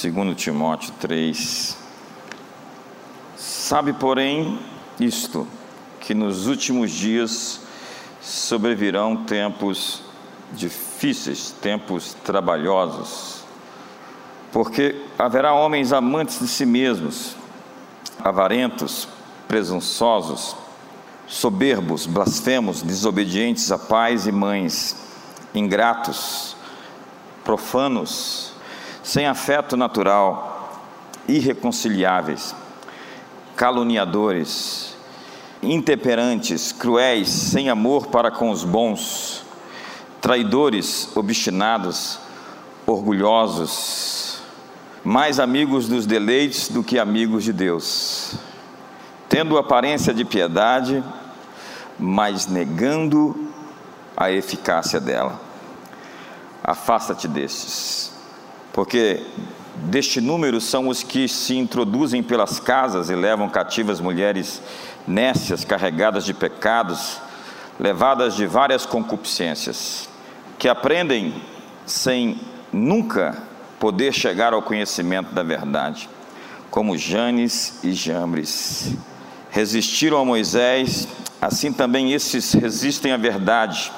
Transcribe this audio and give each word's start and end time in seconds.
Segundo 0.00 0.34
Timóteo 0.34 0.94
3. 0.98 1.76
Sabe, 3.36 3.92
porém, 3.92 4.58
isto, 4.98 5.46
que 6.00 6.14
nos 6.14 6.46
últimos 6.46 6.90
dias 6.90 7.60
sobrevirão 8.18 9.24
tempos 9.24 10.00
difíceis, 10.52 11.54
tempos 11.60 12.16
trabalhosos, 12.24 13.44
porque 14.50 15.04
haverá 15.18 15.52
homens 15.52 15.92
amantes 15.92 16.40
de 16.40 16.48
si 16.48 16.64
mesmos, 16.64 17.36
avarentos, 18.24 19.06
presunçosos, 19.46 20.56
soberbos, 21.26 22.06
blasfemos, 22.06 22.80
desobedientes 22.80 23.70
a 23.70 23.78
pais 23.78 24.26
e 24.26 24.32
mães, 24.32 24.96
ingratos, 25.54 26.56
profanos, 27.44 28.50
sem 29.10 29.26
afeto 29.26 29.76
natural, 29.76 30.86
irreconciliáveis, 31.26 32.54
caluniadores, 33.56 34.96
intemperantes, 35.60 36.70
cruéis, 36.70 37.28
sem 37.28 37.68
amor 37.68 38.06
para 38.06 38.30
com 38.30 38.50
os 38.50 38.62
bons, 38.62 39.42
traidores, 40.20 41.10
obstinados, 41.16 42.20
orgulhosos, 42.86 44.42
mais 45.02 45.40
amigos 45.40 45.88
dos 45.88 46.06
deleites 46.06 46.68
do 46.68 46.84
que 46.84 46.96
amigos 46.96 47.42
de 47.42 47.52
Deus, 47.52 48.36
tendo 49.28 49.58
aparência 49.58 50.14
de 50.14 50.24
piedade, 50.24 51.02
mas 51.98 52.46
negando 52.46 53.48
a 54.16 54.30
eficácia 54.30 55.00
dela. 55.00 55.40
Afasta-te 56.62 57.26
destes, 57.26 58.09
porque 58.72 59.22
deste 59.76 60.20
número 60.20 60.60
são 60.60 60.88
os 60.88 61.02
que 61.02 61.26
se 61.28 61.56
introduzem 61.56 62.22
pelas 62.22 62.60
casas 62.60 63.10
e 63.10 63.14
levam 63.14 63.48
cativas 63.48 64.00
mulheres 64.00 64.60
nécias, 65.06 65.64
carregadas 65.64 66.24
de 66.24 66.34
pecados, 66.34 67.18
levadas 67.78 68.34
de 68.34 68.46
várias 68.46 68.84
concupiscências, 68.84 70.08
que 70.58 70.68
aprendem 70.68 71.34
sem 71.86 72.38
nunca 72.72 73.42
poder 73.78 74.12
chegar 74.12 74.52
ao 74.52 74.62
conhecimento 74.62 75.34
da 75.34 75.42
verdade, 75.42 76.08
como 76.70 76.96
Janes 76.98 77.80
e 77.82 77.92
Jambres. 77.92 78.94
Resistiram 79.50 80.18
a 80.18 80.24
Moisés, 80.24 81.08
assim 81.40 81.72
também 81.72 82.12
esses 82.12 82.52
resistem 82.52 83.12
à 83.12 83.16
verdade, 83.16 83.90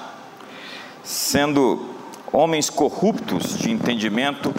sendo 1.03 1.92
homens 2.33 2.71
corruptos 2.71 3.59
de 3.59 3.71
entendimento 3.71 4.55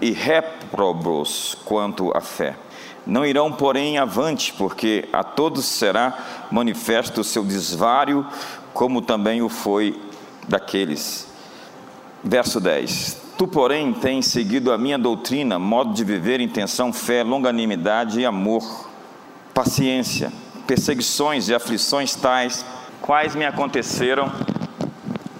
e 0.00 0.10
réprobos 0.10 1.56
quanto 1.64 2.10
à 2.16 2.20
fé. 2.20 2.56
Não 3.06 3.24
irão, 3.24 3.52
porém, 3.52 3.98
avante, 3.98 4.52
porque 4.52 5.08
a 5.12 5.22
todos 5.22 5.64
será 5.64 6.18
manifesto 6.50 7.20
o 7.20 7.24
seu 7.24 7.44
desvário, 7.44 8.26
como 8.74 9.00
também 9.00 9.40
o 9.40 9.48
foi 9.48 9.98
daqueles. 10.48 11.26
Verso 12.22 12.60
10: 12.60 13.16
Tu, 13.38 13.46
porém, 13.46 13.92
tens 13.92 14.26
seguido 14.26 14.72
a 14.72 14.76
minha 14.76 14.98
doutrina, 14.98 15.58
modo 15.58 15.94
de 15.94 16.04
viver, 16.04 16.40
intenção, 16.40 16.92
fé, 16.92 17.22
longanimidade 17.22 18.20
e 18.20 18.26
amor, 18.26 18.90
paciência, 19.54 20.30
perseguições 20.66 21.48
e 21.48 21.54
aflições 21.54 22.14
tais, 22.14 22.64
quais 23.00 23.34
me 23.34 23.46
aconteceram 23.46 24.30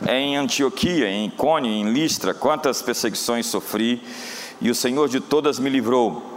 em 0.09 0.37
Antioquia, 0.37 1.09
em 1.09 1.27
Icônio, 1.27 1.71
em 1.71 1.93
Listra, 1.93 2.33
quantas 2.33 2.81
perseguições 2.83 3.47
sofri, 3.47 4.03
e 4.61 4.71
o 4.71 4.75
Senhor 4.75 5.09
de 5.09 5.21
todas 5.21 5.59
me 5.59 5.71
livrou 5.71 6.31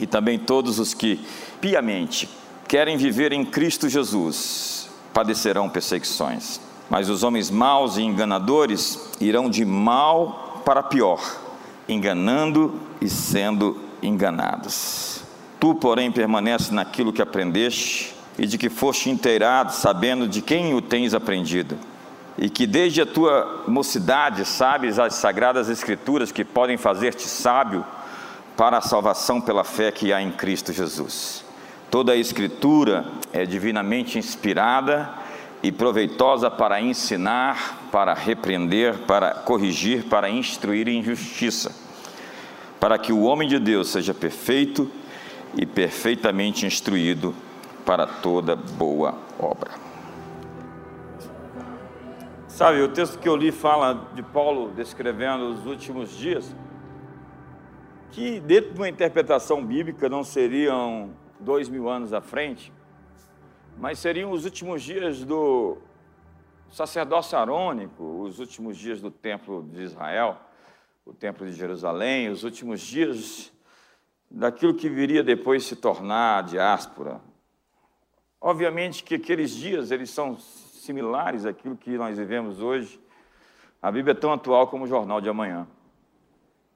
e 0.00 0.06
também 0.06 0.38
todos 0.38 0.78
os 0.78 0.94
que 0.94 1.20
piamente 1.60 2.28
querem 2.66 2.96
viver 2.96 3.32
em 3.32 3.44
Cristo 3.44 3.88
Jesus 3.88 4.88
padecerão 5.12 5.68
perseguições. 5.68 6.60
Mas 6.90 7.08
os 7.08 7.22
homens 7.22 7.50
maus 7.50 7.96
e 7.96 8.02
enganadores 8.02 8.98
irão 9.20 9.48
de 9.48 9.64
mal 9.64 10.62
para 10.64 10.82
pior, 10.82 11.20
enganando 11.88 12.80
e 13.00 13.08
sendo 13.08 13.80
enganados. 14.02 15.22
Tu, 15.58 15.74
porém, 15.76 16.12
permaneces 16.12 16.70
naquilo 16.70 17.12
que 17.12 17.22
aprendeste 17.22 18.14
e 18.38 18.46
de 18.46 18.58
que 18.58 18.68
foste 18.68 19.08
inteirado, 19.08 19.72
sabendo 19.72 20.28
de 20.28 20.42
quem 20.42 20.74
o 20.74 20.82
tens 20.82 21.14
aprendido, 21.14 21.78
e 22.36 22.48
que 22.48 22.66
desde 22.66 23.00
a 23.00 23.06
tua 23.06 23.64
mocidade 23.66 24.44
sabes 24.44 24.98
as 24.98 25.14
sagradas 25.14 25.68
Escrituras 25.68 26.32
que 26.32 26.44
podem 26.44 26.76
fazer-te 26.76 27.28
sábio 27.28 27.84
para 28.56 28.78
a 28.78 28.82
salvação 28.82 29.40
pela 29.40 29.64
fé 29.64 29.90
que 29.90 30.12
há 30.12 30.20
em 30.20 30.30
Cristo 30.30 30.72
Jesus. 30.72 31.44
Toda 31.90 32.12
a 32.12 32.16
Escritura 32.16 33.04
é 33.32 33.44
divinamente 33.44 34.18
inspirada 34.18 35.08
e 35.62 35.72
proveitosa 35.72 36.50
para 36.50 36.80
ensinar, 36.80 37.88
para 37.90 38.12
repreender, 38.12 38.98
para 39.06 39.30
corrigir, 39.34 40.04
para 40.04 40.28
instruir 40.28 40.88
em 40.88 41.02
justiça, 41.02 41.74
para 42.78 42.98
que 42.98 43.12
o 43.12 43.22
homem 43.22 43.48
de 43.48 43.58
Deus 43.58 43.88
seja 43.88 44.12
perfeito 44.12 44.90
e 45.56 45.64
perfeitamente 45.64 46.66
instruído 46.66 47.34
para 47.84 48.06
toda 48.06 48.56
boa 48.56 49.14
obra. 49.38 49.83
Sabe, 52.54 52.80
o 52.82 52.88
texto 52.88 53.18
que 53.18 53.28
eu 53.28 53.34
li 53.34 53.50
fala 53.50 54.08
de 54.14 54.22
Paulo 54.22 54.70
descrevendo 54.70 55.48
os 55.48 55.66
últimos 55.66 56.16
dias 56.16 56.54
que 58.12 58.38
dentro 58.38 58.72
de 58.72 58.78
uma 58.78 58.88
interpretação 58.88 59.66
bíblica 59.66 60.08
não 60.08 60.22
seriam 60.22 61.16
dois 61.40 61.68
mil 61.68 61.88
anos 61.88 62.12
à 62.12 62.20
frente, 62.20 62.72
mas 63.76 63.98
seriam 63.98 64.30
os 64.30 64.44
últimos 64.44 64.84
dias 64.84 65.24
do 65.24 65.78
sacerdócio 66.70 67.36
arônico, 67.36 68.22
os 68.22 68.38
últimos 68.38 68.78
dias 68.78 69.00
do 69.00 69.10
templo 69.10 69.64
de 69.72 69.82
Israel, 69.82 70.38
o 71.04 71.12
templo 71.12 71.44
de 71.44 71.54
Jerusalém, 71.54 72.28
os 72.28 72.44
últimos 72.44 72.80
dias 72.80 73.52
daquilo 74.30 74.74
que 74.74 74.88
viria 74.88 75.24
depois 75.24 75.64
se 75.64 75.74
tornar 75.74 76.38
a 76.38 76.42
diáspora. 76.42 77.20
Obviamente 78.40 79.02
que 79.02 79.16
aqueles 79.16 79.50
dias 79.50 79.90
eles 79.90 80.10
são 80.10 80.38
similares 80.84 81.44
àquilo 81.44 81.76
que 81.76 81.96
nós 81.96 82.16
vivemos 82.16 82.60
hoje. 82.60 83.00
A 83.82 83.90
Bíblia 83.90 84.12
é 84.12 84.14
tão 84.14 84.32
atual 84.32 84.68
como 84.68 84.84
o 84.84 84.86
jornal 84.86 85.20
de 85.20 85.28
amanhã. 85.28 85.66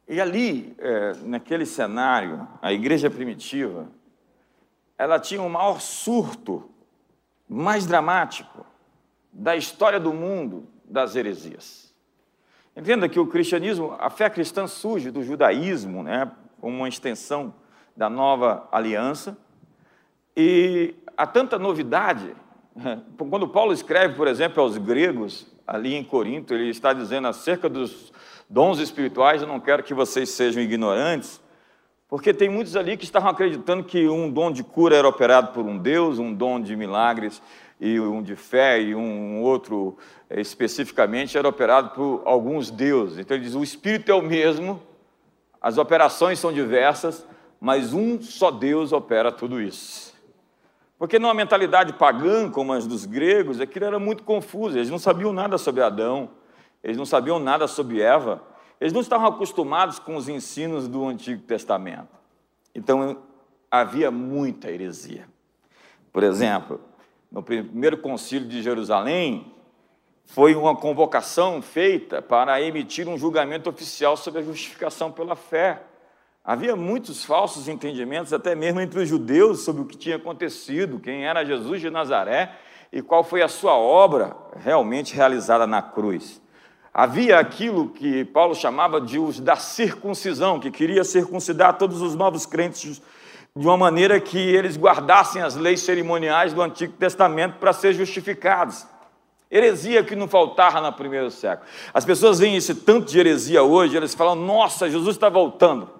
E 0.08 0.20
ali, 0.20 0.74
é, 0.78 1.12
naquele 1.24 1.66
cenário, 1.66 2.48
a 2.62 2.72
igreja 2.72 3.10
primitiva, 3.10 3.88
ela 4.96 5.20
tinha 5.20 5.42
o 5.42 5.50
maior 5.50 5.80
surto, 5.80 6.70
mais 7.48 7.86
dramático, 7.86 8.66
da 9.32 9.54
história 9.54 10.00
do 10.00 10.12
mundo 10.12 10.66
das 10.84 11.14
heresias. 11.14 11.94
Entenda 12.74 13.08
que 13.08 13.20
o 13.20 13.26
cristianismo, 13.26 13.96
a 13.98 14.08
fé 14.08 14.30
cristã 14.30 14.66
surge 14.66 15.10
do 15.10 15.22
judaísmo, 15.22 16.02
né, 16.02 16.30
como 16.60 16.76
uma 16.76 16.88
extensão 16.88 17.54
da 17.96 18.08
nova 18.08 18.68
aliança, 18.72 19.36
e 20.36 20.94
há 21.16 21.26
tanta 21.26 21.58
novidade. 21.58 22.34
Quando 23.30 23.48
Paulo 23.48 23.72
escreve, 23.72 24.14
por 24.14 24.28
exemplo, 24.28 24.62
aos 24.62 24.76
gregos, 24.78 25.46
ali 25.66 25.94
em 25.94 26.04
Corinto, 26.04 26.54
ele 26.54 26.70
está 26.70 26.92
dizendo 26.92 27.28
acerca 27.28 27.68
dos 27.68 28.12
dons 28.48 28.78
espirituais, 28.78 29.42
eu 29.42 29.48
não 29.48 29.60
quero 29.60 29.82
que 29.82 29.92
vocês 29.92 30.30
sejam 30.30 30.62
ignorantes, 30.62 31.40
porque 32.08 32.32
tem 32.32 32.48
muitos 32.48 32.74
ali 32.74 32.96
que 32.96 33.04
estavam 33.04 33.30
acreditando 33.30 33.84
que 33.84 34.08
um 34.08 34.30
dom 34.30 34.50
de 34.50 34.64
cura 34.64 34.96
era 34.96 35.06
operado 35.06 35.52
por 35.52 35.66
um 35.66 35.76
Deus, 35.76 36.18
um 36.18 36.32
dom 36.32 36.58
de 36.58 36.74
milagres 36.74 37.42
e 37.78 38.00
um 38.00 38.22
de 38.22 38.34
fé 38.34 38.80
e 38.80 38.94
um 38.94 39.42
outro 39.42 39.98
eh, 40.30 40.40
especificamente 40.40 41.36
era 41.36 41.46
operado 41.46 41.90
por 41.90 42.22
alguns 42.24 42.70
deuses. 42.70 43.18
Então 43.18 43.36
ele 43.36 43.44
diz: 43.44 43.54
o 43.54 43.62
espírito 43.62 44.10
é 44.10 44.14
o 44.14 44.22
mesmo, 44.22 44.82
as 45.60 45.76
operações 45.76 46.38
são 46.38 46.50
diversas, 46.50 47.26
mas 47.60 47.92
um 47.92 48.18
só 48.22 48.50
Deus 48.50 48.90
opera 48.90 49.30
tudo 49.30 49.60
isso. 49.60 50.17
Porque 50.98 51.18
numa 51.18 51.32
mentalidade 51.32 51.92
pagã, 51.92 52.50
como 52.50 52.72
as 52.72 52.86
dos 52.86 53.04
gregos, 53.04 53.60
aquilo 53.60 53.84
era 53.84 53.98
muito 53.98 54.24
confuso, 54.24 54.76
eles 54.76 54.90
não 54.90 54.98
sabiam 54.98 55.32
nada 55.32 55.56
sobre 55.56 55.82
Adão, 55.82 56.30
eles 56.82 56.96
não 56.96 57.06
sabiam 57.06 57.38
nada 57.38 57.68
sobre 57.68 58.00
Eva, 58.00 58.42
eles 58.80 58.92
não 58.92 59.00
estavam 59.00 59.28
acostumados 59.28 59.98
com 59.98 60.16
os 60.16 60.28
ensinos 60.28 60.88
do 60.88 61.06
Antigo 61.06 61.42
Testamento. 61.42 62.16
Então 62.74 63.18
havia 63.70 64.10
muita 64.10 64.70
heresia. 64.70 65.28
Por 66.12 66.22
exemplo, 66.24 66.80
no 67.30 67.42
primeiro 67.42 67.98
concílio 67.98 68.48
de 68.48 68.62
Jerusalém, 68.62 69.52
foi 70.24 70.54
uma 70.54 70.76
convocação 70.76 71.62
feita 71.62 72.20
para 72.20 72.60
emitir 72.60 73.08
um 73.08 73.16
julgamento 73.16 73.70
oficial 73.70 74.16
sobre 74.16 74.40
a 74.40 74.44
justificação 74.44 75.10
pela 75.10 75.34
fé. 75.34 75.82
Havia 76.48 76.74
muitos 76.74 77.26
falsos 77.26 77.68
entendimentos, 77.68 78.32
até 78.32 78.54
mesmo 78.54 78.80
entre 78.80 79.00
os 79.00 79.06
judeus, 79.06 79.60
sobre 79.66 79.82
o 79.82 79.84
que 79.84 79.98
tinha 79.98 80.16
acontecido, 80.16 80.98
quem 80.98 81.26
era 81.26 81.44
Jesus 81.44 81.78
de 81.78 81.90
Nazaré 81.90 82.52
e 82.90 83.02
qual 83.02 83.22
foi 83.22 83.42
a 83.42 83.48
sua 83.48 83.74
obra 83.74 84.34
realmente 84.58 85.14
realizada 85.14 85.66
na 85.66 85.82
cruz. 85.82 86.40
Havia 86.94 87.38
aquilo 87.38 87.90
que 87.90 88.24
Paulo 88.24 88.54
chamava 88.54 88.98
de 88.98 89.18
os 89.18 89.38
da 89.38 89.56
circuncisão, 89.56 90.58
que 90.58 90.70
queria 90.70 91.04
circuncidar 91.04 91.76
todos 91.76 92.00
os 92.00 92.14
novos 92.14 92.46
crentes 92.46 93.02
de 93.54 93.66
uma 93.66 93.76
maneira 93.76 94.18
que 94.18 94.38
eles 94.38 94.78
guardassem 94.78 95.42
as 95.42 95.54
leis 95.54 95.80
cerimoniais 95.80 96.54
do 96.54 96.62
Antigo 96.62 96.94
Testamento 96.94 97.58
para 97.58 97.74
ser 97.74 97.92
justificados. 97.92 98.86
Heresia 99.50 100.02
que 100.02 100.16
não 100.16 100.26
faltava 100.26 100.80
no 100.80 100.90
primeiro 100.94 101.30
século. 101.30 101.68
As 101.92 102.06
pessoas 102.06 102.38
veem 102.38 102.56
esse 102.56 102.74
tanto 102.74 103.06
de 103.06 103.18
heresia 103.20 103.62
hoje, 103.62 103.98
eles 103.98 104.14
falam: 104.14 104.34
Nossa, 104.34 104.88
Jesus 104.88 105.14
está 105.14 105.28
voltando. 105.28 105.97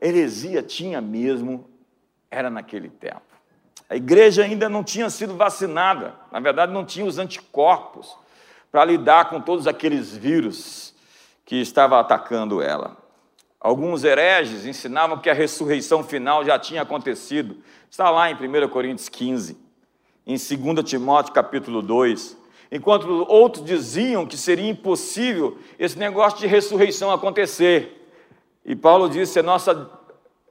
Heresia 0.00 0.62
tinha 0.62 1.00
mesmo, 1.00 1.68
era 2.30 2.50
naquele 2.50 2.88
tempo. 2.88 3.22
A 3.88 3.96
igreja 3.96 4.42
ainda 4.42 4.68
não 4.68 4.82
tinha 4.82 5.08
sido 5.08 5.36
vacinada, 5.36 6.14
na 6.32 6.40
verdade, 6.40 6.72
não 6.72 6.84
tinha 6.84 7.06
os 7.06 7.18
anticorpos 7.18 8.16
para 8.70 8.84
lidar 8.84 9.30
com 9.30 9.40
todos 9.40 9.66
aqueles 9.66 10.16
vírus 10.16 10.94
que 11.44 11.56
estavam 11.56 11.98
atacando 11.98 12.60
ela. 12.60 12.96
Alguns 13.60 14.04
hereges 14.04 14.66
ensinavam 14.66 15.18
que 15.18 15.30
a 15.30 15.34
ressurreição 15.34 16.04
final 16.04 16.44
já 16.44 16.58
tinha 16.58 16.82
acontecido. 16.82 17.56
Está 17.90 18.10
lá 18.10 18.30
em 18.30 18.34
1 18.34 18.68
Coríntios 18.68 19.08
15 19.08 19.66
em 20.26 20.36
2 20.36 20.88
Timóteo 20.88 21.32
capítulo 21.32 21.80
2, 21.80 22.36
enquanto 22.72 23.24
outros 23.28 23.64
diziam 23.64 24.26
que 24.26 24.36
seria 24.36 24.68
impossível 24.68 25.56
esse 25.78 25.96
negócio 25.96 26.40
de 26.40 26.48
ressurreição 26.48 27.12
acontecer. 27.12 27.95
E 28.66 28.74
Paulo 28.74 29.08
disse: 29.08 29.38
a 29.38 29.42
nossa 29.44 29.88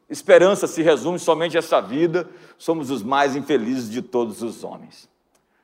esperança 0.10 0.66
se 0.66 0.82
resume 0.82 1.20
somente 1.20 1.58
a 1.58 1.60
essa 1.60 1.82
vida, 1.82 2.28
somos 2.58 2.90
os 2.90 3.04
mais 3.04 3.36
infelizes 3.36 3.90
de 3.90 4.02
todos 4.02 4.42
os 4.42 4.64
homens. 4.64 5.10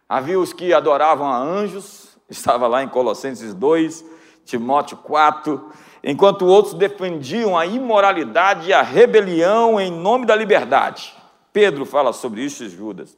Havia 0.08 0.38
os 0.38 0.52
que 0.52 0.74
adoravam 0.74 1.32
a 1.32 1.38
anjos, 1.38 2.18
estava 2.30 2.68
lá 2.68 2.84
em 2.84 2.90
Colossenses 2.90 3.54
2, 3.54 4.04
Timóteo 4.44 4.98
4, 4.98 5.72
enquanto 6.04 6.46
outros 6.46 6.74
defendiam 6.74 7.58
a 7.58 7.66
imoralidade 7.66 8.70
e 8.70 8.74
a 8.74 8.82
rebelião 8.82 9.80
em 9.80 9.90
nome 9.90 10.26
da 10.26 10.36
liberdade. 10.36 11.16
Pedro 11.54 11.86
fala 11.86 12.12
sobre 12.12 12.44
isso 12.44 12.66
e 12.66 12.70
Judas. 12.70 13.18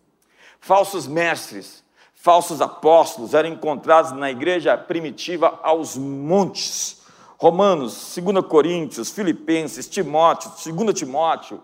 Falsos 0.59 1.07
mestres, 1.07 1.83
falsos 2.13 2.61
apóstolos 2.61 3.33
eram 3.33 3.49
encontrados 3.49 4.11
na 4.11 4.29
igreja 4.29 4.77
primitiva 4.77 5.59
aos 5.63 5.97
montes. 5.97 7.02
Romanos, 7.37 8.15
2 8.15 8.45
Coríntios, 8.45 9.11
Filipenses, 9.11 9.87
Timóteo, 9.87 10.51
2 10.73 10.93
Timóteo. 10.93 11.61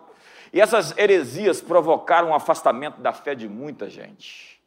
E 0.51 0.59
essas 0.59 0.97
heresias 0.97 1.61
provocaram 1.61 2.29
o 2.29 2.33
afastamento 2.33 2.99
da 3.01 3.13
fé 3.13 3.35
de 3.35 3.47
muita 3.47 3.89
gente. 3.89 4.59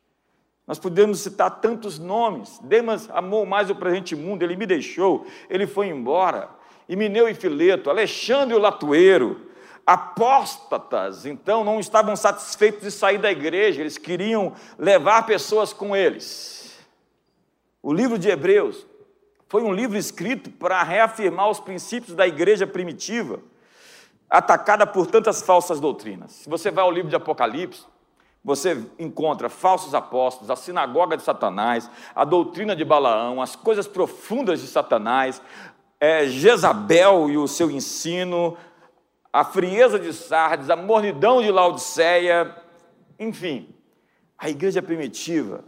Nós 0.66 0.78
podemos 0.78 1.20
citar 1.20 1.60
tantos 1.60 1.98
nomes. 1.98 2.58
Demas 2.62 3.10
amou 3.10 3.44
mais 3.44 3.68
o 3.68 3.74
presente 3.74 4.14
mundo, 4.14 4.42
ele 4.42 4.56
me 4.56 4.64
deixou, 4.64 5.26
ele 5.50 5.66
foi 5.66 5.88
embora. 5.88 6.48
Emineu 6.88 7.28
e 7.28 7.34
Fileto, 7.34 7.90
Alexandre 7.90 8.54
o 8.54 8.60
Latueiro, 8.60 9.48
apóstatas, 9.86 11.26
então 11.26 11.64
não 11.64 11.80
estavam 11.80 12.14
satisfeitos 12.14 12.82
de 12.82 12.90
sair 12.90 13.18
da 13.18 13.30
igreja, 13.30 13.80
eles 13.80 13.98
queriam 13.98 14.52
levar 14.78 15.26
pessoas 15.26 15.72
com 15.72 15.96
eles. 15.96 16.78
O 17.82 17.92
livro 17.92 18.18
de 18.18 18.28
Hebreus 18.28 18.86
foi 19.52 19.62
um 19.62 19.70
livro 19.70 19.98
escrito 19.98 20.48
para 20.48 20.82
reafirmar 20.82 21.50
os 21.50 21.60
princípios 21.60 22.16
da 22.16 22.26
igreja 22.26 22.66
primitiva, 22.66 23.38
atacada 24.30 24.86
por 24.86 25.06
tantas 25.06 25.42
falsas 25.42 25.78
doutrinas. 25.78 26.32
Se 26.32 26.48
você 26.48 26.70
vai 26.70 26.82
ao 26.82 26.90
livro 26.90 27.10
de 27.10 27.16
Apocalipse, 27.16 27.84
você 28.42 28.82
encontra 28.98 29.50
falsos 29.50 29.94
apóstolos, 29.94 30.48
a 30.48 30.56
sinagoga 30.56 31.18
de 31.18 31.22
Satanás, 31.22 31.90
a 32.14 32.24
doutrina 32.24 32.74
de 32.74 32.82
Balaão, 32.82 33.42
as 33.42 33.54
coisas 33.54 33.86
profundas 33.86 34.62
de 34.62 34.66
Satanás, 34.68 35.42
é, 36.00 36.26
Jezabel 36.26 37.28
e 37.28 37.36
o 37.36 37.46
seu 37.46 37.70
ensino, 37.70 38.56
a 39.30 39.44
frieza 39.44 39.98
de 39.98 40.14
Sardes, 40.14 40.70
a 40.70 40.76
mornidão 40.76 41.42
de 41.42 41.50
Laodiceia, 41.50 42.56
enfim, 43.18 43.68
a 44.38 44.48
igreja 44.48 44.80
primitiva 44.80 45.62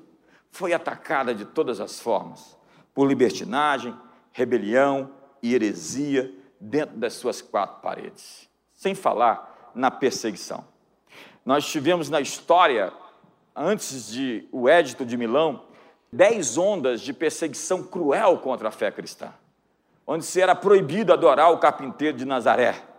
foi 0.50 0.72
atacada 0.72 1.34
de 1.34 1.44
todas 1.44 1.80
as 1.80 2.00
formas, 2.00 2.53
por 2.94 3.06
libertinagem, 3.06 3.94
rebelião 4.32 5.10
e 5.42 5.54
heresia 5.54 6.32
dentro 6.60 6.96
das 6.96 7.14
suas 7.14 7.42
quatro 7.42 7.82
paredes, 7.82 8.48
sem 8.72 8.94
falar 8.94 9.72
na 9.74 9.90
perseguição. 9.90 10.64
Nós 11.44 11.66
tivemos 11.66 12.08
na 12.08 12.20
história, 12.20 12.92
antes 13.54 14.08
de 14.08 14.48
o 14.50 14.68
Édito 14.68 15.04
de 15.04 15.16
Milão, 15.16 15.64
dez 16.12 16.56
ondas 16.56 17.00
de 17.00 17.12
perseguição 17.12 17.82
cruel 17.82 18.38
contra 18.38 18.68
a 18.68 18.72
fé 18.72 18.90
cristã, 18.90 19.32
onde 20.06 20.24
se 20.24 20.40
era 20.40 20.54
proibido 20.54 21.12
adorar 21.12 21.52
o 21.52 21.58
carpinteiro 21.58 22.16
de 22.16 22.24
Nazaré 22.24 22.94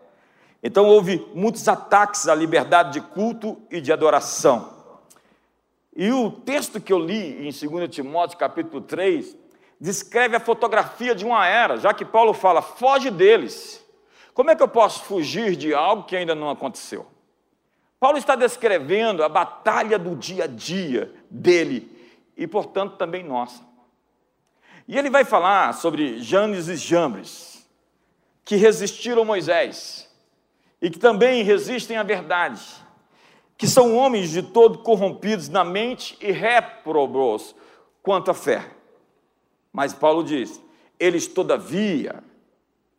então 0.67 0.87
houve 0.87 1.23
muitos 1.35 1.67
ataques 1.67 2.27
à 2.27 2.33
liberdade 2.33 2.93
de 2.93 3.01
culto 3.01 3.61
e 3.69 3.79
de 3.79 3.93
adoração. 3.93 4.73
E 5.95 6.11
o 6.11 6.31
texto 6.31 6.81
que 6.81 6.91
eu 6.91 6.97
li 6.97 7.47
em 7.47 7.51
2 7.51 7.87
Timóteo, 7.87 8.35
capítulo 8.35 8.81
3, 8.81 9.37
descreve 9.79 10.35
a 10.35 10.39
fotografia 10.39 11.13
de 11.13 11.25
uma 11.25 11.45
era, 11.45 11.77
já 11.77 11.93
que 11.93 12.05
Paulo 12.05 12.33
fala, 12.33 12.61
foge 12.61 13.09
deles. 13.09 13.83
Como 14.33 14.51
é 14.51 14.55
que 14.55 14.63
eu 14.63 14.67
posso 14.67 15.03
fugir 15.03 15.55
de 15.55 15.73
algo 15.73 16.03
que 16.03 16.15
ainda 16.15 16.35
não 16.35 16.49
aconteceu? 16.49 17.07
Paulo 17.99 18.17
está 18.17 18.35
descrevendo 18.35 19.23
a 19.23 19.29
batalha 19.29 19.97
do 19.97 20.15
dia 20.15 20.43
a 20.43 20.47
dia 20.47 21.13
dele 21.29 21.91
e, 22.35 22.45
portanto, 22.45 22.97
também 22.97 23.23
nossa. 23.23 23.63
E 24.87 24.97
ele 24.97 25.09
vai 25.09 25.23
falar 25.23 25.73
sobre 25.73 26.19
Janes 26.19 26.67
e 26.67 26.75
Jambres, 26.75 27.67
que 28.43 28.55
resistiram 28.55 29.23
a 29.23 29.25
Moisés 29.25 30.07
e 30.81 30.89
que 30.91 30.99
também 30.99 31.43
resistem 31.43 31.97
à 31.97 32.03
verdade, 32.03 32.61
que 33.57 33.65
são 33.65 33.95
homens 33.95 34.29
de 34.29 34.43
todo 34.43 34.79
corrompidos 34.79 35.49
na 35.49 35.63
mente 35.63 36.17
e 36.21 36.31
réprobos 36.31 37.55
quanto 38.03 38.29
à 38.29 38.33
fé. 38.33 38.74
Mas 39.75 39.93
Paulo 39.93 40.23
diz: 40.23 40.61
eles, 40.97 41.27
todavia, 41.27 42.23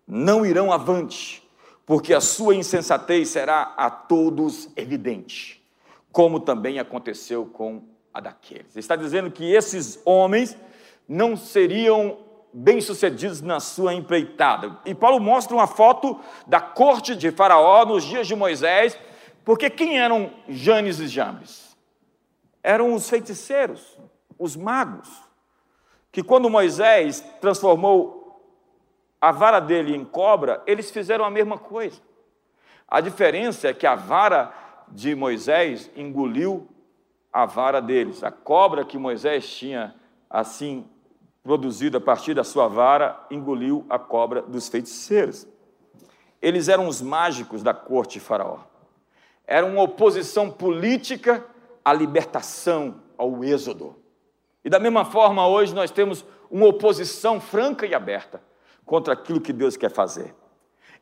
não 0.07 0.45
irão 0.45 0.71
avante, 0.71 1.43
porque 1.87 2.13
a 2.13 2.21
sua 2.21 2.55
insensatez 2.55 3.31
será 3.31 3.75
a 3.79 3.89
todos 3.89 4.69
evidente, 4.77 5.65
como 6.13 6.39
também 6.39 6.79
aconteceu 6.79 7.47
com 7.47 7.83
a 8.13 8.21
daqueles. 8.21 8.77
Ele 8.77 8.81
está 8.81 8.95
dizendo 8.95 9.31
que 9.31 9.51
esses 9.51 9.99
homens 10.05 10.55
não 11.09 11.35
seriam 11.35 12.19
bem-sucedidos 12.53 13.41
na 13.41 13.59
sua 13.59 13.95
empreitada. 13.95 14.79
E 14.85 14.95
Paulo 14.95 15.19
mostra 15.19 15.57
uma 15.57 15.67
foto 15.67 16.21
da 16.47 16.61
corte 16.61 17.17
de 17.17 17.31
Faraó 17.31 17.87
nos 17.87 18.05
dias 18.05 18.27
de 18.27 18.37
Moisés, 18.37 18.99
porque 19.47 19.71
quem 19.71 19.99
eram 19.99 20.31
Janes 20.47 20.99
e 20.99 21.09
Jambes? 21.09 21.75
Eram 22.63 22.93
os 22.93 23.09
feiticeiros, 23.09 23.99
os 24.39 24.57
magos, 24.57 25.27
que 26.17 26.23
quando 26.23 26.49
Moisés 26.49 27.23
transformou 27.43 28.41
a 29.21 29.31
vara 29.31 29.61
dele 29.61 29.95
em 29.95 30.03
cobra, 30.03 30.63
eles 30.67 30.91
fizeram 30.91 31.27
a 31.27 31.31
mesma 31.31 31.59
coisa. 31.59 32.01
A 32.89 33.03
diferença 33.03 33.69
é 33.69 33.75
que 33.75 33.87
a 33.87 33.95
vara 33.95 34.51
de 34.89 35.15
Moisés 35.15 35.91
engoliu 35.95 36.67
a 37.31 37.45
vara 37.45 37.83
deles. 37.83 38.25
A 38.25 38.31
cobra 38.31 38.83
que 38.83 38.97
Moisés 38.97 39.47
tinha 39.47 39.95
assim 40.31 40.87
produzido 41.43 41.99
a 41.99 42.01
partir 42.01 42.33
da 42.33 42.45
sua 42.45 42.67
vara, 42.67 43.23
engoliu 43.31 43.85
a 43.91 43.99
cobra 43.99 44.41
dos 44.41 44.69
feiticeiros. 44.69 45.47
Eles 46.41 46.71
eram 46.71 46.89
os 46.89 47.03
mágicos 47.03 47.63
da 47.63 47.75
corte 47.75 48.15
de 48.15 48.21
Faraó. 48.21 48.61
Era 49.47 49.67
uma 49.67 49.83
oposição 49.83 50.51
política 50.51 51.45
à 51.85 51.93
libertação, 51.93 53.03
ao 53.19 53.45
êxodo. 53.45 54.06
E 54.67 54.69
da 54.69 54.81
mesma 54.81 55.05
forma, 55.05 55.47
hoje 55.47 55.73
nós 55.73 55.93
temos 55.93 56.25
uma 56.51 56.67
oposição 56.67 57.41
franca 57.41 57.87
e 57.87 57.95
aberta 57.95 58.43
contra 58.85 59.13
aquilo 59.13 59.41
que 59.41 59.53
Deus 59.53 59.77
quer 59.77 59.93
fazer. 59.93 60.35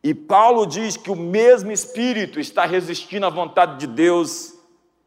E 0.02 0.12
Paulo 0.12 0.66
diz 0.66 0.98
que 0.98 1.10
o 1.10 1.16
mesmo 1.16 1.72
Espírito 1.72 2.38
está 2.38 2.66
resistindo 2.66 3.24
à 3.24 3.30
vontade 3.30 3.78
de 3.78 3.86
Deus 3.86 4.52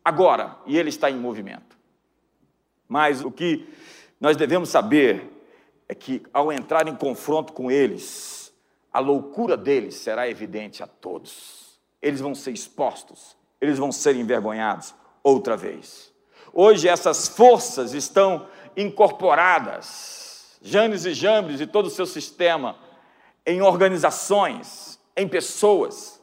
agora, 0.04 0.58
e 0.66 0.76
ele 0.76 0.90
está 0.90 1.08
em 1.08 1.16
movimento. 1.16 1.78
Mas 2.88 3.24
o 3.24 3.30
que 3.30 3.70
nós 4.20 4.36
devemos 4.36 4.70
saber 4.70 5.32
é 5.88 5.94
que, 5.94 6.24
ao 6.34 6.52
entrar 6.52 6.88
em 6.88 6.96
confronto 6.96 7.54
com 7.54 7.70
eles, 7.70 8.52
a 8.92 9.00
loucura 9.00 9.56
deles 9.56 9.94
será 9.94 10.28
evidente 10.28 10.82
a 10.82 10.88
todos. 10.88 11.80
Eles 12.02 12.22
vão 12.22 12.34
ser 12.34 12.54
expostos, 12.54 13.38
eles 13.62 13.78
vão 13.78 13.92
ser 13.92 14.16
envergonhados 14.16 14.96
outra 15.22 15.56
vez. 15.56 16.12
Hoje, 16.60 16.88
essas 16.88 17.28
forças 17.28 17.94
estão 17.94 18.48
incorporadas, 18.76 20.58
Janes 20.62 21.06
e 21.06 21.14
Jambres 21.14 21.62
e 21.62 21.68
todo 21.68 21.86
o 21.86 21.92
seu 21.92 22.08
sistema, 22.08 22.76
em 23.46 23.62
organizações, 23.62 25.00
em 25.16 25.28
pessoas. 25.28 26.20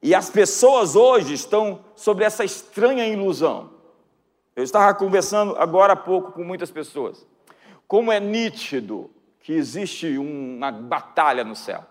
E 0.00 0.14
as 0.14 0.30
pessoas 0.30 0.94
hoje 0.94 1.34
estão 1.34 1.80
sobre 1.96 2.24
essa 2.24 2.44
estranha 2.44 3.06
ilusão 3.08 3.76
eu 4.56 4.64
estava 4.64 4.94
conversando 4.94 5.54
agora 5.58 5.92
há 5.92 5.96
pouco 5.96 6.32
com 6.32 6.42
muitas 6.42 6.70
pessoas. 6.70 7.26
Como 7.86 8.10
é 8.10 8.18
nítido 8.18 9.10
que 9.40 9.52
existe 9.52 10.16
uma 10.16 10.72
batalha 10.72 11.44
no 11.44 11.54
céu, 11.54 11.84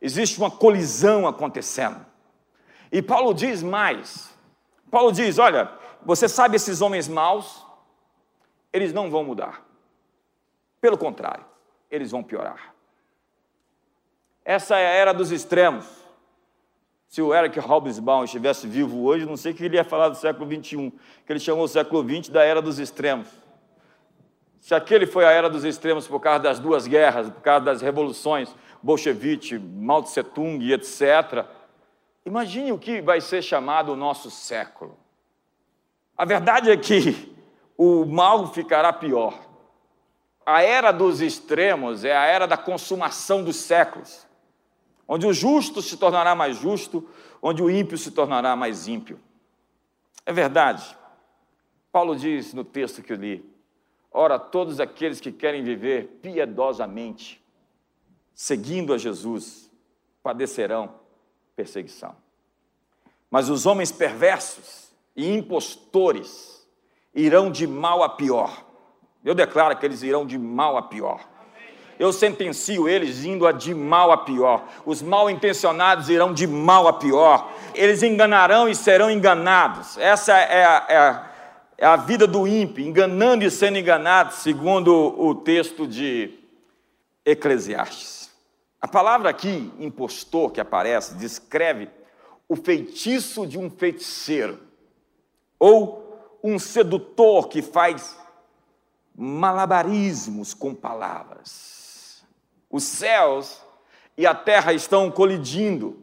existe 0.00 0.38
uma 0.38 0.50
colisão 0.50 1.28
acontecendo. 1.28 2.04
E 2.90 3.02
Paulo 3.02 3.34
diz 3.34 3.62
mais: 3.62 4.30
Paulo 4.90 5.12
diz, 5.12 5.38
olha, 5.38 5.70
você 6.04 6.28
sabe 6.28 6.56
esses 6.56 6.80
homens 6.80 7.08
maus, 7.08 7.64
eles 8.72 8.92
não 8.92 9.10
vão 9.10 9.24
mudar. 9.24 9.64
Pelo 10.80 10.98
contrário, 10.98 11.44
eles 11.90 12.10
vão 12.10 12.22
piorar. 12.22 12.74
Essa 14.44 14.76
é 14.78 14.86
a 14.86 14.90
era 14.90 15.12
dos 15.12 15.30
extremos. 15.30 15.86
Se 17.08 17.20
o 17.20 17.34
Eric 17.34 17.60
Hobsbawm 17.60 18.24
estivesse 18.24 18.66
vivo 18.66 19.04
hoje, 19.04 19.26
não 19.26 19.36
sei 19.36 19.52
o 19.52 19.54
que 19.54 19.64
ele 19.64 19.76
ia 19.76 19.84
falar 19.84 20.08
do 20.08 20.16
século 20.16 20.50
XXI, 20.50 20.90
que 21.26 21.32
ele 21.32 21.38
chamou 21.38 21.64
o 21.64 21.68
século 21.68 22.02
XX 22.02 22.30
da 22.30 22.42
era 22.42 22.62
dos 22.62 22.78
extremos. 22.78 23.28
Se 24.58 24.74
aquele 24.74 25.06
foi 25.06 25.24
a 25.24 25.30
era 25.30 25.50
dos 25.50 25.64
extremos 25.64 26.08
por 26.08 26.20
causa 26.20 26.40
das 26.40 26.58
duas 26.58 26.86
guerras, 26.86 27.28
por 27.28 27.42
causa 27.42 27.64
das 27.64 27.82
revoluções 27.82 28.54
bolchevique, 28.82 29.58
Mao 29.58 30.02
Tse 30.02 30.22
Tung 30.22 30.72
etc., 30.72 31.44
imagine 32.24 32.72
o 32.72 32.78
que 32.78 33.00
vai 33.02 33.20
ser 33.20 33.42
chamado 33.42 33.92
o 33.92 33.96
nosso 33.96 34.30
século. 34.30 35.01
A 36.16 36.24
verdade 36.24 36.70
é 36.70 36.76
que 36.76 37.34
o 37.76 38.04
mal 38.04 38.52
ficará 38.52 38.92
pior. 38.92 39.38
A 40.44 40.62
era 40.62 40.92
dos 40.92 41.20
extremos 41.20 42.04
é 42.04 42.16
a 42.16 42.24
era 42.24 42.46
da 42.46 42.56
consumação 42.56 43.42
dos 43.44 43.56
séculos 43.56 44.26
onde 45.06 45.26
o 45.26 45.32
justo 45.32 45.82
se 45.82 45.98
tornará 45.98 46.34
mais 46.34 46.56
justo, 46.56 47.06
onde 47.42 47.62
o 47.62 47.70
ímpio 47.70 47.98
se 47.98 48.10
tornará 48.10 48.56
mais 48.56 48.88
ímpio. 48.88 49.20
É 50.24 50.32
verdade. 50.32 50.96
Paulo 51.90 52.16
diz 52.16 52.54
no 52.54 52.64
texto 52.64 53.02
que 53.02 53.12
eu 53.12 53.16
li: 53.16 53.44
Ora, 54.10 54.38
todos 54.38 54.80
aqueles 54.80 55.20
que 55.20 55.30
querem 55.30 55.62
viver 55.62 56.18
piedosamente, 56.22 57.44
seguindo 58.34 58.94
a 58.94 58.98
Jesus, 58.98 59.70
padecerão 60.22 60.94
perseguição. 61.54 62.16
Mas 63.30 63.50
os 63.50 63.66
homens 63.66 63.92
perversos 63.92 64.91
e 65.14 65.32
impostores 65.32 66.66
irão 67.14 67.50
de 67.50 67.66
mal 67.66 68.02
a 68.02 68.08
pior. 68.08 68.64
Eu 69.24 69.34
declaro 69.34 69.76
que 69.76 69.86
eles 69.86 70.02
irão 70.02 70.26
de 70.26 70.38
mal 70.38 70.76
a 70.76 70.82
pior 70.82 71.32
eu 72.02 72.12
sentencio 72.12 72.88
eles 72.88 73.24
indo 73.24 73.46
a 73.46 73.52
de 73.52 73.72
mal 73.72 74.10
a 74.10 74.16
pior. 74.16 74.66
Os 74.84 75.00
mal 75.00 75.30
intencionados 75.30 76.08
irão 76.08 76.34
de 76.34 76.48
mal 76.48 76.88
a 76.88 76.92
pior. 76.92 77.52
Eles 77.76 78.02
enganarão 78.02 78.68
e 78.68 78.74
serão 78.74 79.08
enganados. 79.08 79.96
Essa 79.98 80.32
é 80.32 80.64
a, 80.64 80.86
é 80.88 80.96
a, 80.96 81.30
é 81.78 81.86
a 81.86 81.94
vida 81.94 82.26
do 82.26 82.44
ímpio, 82.44 82.84
enganando 82.84 83.44
e 83.44 83.50
sendo 83.52 83.78
enganado, 83.78 84.34
segundo 84.34 84.92
o 84.92 85.32
texto 85.32 85.86
de 85.86 86.40
Eclesiastes. 87.24 88.32
A 88.80 88.88
palavra 88.88 89.30
aqui, 89.30 89.72
impostor, 89.78 90.50
que 90.50 90.60
aparece, 90.60 91.14
descreve 91.14 91.88
o 92.48 92.56
feitiço 92.56 93.46
de 93.46 93.56
um 93.56 93.70
feiticeiro, 93.70 94.58
ou 95.62 96.02
um 96.42 96.58
sedutor 96.58 97.46
que 97.46 97.62
faz 97.62 98.18
malabarismos 99.14 100.54
com 100.54 100.74
palavras. 100.74 102.24
Os 102.68 102.82
céus 102.82 103.62
e 104.18 104.26
a 104.26 104.34
terra 104.34 104.72
estão 104.72 105.08
colidindo. 105.08 106.02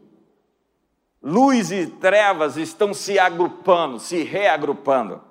Luz 1.22 1.70
e 1.70 1.86
trevas 1.86 2.56
estão 2.56 2.94
se 2.94 3.18
agrupando, 3.18 4.00
se 4.00 4.22
reagrupando. 4.22 5.22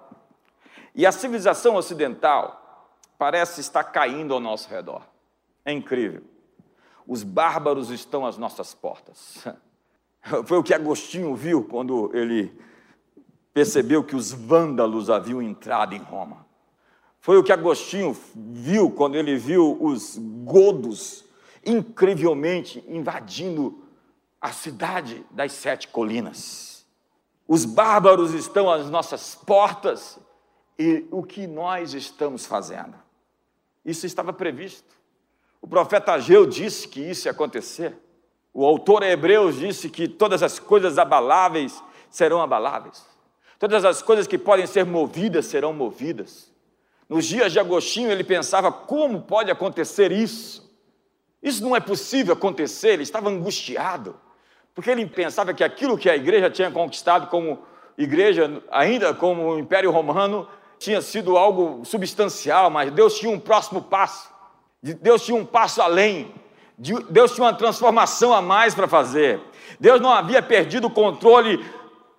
E 0.94 1.08
a 1.08 1.12
civilização 1.12 1.74
ocidental 1.74 2.88
parece 3.18 3.62
estar 3.62 3.86
caindo 3.86 4.36
ao 4.36 4.40
nosso 4.40 4.70
redor. 4.70 5.02
É 5.66 5.72
incrível. 5.72 6.22
Os 7.08 7.24
bárbaros 7.24 7.90
estão 7.90 8.28
às 8.28 8.38
nossas 8.38 8.76
portas. 8.76 9.44
Foi 10.46 10.60
o 10.60 10.64
que 10.64 10.76
Agostinho 10.76 11.34
viu 11.34 11.64
quando 11.64 12.12
ele 12.14 12.69
percebeu 13.60 14.02
que 14.02 14.16
os 14.16 14.32
vândalos 14.32 15.10
haviam 15.10 15.42
entrado 15.42 15.94
em 15.94 16.00
Roma. 16.00 16.46
Foi 17.20 17.38
o 17.38 17.44
que 17.44 17.52
Agostinho 17.52 18.18
viu 18.34 18.90
quando 18.90 19.16
ele 19.16 19.36
viu 19.36 19.78
os 19.84 20.18
godos 20.18 21.26
incrivelmente 21.66 22.82
invadindo 22.88 23.84
a 24.40 24.54
cidade 24.54 25.26
das 25.30 25.52
sete 25.52 25.90
colinas. 25.90 26.86
Os 27.46 27.66
bárbaros 27.66 28.34
estão 28.34 28.72
às 28.72 28.90
nossas 28.90 29.36
portas 29.36 30.18
e 30.78 31.06
o 31.12 31.22
que 31.22 31.46
nós 31.46 31.94
estamos 31.94 32.46
fazendo? 32.46 32.96
Isso 33.84 34.06
estava 34.06 34.32
previsto. 34.32 34.96
O 35.62 35.68
profeta 35.68 36.14
Ageu 36.14 36.46
disse 36.46 36.88
que 36.88 37.02
isso 37.02 37.28
ia 37.28 37.34
acontecer. 37.34 37.94
O 38.54 38.66
autor 38.66 39.04
Hebreus 39.04 39.58
disse 39.58 39.90
que 39.90 40.08
todas 40.08 40.42
as 40.42 40.60
coisas 40.60 40.98
abaláveis 40.98 41.84
serão 42.10 42.42
abaláveis. 42.42 43.10
Todas 43.60 43.84
as 43.84 44.02
coisas 44.02 44.26
que 44.26 44.38
podem 44.38 44.66
ser 44.66 44.86
movidas 44.86 45.46
serão 45.46 45.74
movidas. 45.74 46.50
Nos 47.10 47.26
dias 47.26 47.52
de 47.52 47.60
Agostinho, 47.60 48.10
ele 48.10 48.24
pensava: 48.24 48.72
como 48.72 49.22
pode 49.22 49.52
acontecer 49.52 50.14
isso? 50.14 50.70
Isso 51.44 51.62
não 51.62 51.76
é 51.76 51.80
possível 51.80 52.34
acontecer, 52.34 52.90
ele 52.90 53.04
estava 53.04 53.30
angustiado, 53.30 54.16
porque 54.74 54.90
ele 54.90 55.06
pensava 55.06 55.54
que 55.54 55.64
aquilo 55.64 55.98
que 55.98 56.10
a 56.10 56.16
igreja 56.16 56.50
tinha 56.50 56.70
conquistado 56.70 57.28
como 57.28 57.60
igreja, 57.98 58.62
ainda 58.72 59.14
como 59.14 59.50
o 59.50 59.60
Império 59.60 59.92
Romano, 59.92 60.48
tinha 60.78 61.02
sido 61.02 61.38
algo 61.38 61.84
substancial, 61.86 62.70
mas 62.70 62.92
Deus 62.92 63.18
tinha 63.18 63.32
um 63.32 63.40
próximo 63.40 63.82
passo, 63.82 64.30
Deus 64.82 65.24
tinha 65.24 65.36
um 65.36 65.46
passo 65.46 65.82
além, 65.82 66.34
Deus 66.78 67.34
tinha 67.34 67.46
uma 67.46 67.54
transformação 67.54 68.34
a 68.34 68.42
mais 68.42 68.74
para 68.74 68.88
fazer. 68.88 69.42
Deus 69.80 70.00
não 70.00 70.12
havia 70.12 70.42
perdido 70.42 70.88
o 70.88 70.92
controle 70.92 71.64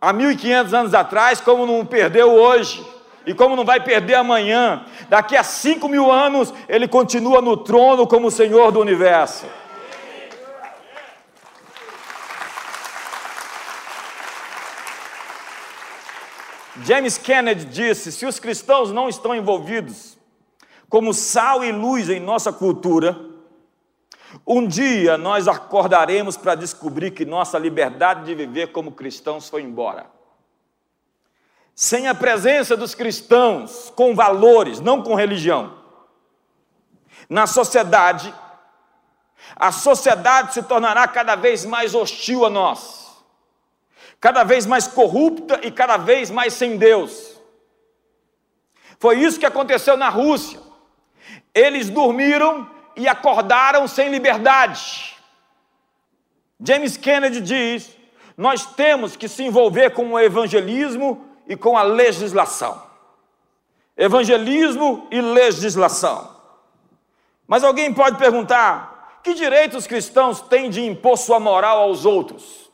há 0.00 0.12
1500 0.12 0.72
anos 0.72 0.94
atrás, 0.94 1.40
como 1.40 1.66
não 1.66 1.84
perdeu 1.84 2.32
hoje 2.32 2.84
e 3.26 3.34
como 3.34 3.54
não 3.54 3.64
vai 3.64 3.80
perder 3.80 4.14
amanhã, 4.14 4.84
daqui 5.08 5.36
a 5.36 5.44
cinco 5.44 5.88
mil 5.88 6.10
anos, 6.10 6.54
ele 6.68 6.88
continua 6.88 7.42
no 7.42 7.56
trono 7.56 8.06
como 8.06 8.30
Senhor 8.30 8.72
do 8.72 8.80
universo. 8.80 9.44
James 16.82 17.18
Kennedy 17.18 17.66
disse: 17.66 18.10
se 18.10 18.24
os 18.24 18.38
cristãos 18.38 18.90
não 18.90 19.08
estão 19.08 19.34
envolvidos 19.34 20.18
como 20.88 21.12
sal 21.12 21.62
e 21.62 21.70
luz 21.70 22.08
em 22.08 22.18
nossa 22.18 22.52
cultura, 22.52 23.29
um 24.46 24.66
dia 24.66 25.18
nós 25.18 25.48
acordaremos 25.48 26.36
para 26.36 26.54
descobrir 26.54 27.10
que 27.10 27.24
nossa 27.24 27.58
liberdade 27.58 28.24
de 28.24 28.34
viver 28.34 28.68
como 28.68 28.92
cristãos 28.92 29.48
foi 29.48 29.62
embora 29.62 30.06
sem 31.80 32.08
a 32.08 32.14
presença 32.14 32.76
dos 32.76 32.94
cristãos 32.94 33.90
com 33.96 34.14
valores, 34.14 34.80
não 34.80 35.02
com 35.02 35.14
religião, 35.14 35.78
na 37.26 37.46
sociedade, 37.46 38.34
a 39.56 39.72
sociedade 39.72 40.52
se 40.52 40.62
tornará 40.62 41.08
cada 41.08 41.36
vez 41.36 41.64
mais 41.64 41.94
hostil 41.94 42.44
a 42.44 42.50
nós, 42.50 43.24
cada 44.20 44.44
vez 44.44 44.66
mais 44.66 44.86
corrupta 44.86 45.58
e 45.62 45.70
cada 45.70 45.96
vez 45.96 46.30
mais 46.30 46.52
sem 46.52 46.76
Deus. 46.76 47.40
Foi 48.98 49.18
isso 49.18 49.40
que 49.40 49.46
aconteceu 49.46 49.96
na 49.96 50.10
Rússia. 50.10 50.60
Eles 51.54 51.88
dormiram 51.88 52.68
e 52.96 53.08
acordaram 53.08 53.86
sem 53.88 54.08
liberdade. 54.08 55.16
James 56.62 56.96
Kennedy 56.96 57.40
diz: 57.40 57.96
nós 58.40 58.64
temos 58.64 59.16
que 59.16 59.28
se 59.28 59.44
envolver 59.44 59.90
com 59.90 60.12
o 60.12 60.18
evangelismo 60.18 61.26
e 61.46 61.54
com 61.54 61.76
a 61.76 61.82
legislação. 61.82 62.82
Evangelismo 63.94 65.06
e 65.10 65.20
legislação. 65.20 66.36
Mas 67.46 67.62
alguém 67.62 67.92
pode 67.92 68.16
perguntar: 68.16 69.20
que 69.22 69.34
direito 69.34 69.76
os 69.76 69.86
cristãos 69.86 70.40
têm 70.40 70.70
de 70.70 70.80
impor 70.82 71.18
sua 71.18 71.38
moral 71.38 71.80
aos 71.80 72.06
outros? 72.06 72.70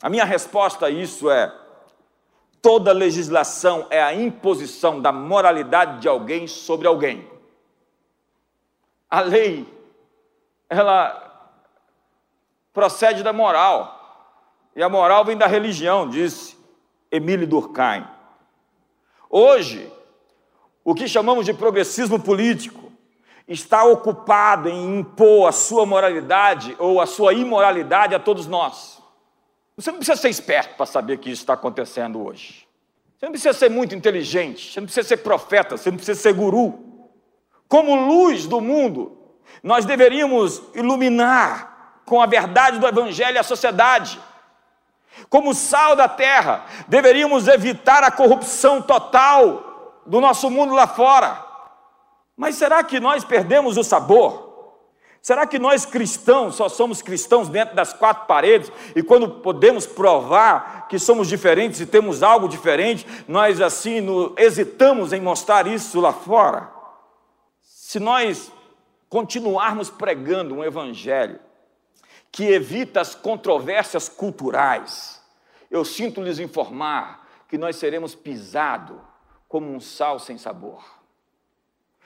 A 0.00 0.08
minha 0.08 0.24
resposta 0.24 0.86
a 0.86 0.90
isso 0.90 1.30
é: 1.30 1.52
toda 2.62 2.92
legislação 2.92 3.86
é 3.90 4.02
a 4.02 4.14
imposição 4.14 5.02
da 5.02 5.12
moralidade 5.12 6.00
de 6.00 6.08
alguém 6.08 6.46
sobre 6.46 6.86
alguém. 6.86 7.37
A 9.10 9.20
lei, 9.20 9.66
ela 10.68 11.24
procede 12.72 13.22
da 13.22 13.32
moral, 13.32 13.96
e 14.76 14.82
a 14.82 14.88
moral 14.88 15.24
vem 15.24 15.36
da 15.36 15.46
religião, 15.46 16.08
disse 16.08 16.56
Emile 17.10 17.46
Durkheim. 17.46 18.06
Hoje, 19.30 19.92
o 20.84 20.94
que 20.94 21.08
chamamos 21.08 21.44
de 21.44 21.52
progressismo 21.52 22.20
político 22.20 22.92
está 23.48 23.84
ocupado 23.84 24.68
em 24.68 25.00
impor 25.00 25.48
a 25.48 25.52
sua 25.52 25.86
moralidade 25.86 26.76
ou 26.78 27.00
a 27.00 27.06
sua 27.06 27.32
imoralidade 27.32 28.14
a 28.14 28.18
todos 28.18 28.46
nós. 28.46 29.02
Você 29.76 29.90
não 29.90 29.98
precisa 29.98 30.20
ser 30.20 30.28
esperto 30.28 30.76
para 30.76 30.86
saber 30.86 31.18
que 31.18 31.30
isso 31.30 31.42
está 31.42 31.54
acontecendo 31.54 32.22
hoje. 32.22 32.66
Você 33.16 33.26
não 33.26 33.32
precisa 33.32 33.52
ser 33.52 33.70
muito 33.70 33.94
inteligente, 33.94 34.72
você 34.72 34.80
não 34.80 34.86
precisa 34.86 35.08
ser 35.08 35.18
profeta, 35.18 35.76
você 35.76 35.90
não 35.90 35.96
precisa 35.96 36.20
ser 36.20 36.34
guru. 36.34 36.87
Como 37.68 37.94
luz 37.94 38.46
do 38.46 38.60
mundo, 38.60 39.18
Nós 39.62 39.84
deveríamos 39.84 40.62
iluminar 40.74 42.00
com 42.04 42.20
a 42.22 42.26
verdade 42.26 42.78
do 42.78 42.86
Evangelho 42.86 43.38
a 43.38 43.42
sociedade. 43.42 44.20
Como 45.28 45.54
sal 45.54 45.96
da 45.96 46.08
terra, 46.08 46.64
deveríamos 46.86 47.48
evitar 47.48 48.04
a 48.04 48.10
corrupção 48.10 48.80
total 48.80 50.02
do 50.06 50.20
nosso 50.20 50.48
mundo 50.48 50.74
lá 50.74 50.86
fora. 50.86 51.44
Mas 52.36 52.54
será 52.54 52.84
que 52.84 53.00
nós 53.00 53.24
perdemos 53.24 53.76
o 53.76 53.84
sabor? 53.84 54.46
Será 55.20 55.44
que 55.44 55.58
nós 55.58 55.84
cristãos 55.84 56.54
só 56.54 56.68
somos 56.68 57.02
cristãos 57.02 57.48
dentro 57.48 57.74
das 57.74 57.92
quatro 57.92 58.26
paredes 58.26 58.70
e 58.94 59.02
quando 59.02 59.28
podemos 59.28 59.84
provar 59.84 60.86
que 60.88 60.98
somos 60.98 61.26
diferentes 61.28 61.80
e 61.80 61.86
temos 61.86 62.22
algo 62.22 62.48
diferente, 62.48 63.04
nós 63.26 63.60
assim 63.60 64.06
hesitamos 64.36 65.12
em 65.12 65.20
mostrar 65.20 65.66
isso 65.66 66.00
lá 66.00 66.12
fora? 66.12 66.77
Se 67.88 67.98
nós 67.98 68.52
continuarmos 69.08 69.88
pregando 69.88 70.54
um 70.54 70.62
evangelho 70.62 71.40
que 72.30 72.44
evita 72.44 73.00
as 73.00 73.14
controvérsias 73.14 74.10
culturais, 74.10 75.22
eu 75.70 75.82
sinto 75.86 76.20
lhes 76.20 76.38
informar 76.38 77.26
que 77.48 77.56
nós 77.56 77.76
seremos 77.76 78.14
pisados 78.14 78.98
como 79.48 79.74
um 79.74 79.80
sal 79.80 80.18
sem 80.18 80.36
sabor. 80.36 80.84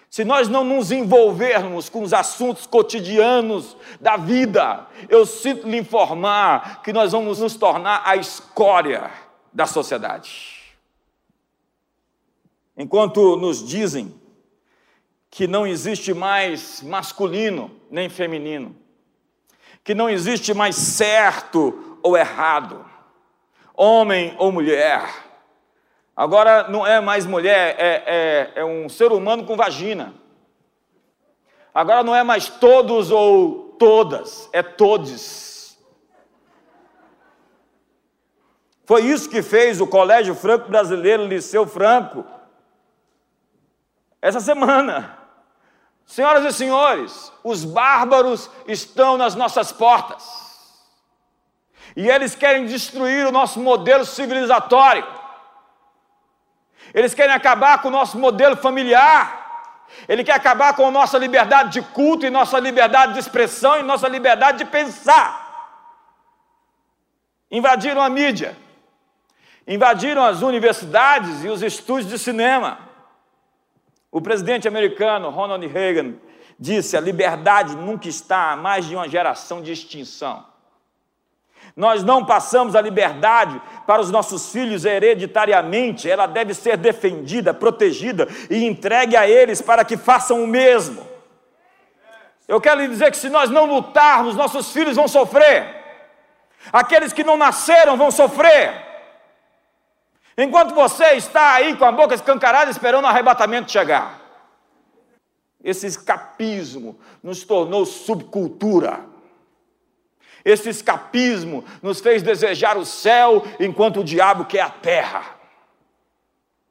Se 0.08 0.24
nós 0.24 0.48
não 0.48 0.62
nos 0.62 0.92
envolvermos 0.92 1.88
com 1.88 2.04
os 2.04 2.12
assuntos 2.12 2.64
cotidianos 2.64 3.76
da 4.00 4.16
vida, 4.16 4.86
eu 5.08 5.26
sinto 5.26 5.66
lhe 5.66 5.78
informar 5.78 6.80
que 6.82 6.92
nós 6.92 7.10
vamos 7.10 7.40
nos 7.40 7.56
tornar 7.56 8.02
a 8.06 8.14
escória 8.14 9.10
da 9.52 9.66
sociedade. 9.66 10.76
Enquanto 12.76 13.36
nos 13.36 13.66
dizem 13.66 14.21
que 15.32 15.48
não 15.48 15.66
existe 15.66 16.14
mais 16.14 16.80
masculino 16.80 17.72
nem 17.90 18.08
feminino, 18.08 18.76
que 19.82 19.96
não 19.96 20.08
existe 20.08 20.54
mais 20.54 20.76
certo 20.76 21.98
ou 22.04 22.16
errado, 22.16 22.84
homem 23.74 24.36
ou 24.38 24.52
mulher, 24.52 25.02
Agora 26.14 26.68
não 26.68 26.86
é 26.86 27.00
mais 27.00 27.24
mulher, 27.24 27.74
é, 27.78 28.52
é, 28.56 28.60
é 28.60 28.64
um 28.64 28.88
ser 28.88 29.10
humano 29.12 29.44
com 29.44 29.56
vagina. 29.56 30.14
Agora 31.74 32.02
não 32.02 32.14
é 32.14 32.22
mais 32.22 32.48
todos 32.48 33.10
ou 33.10 33.74
todas, 33.78 34.48
é 34.52 34.62
todes. 34.62 35.78
Foi 38.84 39.02
isso 39.02 39.30
que 39.30 39.40
fez 39.40 39.80
o 39.80 39.86
Colégio 39.86 40.34
Franco 40.34 40.68
Brasileiro, 40.68 41.26
Liceu 41.26 41.66
Franco, 41.66 42.26
essa 44.20 44.38
semana. 44.38 45.18
Senhoras 46.06 46.44
e 46.44 46.52
senhores, 46.56 47.32
os 47.42 47.64
bárbaros 47.64 48.50
estão 48.66 49.16
nas 49.16 49.34
nossas 49.34 49.72
portas. 49.72 50.42
E 51.96 52.08
eles 52.08 52.34
querem 52.34 52.66
destruir 52.66 53.26
o 53.26 53.32
nosso 53.32 53.60
modelo 53.60 54.04
civilizatório. 54.04 55.06
Eles 56.94 57.14
querem 57.14 57.34
acabar 57.34 57.80
com 57.80 57.88
o 57.88 57.92
nosso 57.92 58.18
modelo 58.18 58.56
familiar. 58.56 59.42
Ele 60.08 60.24
quer 60.24 60.34
acabar 60.34 60.74
com 60.74 60.86
a 60.86 60.90
nossa 60.90 61.18
liberdade 61.18 61.70
de 61.70 61.82
culto 61.82 62.26
e 62.26 62.30
nossa 62.30 62.58
liberdade 62.58 63.14
de 63.14 63.18
expressão 63.18 63.78
e 63.78 63.82
nossa 63.82 64.08
liberdade 64.08 64.58
de 64.58 64.64
pensar. 64.64 65.40
Invadiram 67.50 68.00
a 68.00 68.08
mídia, 68.08 68.56
invadiram 69.66 70.24
as 70.24 70.40
universidades 70.40 71.44
e 71.44 71.48
os 71.48 71.62
estúdios 71.62 72.10
de 72.10 72.18
cinema. 72.18 72.91
O 74.12 74.20
presidente 74.20 74.68
americano 74.68 75.30
Ronald 75.30 75.66
Reagan 75.66 76.16
disse: 76.60 76.98
a 76.98 77.00
liberdade 77.00 77.74
nunca 77.74 78.06
está 78.08 78.52
a 78.52 78.56
mais 78.56 78.84
de 78.84 78.94
uma 78.94 79.08
geração 79.08 79.62
de 79.62 79.72
extinção. 79.72 80.44
Nós 81.74 82.04
não 82.04 82.22
passamos 82.22 82.76
a 82.76 82.82
liberdade 82.82 83.58
para 83.86 84.02
os 84.02 84.10
nossos 84.10 84.52
filhos 84.52 84.84
hereditariamente, 84.84 86.10
ela 86.10 86.26
deve 86.26 86.52
ser 86.52 86.76
defendida, 86.76 87.54
protegida 87.54 88.28
e 88.50 88.66
entregue 88.66 89.16
a 89.16 89.26
eles 89.26 89.62
para 89.62 89.82
que 89.82 89.96
façam 89.96 90.44
o 90.44 90.46
mesmo. 90.46 91.06
Eu 92.46 92.60
quero 92.60 92.82
lhe 92.82 92.88
dizer 92.88 93.10
que 93.10 93.16
se 93.16 93.30
nós 93.30 93.48
não 93.48 93.64
lutarmos, 93.64 94.36
nossos 94.36 94.70
filhos 94.70 94.96
vão 94.96 95.08
sofrer, 95.08 95.74
aqueles 96.70 97.14
que 97.14 97.24
não 97.24 97.38
nasceram 97.38 97.96
vão 97.96 98.10
sofrer. 98.10 98.91
Enquanto 100.36 100.74
você 100.74 101.12
está 101.12 101.54
aí 101.54 101.76
com 101.76 101.84
a 101.84 101.92
boca 101.92 102.14
escancarada 102.14 102.70
esperando 102.70 103.04
o 103.04 103.08
arrebatamento 103.08 103.70
chegar, 103.70 104.20
esse 105.62 105.86
escapismo 105.86 106.98
nos 107.22 107.44
tornou 107.44 107.84
subcultura. 107.86 109.04
Esse 110.44 110.70
escapismo 110.70 111.64
nos 111.80 112.00
fez 112.00 112.22
desejar 112.22 112.76
o 112.76 112.84
céu 112.84 113.44
enquanto 113.60 114.00
o 114.00 114.04
diabo 114.04 114.44
quer 114.44 114.62
a 114.62 114.70
terra. 114.70 115.36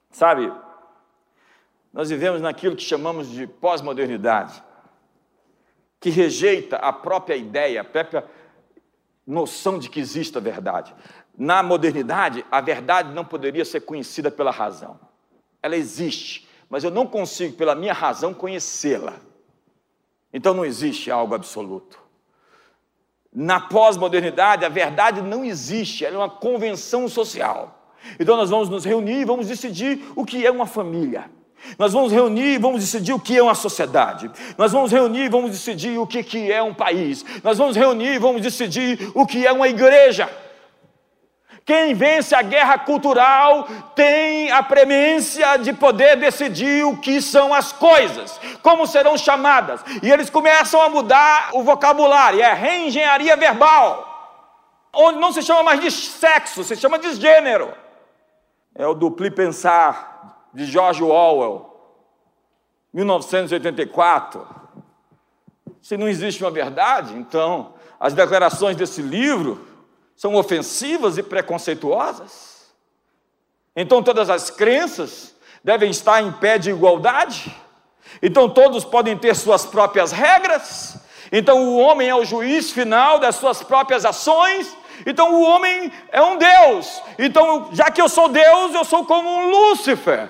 Sabe, 0.10 0.52
nós 1.93 2.10
vivemos 2.10 2.41
naquilo 2.41 2.76
que 2.76 2.84
chamamos 2.84 3.30
de 3.30 3.47
pós-modernidade, 3.47 4.62
que 6.02 6.10
rejeita 6.10 6.76
a 6.78 6.91
própria 6.91 7.36
ideia, 7.36 7.82
a 7.82 7.86
própria 7.86 8.26
noção 9.26 9.80
de 9.80 9.89
que 9.89 10.00
existe 10.00 10.38
a 10.38 10.41
verdade. 10.41 10.93
Na 11.41 11.63
modernidade, 11.63 12.45
a 12.51 12.62
verdade 12.62 13.15
não 13.15 13.25
poderia 13.25 13.65
ser 13.65 13.82
conhecida 13.82 14.30
pela 14.30 14.51
razão. 14.51 14.99
Ela 15.60 15.75
existe, 15.75 16.47
mas 16.69 16.84
eu 16.84 16.91
não 16.91 17.08
consigo, 17.08 17.58
pela 17.58 17.73
minha 17.73 17.93
razão, 17.93 18.32
conhecê-la. 18.32 19.15
Então 20.32 20.54
não 20.54 20.63
existe 20.63 21.10
algo 21.10 21.34
absoluto. 21.34 21.99
Na 23.34 23.60
pós-modernidade, 23.60 24.63
a 24.63 24.69
verdade 24.69 25.23
não 25.23 25.43
existe, 25.43 26.06
ela 26.06 26.13
é 26.13 26.19
uma 26.19 26.30
convenção 26.30 27.10
social. 27.10 27.91
Então 28.19 28.38
nós 28.38 28.51
vamos 28.51 28.69
nos 28.69 28.86
reunir 28.86 29.21
e 29.21 29.25
vamos 29.25 29.47
decidir 29.47 29.99
o 30.15 30.23
que 30.23 30.45
é 30.45 30.51
uma 30.51 30.67
família. 30.67 31.27
Nós 31.75 31.91
vamos 31.91 32.12
reunir 32.12 32.54
e 32.54 32.58
vamos 32.60 32.82
decidir 32.82 33.13
o 33.13 33.19
que 33.19 33.36
é 33.36 33.41
uma 33.41 33.56
sociedade. 33.56 34.30
Nós 34.60 34.71
vamos 34.71 34.91
reunir 34.91 35.23
e 35.23 35.30
vamos 35.30 35.49
decidir 35.49 35.97
o 35.97 36.06
que 36.06 36.51
é 36.51 36.62
um 36.62 36.75
país. 36.75 37.25
Nós 37.43 37.58
vamos 37.58 37.75
reunir 37.75 38.13
e 38.13 38.19
vamos 38.19 38.43
decidir 38.43 39.12
o 39.15 39.25
que 39.25 39.47
é 39.47 39.51
uma 39.51 39.67
igreja. 39.67 40.30
Quem 41.65 41.93
vence 41.93 42.34
a 42.34 42.41
guerra 42.41 42.80
cultural 42.80 43.67
tem 43.95 44.52
a 44.52 44.63
premência 44.63 45.58
de 45.58 45.71
poder 45.74 46.17
decidir 46.17 46.86
o 46.86 46.97
que 46.97 47.21
são 47.21 47.54
as 47.54 47.71
coisas, 47.71 48.39
como 48.63 48.88
serão 48.88 49.17
chamadas. 49.17 49.82
E 50.02 50.12
eles 50.12 50.30
começam 50.30 50.82
a 50.82 50.89
mudar 50.89 51.50
o 51.54 51.63
vocabulário, 51.63 52.41
é 52.41 52.54
reengenharia 52.54 53.38
verbal, 53.38 54.89
onde 54.91 55.19
não 55.19 55.32
se 55.32 55.43
chama 55.43 55.63
mais 55.63 55.80
de 55.80 55.91
sexo, 55.91 56.63
se 56.63 56.76
chama 56.76 56.97
de 56.97 57.13
gênero. 57.13 57.74
É 58.74 58.88
o 58.88 58.93
dupli 58.93 59.30
pensar 59.30 60.47
de 60.54 60.65
George 60.65 61.04
Orwell, 61.04 61.69
1984. 62.91 64.47
Se 65.82 65.95
não 65.95 66.08
existe 66.08 66.43
uma 66.43 66.52
verdade, 66.52 67.15
então 67.15 67.76
as 68.00 68.13
declarações 68.13 68.76
desse 68.76 69.02
livro 69.02 69.70
são 70.15 70.36
ofensivas 70.36 71.17
e 71.17 71.24
preconceituosas? 71.24 72.71
Então 73.76 74.04
todas 74.04 74.30
as 74.30 74.50
crenças 74.50 75.36
devem 75.63 75.89
estar 75.91 76.21
em 76.21 76.32
pé 76.32 76.58
de 76.58 76.69
igualdade? 76.69 77.56
Então 78.21 78.50
todos 78.50 78.84
podem 78.84 79.17
ter 79.17 79.36
suas 79.36 79.65
próprias 79.65 80.12
regras? 80.12 80.97
Então 81.32 81.63
o 81.65 81.78
homem 81.78 82.10
é 82.10 82.15
o 82.15 82.26
juiz 82.26 82.71
final 82.71 83.19
das 83.19 83.36
suas 83.36 83.63
próprias 83.63 84.06
ações? 84.06 84.76
Então 85.06 85.34
o 85.34 85.41
homem 85.41 85.91
é 86.12 86.21
um 86.21 86.38
Deus. 86.38 87.02
Então, 87.17 87.69
já 87.71 87.89
que 87.89 88.02
eu 88.02 88.10
sou 88.10 88.28
Deus, 88.28 88.74
eu 88.74 88.84
sou 88.84 89.06
como 89.06 89.30
um 89.30 89.50
Lúcifer. 89.50 90.30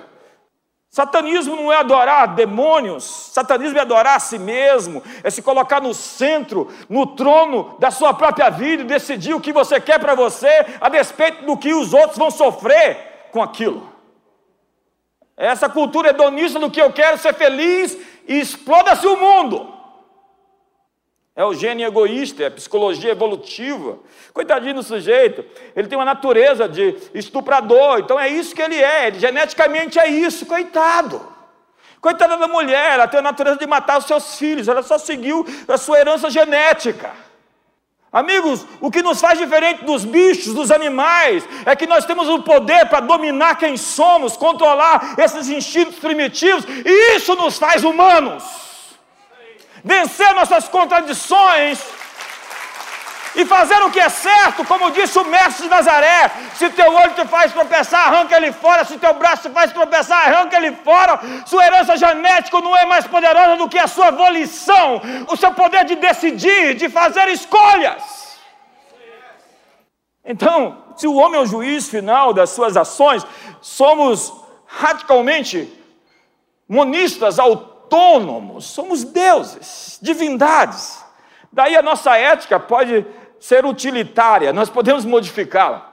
Satanismo 0.92 1.56
não 1.56 1.72
é 1.72 1.78
adorar 1.78 2.34
demônios, 2.34 3.02
satanismo 3.32 3.78
é 3.78 3.80
adorar 3.80 4.16
a 4.16 4.20
si 4.20 4.38
mesmo, 4.38 5.02
é 5.24 5.30
se 5.30 5.40
colocar 5.40 5.80
no 5.80 5.94
centro, 5.94 6.68
no 6.86 7.06
trono 7.06 7.74
da 7.78 7.90
sua 7.90 8.12
própria 8.12 8.50
vida 8.50 8.82
e 8.82 8.86
decidir 8.86 9.32
o 9.32 9.40
que 9.40 9.54
você 9.54 9.80
quer 9.80 9.98
para 9.98 10.14
você, 10.14 10.66
a 10.78 10.90
despeito 10.90 11.46
do 11.46 11.56
que 11.56 11.72
os 11.72 11.94
outros 11.94 12.18
vão 12.18 12.30
sofrer 12.30 13.30
com 13.32 13.42
aquilo. 13.42 13.90
Essa 15.34 15.66
cultura 15.66 16.10
hedonista 16.10 16.58
do 16.58 16.70
que 16.70 16.82
eu 16.82 16.92
quero 16.92 17.16
ser 17.16 17.32
feliz 17.32 17.96
e 18.28 18.38
exploda-se 18.38 19.06
o 19.06 19.16
mundo. 19.16 19.71
É 21.34 21.44
o 21.44 21.54
gênio 21.54 21.86
egoísta, 21.86 22.42
é 22.42 22.46
a 22.46 22.50
psicologia 22.50 23.10
evolutiva. 23.10 23.98
Coitadinho 24.34 24.74
do 24.74 24.82
sujeito, 24.82 25.44
ele 25.74 25.88
tem 25.88 25.96
uma 25.96 26.04
natureza 26.04 26.68
de 26.68 26.94
estuprador, 27.14 28.00
então 28.00 28.20
é 28.20 28.28
isso 28.28 28.54
que 28.54 28.60
ele 28.60 28.76
é, 28.76 29.06
ele, 29.06 29.18
geneticamente 29.18 29.98
é 29.98 30.08
isso, 30.08 30.44
coitado. 30.44 31.26
Coitada 32.02 32.36
da 32.36 32.48
mulher, 32.48 32.94
ela 32.94 33.08
tem 33.08 33.20
a 33.20 33.22
natureza 33.22 33.58
de 33.58 33.66
matar 33.66 33.98
os 33.98 34.04
seus 34.06 34.36
filhos, 34.36 34.68
ela 34.68 34.82
só 34.82 34.98
seguiu 34.98 35.46
a 35.66 35.78
sua 35.78 36.00
herança 36.00 36.28
genética. 36.28 37.12
Amigos, 38.12 38.66
o 38.78 38.90
que 38.90 39.02
nos 39.02 39.18
faz 39.18 39.38
diferente 39.38 39.84
dos 39.84 40.04
bichos, 40.04 40.52
dos 40.52 40.70
animais, 40.70 41.48
é 41.64 41.74
que 41.74 41.86
nós 41.86 42.04
temos 42.04 42.28
o 42.28 42.42
poder 42.42 42.86
para 42.90 43.00
dominar 43.00 43.56
quem 43.56 43.78
somos, 43.78 44.36
controlar 44.36 45.14
esses 45.16 45.48
instintos 45.48 45.98
primitivos, 45.98 46.66
e 46.68 47.16
isso 47.16 47.34
nos 47.34 47.56
faz 47.56 47.84
humanos. 47.84 48.71
Vencer 49.84 50.34
nossas 50.34 50.68
contradições 50.68 51.80
e 53.34 53.46
fazer 53.46 53.80
o 53.82 53.90
que 53.90 53.98
é 53.98 54.08
certo, 54.08 54.64
como 54.64 54.90
disse 54.90 55.18
o 55.18 55.24
mestre 55.24 55.64
de 55.64 55.70
Nazaré: 55.70 56.30
se 56.54 56.68
teu 56.70 56.92
olho 56.92 57.14
te 57.14 57.26
faz 57.26 57.52
tropeçar, 57.52 58.08
arranca 58.08 58.36
ele 58.36 58.52
fora, 58.52 58.84
se 58.84 58.98
teu 58.98 59.14
braço 59.14 59.48
te 59.48 59.54
faz 59.54 59.72
tropeçar, 59.72 60.28
arranca 60.28 60.56
ele 60.56 60.72
fora. 60.76 61.18
Sua 61.46 61.64
herança 61.64 61.96
genética 61.96 62.60
não 62.60 62.76
é 62.76 62.84
mais 62.84 63.06
poderosa 63.06 63.56
do 63.56 63.68
que 63.68 63.78
a 63.78 63.86
sua 63.86 64.10
volição, 64.10 65.00
o 65.28 65.36
seu 65.36 65.52
poder 65.52 65.84
de 65.84 65.96
decidir, 65.96 66.74
de 66.74 66.88
fazer 66.88 67.28
escolhas. 67.28 68.22
Então, 70.24 70.84
se 70.96 71.06
o 71.06 71.14
homem 71.14 71.40
é 71.40 71.42
o 71.42 71.46
juiz 71.46 71.88
final 71.88 72.32
das 72.32 72.50
suas 72.50 72.76
ações, 72.76 73.26
somos 73.60 74.32
radicalmente 74.66 75.72
monistas 76.68 77.38
autônomos, 77.92 78.64
somos 78.64 79.04
deuses, 79.04 79.98
divindades. 80.00 81.04
Daí 81.52 81.76
a 81.76 81.82
nossa 81.82 82.16
ética 82.16 82.58
pode 82.58 83.04
ser 83.38 83.66
utilitária, 83.66 84.52
nós 84.52 84.70
podemos 84.70 85.04
modificá-la. 85.04 85.90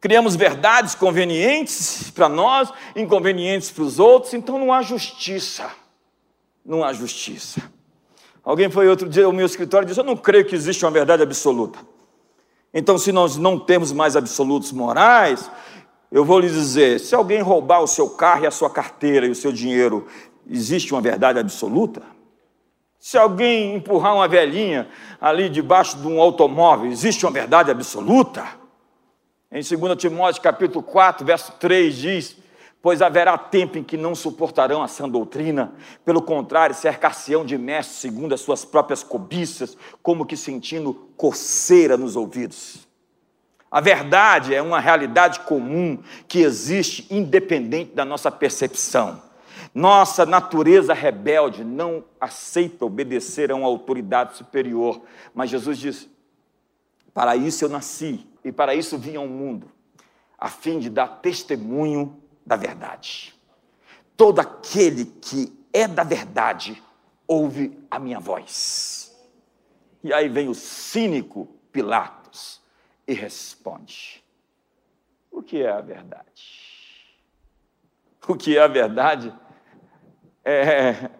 Criamos 0.00 0.36
verdades 0.36 0.94
convenientes 0.94 2.10
para 2.10 2.28
nós, 2.28 2.72
inconvenientes 2.96 3.70
para 3.70 3.84
os 3.84 3.98
outros, 3.98 4.34
então 4.34 4.58
não 4.58 4.72
há 4.72 4.82
justiça. 4.82 5.70
Não 6.64 6.84
há 6.84 6.92
justiça. 6.92 7.60
Alguém 8.42 8.70
foi 8.70 8.88
outro 8.88 9.08
dia 9.08 9.26
ao 9.26 9.32
meu 9.32 9.44
escritório 9.44 9.86
e 9.86 9.88
disse: 9.88 10.00
Eu 10.00 10.04
não 10.04 10.16
creio 10.16 10.44
que 10.44 10.54
existe 10.54 10.84
uma 10.84 10.90
verdade 10.90 11.22
absoluta. 11.22 11.78
Então, 12.72 12.96
se 12.96 13.12
nós 13.12 13.36
não 13.36 13.58
temos 13.58 13.92
mais 13.92 14.16
absolutos 14.16 14.72
morais, 14.72 15.50
eu 16.10 16.24
vou 16.24 16.40
lhe 16.40 16.48
dizer: 16.48 16.98
se 16.98 17.14
alguém 17.14 17.40
roubar 17.40 17.80
o 17.80 17.86
seu 17.86 18.08
carro 18.08 18.44
e 18.44 18.46
a 18.46 18.50
sua 18.50 18.70
carteira 18.70 19.26
e 19.26 19.30
o 19.30 19.34
seu 19.34 19.52
dinheiro, 19.52 20.06
existe 20.48 20.92
uma 20.92 21.00
verdade 21.00 21.38
absoluta? 21.38 22.02
Se 22.98 23.16
alguém 23.16 23.74
empurrar 23.74 24.14
uma 24.14 24.28
velhinha 24.28 24.88
ali 25.20 25.48
debaixo 25.48 25.96
de 25.96 26.06
um 26.06 26.20
automóvel, 26.20 26.90
existe 26.90 27.24
uma 27.24 27.32
verdade 27.32 27.70
absoluta? 27.70 28.46
Em 29.50 29.62
2 29.62 29.96
Timóteo 29.96 30.42
capítulo 30.42 30.82
4, 30.82 31.24
verso 31.24 31.52
3 31.52 31.96
diz: 31.96 32.36
Pois 32.82 33.00
haverá 33.00 33.38
tempo 33.38 33.78
em 33.78 33.82
que 33.82 33.96
não 33.96 34.14
suportarão 34.14 34.82
a 34.82 34.86
sã 34.86 35.08
doutrina, 35.08 35.72
pelo 36.04 36.20
contrário, 36.20 36.74
cercar-se-ão 36.74 37.44
de 37.44 37.56
mestres 37.56 37.98
segundo 37.98 38.34
as 38.34 38.42
suas 38.42 38.64
próprias 38.64 39.02
cobiças, 39.02 39.76
como 40.02 40.26
que 40.26 40.36
sentindo 40.36 40.94
coceira 41.16 41.96
nos 41.96 42.16
ouvidos. 42.16 42.86
A 43.70 43.80
verdade 43.80 44.54
é 44.54 44.60
uma 44.60 44.80
realidade 44.80 45.40
comum 45.40 45.98
que 46.28 46.40
existe 46.40 47.06
independente 47.10 47.94
da 47.94 48.04
nossa 48.04 48.30
percepção. 48.30 49.29
Nossa 49.74 50.26
natureza 50.26 50.92
rebelde 50.92 51.62
não 51.62 52.04
aceita 52.20 52.84
obedecer 52.84 53.52
a 53.52 53.54
uma 53.54 53.68
autoridade 53.68 54.36
superior. 54.36 55.00
Mas 55.32 55.50
Jesus 55.50 55.78
diz: 55.78 56.08
Para 57.14 57.36
isso 57.36 57.64
eu 57.64 57.68
nasci 57.68 58.26
e 58.44 58.50
para 58.50 58.74
isso 58.74 58.98
vim 58.98 59.16
ao 59.16 59.28
mundo, 59.28 59.70
a 60.36 60.48
fim 60.48 60.78
de 60.78 60.90
dar 60.90 61.20
testemunho 61.20 62.20
da 62.44 62.56
verdade. 62.56 63.34
Todo 64.16 64.40
aquele 64.40 65.04
que 65.04 65.56
é 65.72 65.86
da 65.86 66.02
verdade 66.02 66.82
ouve 67.26 67.78
a 67.88 67.98
minha 67.98 68.18
voz. 68.18 69.16
E 70.02 70.12
aí 70.12 70.28
vem 70.28 70.48
o 70.48 70.54
cínico 70.54 71.48
Pilatos 71.70 72.60
e 73.06 73.14
responde: 73.14 74.24
O 75.30 75.42
que 75.42 75.62
é 75.62 75.70
a 75.70 75.80
verdade? 75.80 76.26
O 78.26 78.34
que 78.34 78.56
é 78.56 78.62
a 78.62 78.66
verdade? 78.66 79.32
É 80.44 81.10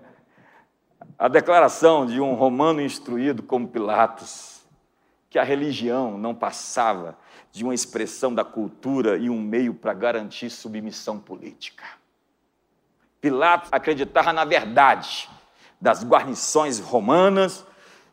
a 1.18 1.28
declaração 1.28 2.06
de 2.06 2.20
um 2.20 2.34
romano 2.34 2.80
instruído 2.80 3.42
como 3.42 3.68
Pilatos, 3.68 4.62
que 5.28 5.38
a 5.38 5.44
religião 5.44 6.16
não 6.16 6.34
passava 6.34 7.18
de 7.52 7.62
uma 7.62 7.74
expressão 7.74 8.34
da 8.34 8.44
cultura 8.44 9.18
e 9.18 9.28
um 9.28 9.40
meio 9.40 9.74
para 9.74 9.92
garantir 9.92 10.48
submissão 10.50 11.18
política. 11.18 11.84
Pilatos 13.20 13.68
acreditava 13.70 14.32
na 14.32 14.44
verdade 14.44 15.28
das 15.80 16.04
guarnições 16.04 16.78
romanas, 16.78 17.66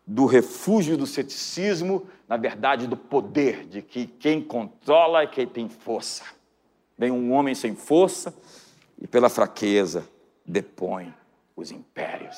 do 0.06 0.26
refúgio 0.26 0.98
do 0.98 1.06
ceticismo, 1.06 2.08
na 2.28 2.38
verdade 2.38 2.88
do 2.88 2.96
poder, 2.96 3.66
de 3.68 3.82
que 3.82 4.06
quem 4.06 4.42
controla 4.42 5.24
é 5.24 5.28
quem 5.28 5.46
tem 5.46 5.68
força. 5.68 6.24
Vem 6.98 7.12
um 7.12 7.32
homem 7.32 7.54
sem 7.54 7.76
força 7.76 8.34
e 9.00 9.08
pela 9.08 9.30
fraqueza 9.30 10.08
depõe 10.48 11.14
os 11.56 11.72
impérios. 11.72 12.38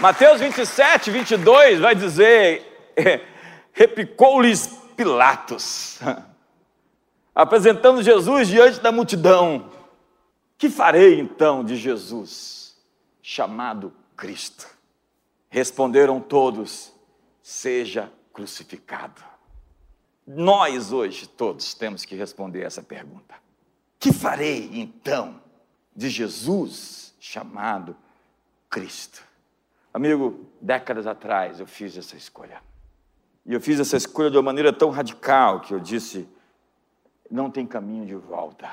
Mateus 0.00 0.40
27, 0.40 1.10
22 1.10 1.78
vai 1.78 1.94
dizer: 1.94 2.94
repicou-lhes 3.72 4.66
Pilatos, 4.96 5.98
apresentando 7.34 8.02
Jesus 8.02 8.48
diante 8.48 8.80
da 8.80 8.90
multidão. 8.90 9.70
Que 10.56 10.68
farei 10.68 11.18
então 11.18 11.64
de 11.64 11.76
Jesus, 11.76 12.76
chamado 13.22 13.92
Cristo? 14.16 14.66
Responderam 15.50 16.18
todos: 16.18 16.92
seja 17.42 18.10
crucificado. 18.32 19.29
Nós 20.26 20.92
hoje 20.92 21.26
todos 21.26 21.74
temos 21.74 22.04
que 22.04 22.14
responder 22.14 22.62
essa 22.62 22.82
pergunta. 22.82 23.34
Que 23.98 24.12
farei 24.12 24.70
então 24.72 25.40
de 25.94 26.08
Jesus 26.08 27.14
chamado 27.20 27.96
Cristo? 28.68 29.22
Amigo, 29.92 30.46
décadas 30.60 31.06
atrás 31.06 31.60
eu 31.60 31.66
fiz 31.66 31.96
essa 31.96 32.16
escolha. 32.16 32.62
E 33.44 33.52
eu 33.52 33.60
fiz 33.60 33.80
essa 33.80 33.96
escolha 33.96 34.30
de 34.30 34.36
uma 34.36 34.42
maneira 34.42 34.72
tão 34.72 34.90
radical 34.90 35.60
que 35.60 35.74
eu 35.74 35.80
disse: 35.80 36.28
não 37.30 37.50
tem 37.50 37.66
caminho 37.66 38.06
de 38.06 38.14
volta. 38.14 38.70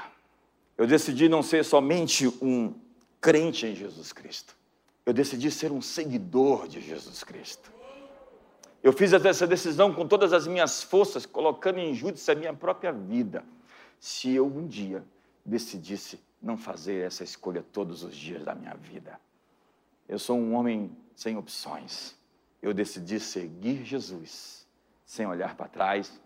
Eu 0.78 0.86
decidi 0.86 1.28
não 1.28 1.42
ser 1.42 1.66
somente 1.66 2.28
um 2.42 2.74
crente 3.20 3.66
em 3.66 3.76
Jesus 3.76 4.14
Cristo. 4.14 4.56
Eu 5.06 5.14
decidi 5.14 5.50
ser 5.50 5.72
um 5.72 5.82
seguidor 5.82 6.68
de 6.68 6.82
Jesus 6.82 7.24
Cristo. 7.24 7.72
Eu 8.84 8.94
fiz 8.94 9.12
essa 9.13 9.48
decisão 9.48 9.94
com 9.94 10.08
todas 10.08 10.34
as 10.34 10.48
minhas 10.48 10.84
forças, 10.84 11.26
colocando 11.26 11.80
em 11.80 11.94
júdice 11.94 12.32
a 12.32 12.36
minha 12.36 12.54
própria 12.54 12.92
vida. 12.92 13.44
Se 14.00 14.34
eu 14.34 14.46
um 14.46 14.68
dia 14.68 15.04
decidisse 15.44 16.20
não 16.42 16.58
fazer 16.58 17.06
essa 17.06 17.24
escolha 17.24 17.63
todos 17.74 18.04
os 18.04 18.16
dias 18.16 18.44
da 18.44 18.54
minha 18.54 18.76
vida. 18.76 19.20
Eu 20.08 20.20
sou 20.20 20.38
um 20.38 20.54
homem 20.54 20.96
sem 21.16 21.36
opções. 21.36 22.16
Eu 22.62 22.74
decidi 22.74 23.20
seguir 23.20 23.84
Jesus, 23.84 24.68
sem 25.06 25.26
olhar 25.26 25.56
para 25.56 25.68
trás 25.68 26.20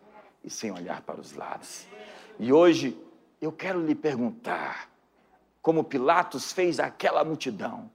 e 0.44 0.50
sem 0.50 0.72
olhar 0.72 1.02
para 1.02 1.20
os 1.20 1.34
lados. 1.34 1.86
E 2.40 2.52
hoje 2.52 3.00
eu 3.40 3.52
quero 3.52 3.84
lhe 3.84 3.96
perguntar, 3.96 4.90
como 5.62 5.84
Pilatos 5.84 6.52
fez 6.52 6.80
aquela 6.80 7.24
multidão, 7.24 7.90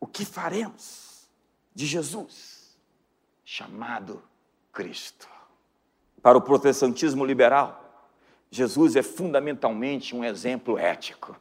o 0.00 0.06
que 0.06 0.24
faremos 0.24 1.28
de 1.74 1.86
Jesus? 1.86 2.53
Chamado 3.44 4.22
Cristo. 4.72 5.28
Para 6.22 6.38
o 6.38 6.40
protestantismo 6.40 7.24
liberal, 7.24 7.84
Jesus 8.50 8.96
é 8.96 9.02
fundamentalmente 9.02 10.14
um 10.14 10.24
exemplo 10.24 10.78
ético. 10.78 11.36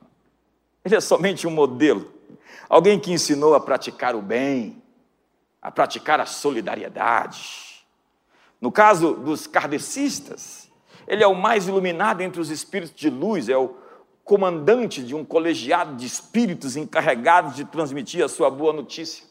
Ele 0.83 0.95
é 0.95 0.99
somente 0.99 1.47
um 1.47 1.51
modelo, 1.51 2.11
alguém 2.67 2.99
que 2.99 3.11
ensinou 3.13 3.55
a 3.55 3.59
praticar 3.59 4.15
o 4.15 4.21
bem, 4.21 4.81
a 5.61 5.71
praticar 5.71 6.19
a 6.19 6.25
solidariedade. 6.25 7.85
No 8.59 8.71
caso 8.71 9.13
dos 9.13 9.47
kardecistas, 9.47 10.69
ele 11.07 11.23
é 11.23 11.27
o 11.27 11.35
mais 11.35 11.67
iluminado 11.67 12.21
entre 12.21 12.41
os 12.41 12.49
espíritos 12.49 12.95
de 12.95 13.09
luz, 13.09 13.47
é 13.47 13.57
o 13.57 13.75
comandante 14.23 15.03
de 15.03 15.13
um 15.13 15.23
colegiado 15.23 15.95
de 15.95 16.05
espíritos 16.05 16.75
encarregados 16.75 17.55
de 17.55 17.65
transmitir 17.65 18.23
a 18.23 18.29
sua 18.29 18.49
boa 18.49 18.73
notícia. 18.73 19.25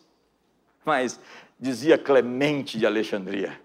Mas 0.84 1.18
dizia 1.62 1.96
Clemente 1.96 2.76
de 2.76 2.84
Alexandria. 2.84 3.62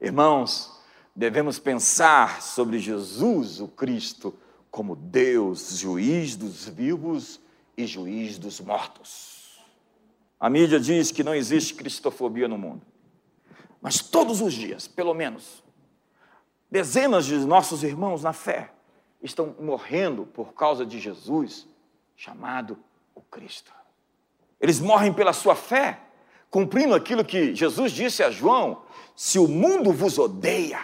Irmãos, 0.00 0.80
devemos 1.16 1.58
pensar 1.58 2.40
sobre 2.40 2.78
Jesus, 2.78 3.58
o 3.58 3.66
Cristo, 3.66 4.32
como 4.70 4.94
Deus, 4.94 5.76
juiz 5.76 6.36
dos 6.36 6.68
vivos 6.68 7.40
e 7.76 7.88
juiz 7.88 8.38
dos 8.38 8.60
mortos. 8.60 9.58
A 10.38 10.48
mídia 10.48 10.78
diz 10.78 11.10
que 11.10 11.24
não 11.24 11.34
existe 11.34 11.74
cristofobia 11.74 12.46
no 12.46 12.56
mundo. 12.56 12.86
Mas 13.82 13.98
todos 13.98 14.40
os 14.40 14.54
dias, 14.54 14.86
pelo 14.86 15.12
menos, 15.12 15.60
dezenas 16.70 17.26
de 17.26 17.34
nossos 17.34 17.82
irmãos 17.82 18.22
na 18.22 18.32
fé 18.32 18.72
estão 19.20 19.56
morrendo 19.58 20.24
por 20.24 20.54
causa 20.54 20.86
de 20.86 21.00
Jesus, 21.00 21.66
chamado 22.14 22.78
o 23.12 23.20
Cristo. 23.20 23.72
Eles 24.60 24.78
morrem 24.78 25.12
pela 25.12 25.32
sua 25.32 25.56
fé, 25.56 26.09
cumprindo 26.50 26.94
aquilo 26.94 27.24
que 27.24 27.54
Jesus 27.54 27.92
disse 27.92 28.22
a 28.22 28.30
João: 28.30 28.82
se 29.14 29.38
o 29.38 29.46
mundo 29.46 29.92
vos 29.92 30.18
odeia, 30.18 30.80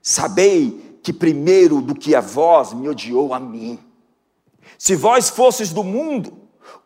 sabei 0.00 0.98
que 1.02 1.12
primeiro 1.12 1.80
do 1.80 1.94
que 1.94 2.14
a 2.14 2.20
vós 2.20 2.72
me 2.72 2.88
odiou 2.88 3.34
a 3.34 3.40
mim. 3.40 3.78
Se 4.78 4.94
vós 4.94 5.28
fosses 5.28 5.72
do 5.72 5.82
mundo, 5.82 6.32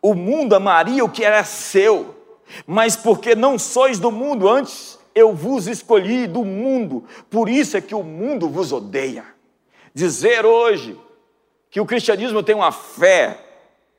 o 0.01 0.13
mundo 0.13 0.55
amaria 0.55 1.03
o 1.03 1.09
que 1.09 1.23
era 1.23 1.43
seu, 1.43 2.15
mas 2.65 2.95
porque 2.95 3.35
não 3.35 3.57
sois 3.57 3.99
do 3.99 4.11
mundo, 4.11 4.49
antes 4.49 4.97
eu 5.13 5.33
vos 5.33 5.67
escolhi 5.67 6.27
do 6.27 6.43
mundo, 6.45 7.03
por 7.29 7.49
isso 7.49 7.77
é 7.77 7.81
que 7.81 7.95
o 7.95 8.03
mundo 8.03 8.49
vos 8.49 8.71
odeia. 8.71 9.25
Dizer 9.93 10.45
hoje 10.45 10.97
que 11.69 11.81
o 11.81 11.85
cristianismo 11.85 12.43
tem 12.43 12.55
uma 12.55 12.71
fé 12.71 13.45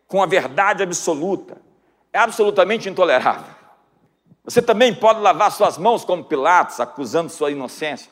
com 0.06 0.22
a 0.22 0.26
verdade 0.26 0.82
absoluta 0.82 1.60
é 2.12 2.18
absolutamente 2.18 2.88
intolerável. 2.88 3.59
Você 4.44 4.62
também 4.62 4.94
pode 4.94 5.20
lavar 5.20 5.52
suas 5.52 5.76
mãos 5.76 6.04
como 6.04 6.24
Pilatos, 6.24 6.80
acusando 6.80 7.30
sua 7.30 7.50
inocência. 7.50 8.10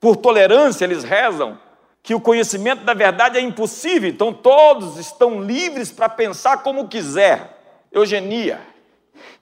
Por 0.00 0.16
tolerância, 0.16 0.84
eles 0.84 1.04
rezam 1.04 1.58
que 2.02 2.14
o 2.14 2.20
conhecimento 2.20 2.84
da 2.84 2.92
verdade 2.92 3.38
é 3.38 3.40
impossível, 3.40 4.10
então 4.10 4.32
todos 4.32 4.98
estão 4.98 5.40
livres 5.40 5.90
para 5.90 6.08
pensar 6.08 6.62
como 6.62 6.88
quiser. 6.88 7.58
Eugenia, 7.90 8.60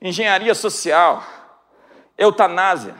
engenharia 0.00 0.54
social, 0.54 1.24
eutanásia, 2.16 2.94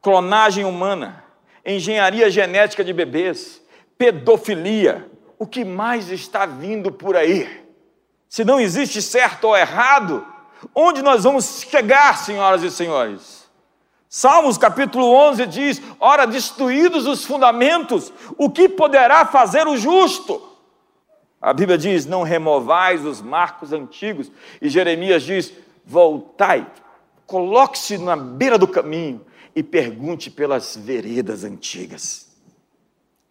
clonagem 0.00 0.64
humana, 0.64 1.22
engenharia 1.64 2.30
genética 2.30 2.82
de 2.82 2.92
bebês, 2.92 3.60
pedofilia. 3.98 5.10
O 5.38 5.46
que 5.46 5.64
mais 5.64 6.10
está 6.10 6.46
vindo 6.46 6.90
por 6.90 7.16
aí? 7.16 7.66
Se 8.28 8.44
não 8.44 8.58
existe 8.58 9.02
certo 9.02 9.48
ou 9.48 9.56
errado, 9.56 10.26
onde 10.74 11.02
nós 11.02 11.24
vamos 11.24 11.64
chegar, 11.68 12.18
senhoras 12.18 12.62
e 12.62 12.70
senhores? 12.70 13.46
Salmos 14.08 14.56
capítulo 14.56 15.06
11 15.06 15.46
diz: 15.46 15.82
Ora, 16.00 16.26
destruídos 16.26 17.06
os 17.06 17.24
fundamentos, 17.24 18.12
o 18.38 18.48
que 18.48 18.68
poderá 18.68 19.26
fazer 19.26 19.66
o 19.66 19.76
justo? 19.76 20.42
A 21.40 21.52
Bíblia 21.52 21.76
diz: 21.76 22.06
Não 22.06 22.22
removais 22.22 23.04
os 23.04 23.20
marcos 23.20 23.72
antigos. 23.72 24.30
E 24.60 24.68
Jeremias 24.68 25.22
diz: 25.22 25.52
Voltai, 25.84 26.66
coloque-se 27.26 27.98
na 27.98 28.16
beira 28.16 28.56
do 28.56 28.66
caminho 28.66 29.24
e 29.54 29.62
pergunte 29.62 30.30
pelas 30.30 30.76
veredas 30.76 31.44
antigas. 31.44 32.26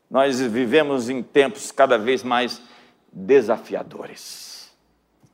Nós 0.09 0.39
vivemos 0.39 1.09
em 1.09 1.23
tempos 1.23 1.71
cada 1.71 1.97
vez 1.97 2.23
mais 2.23 2.61
desafiadores. 3.11 4.71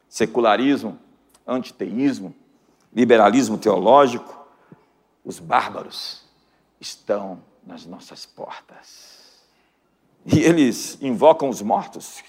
Secularismo, 0.08 0.99
antiteísmo, 1.45 2.34
liberalismo 2.93 3.58
teológico, 3.58 4.39
os 5.23 5.39
bárbaros 5.39 6.23
estão 6.80 7.41
nas 7.65 7.86
nossas 7.86 8.25
portas. 8.25 9.41
E 10.25 10.39
eles 10.39 10.97
invocam 11.01 11.49
os 11.49 11.62
mortos, 11.62 12.23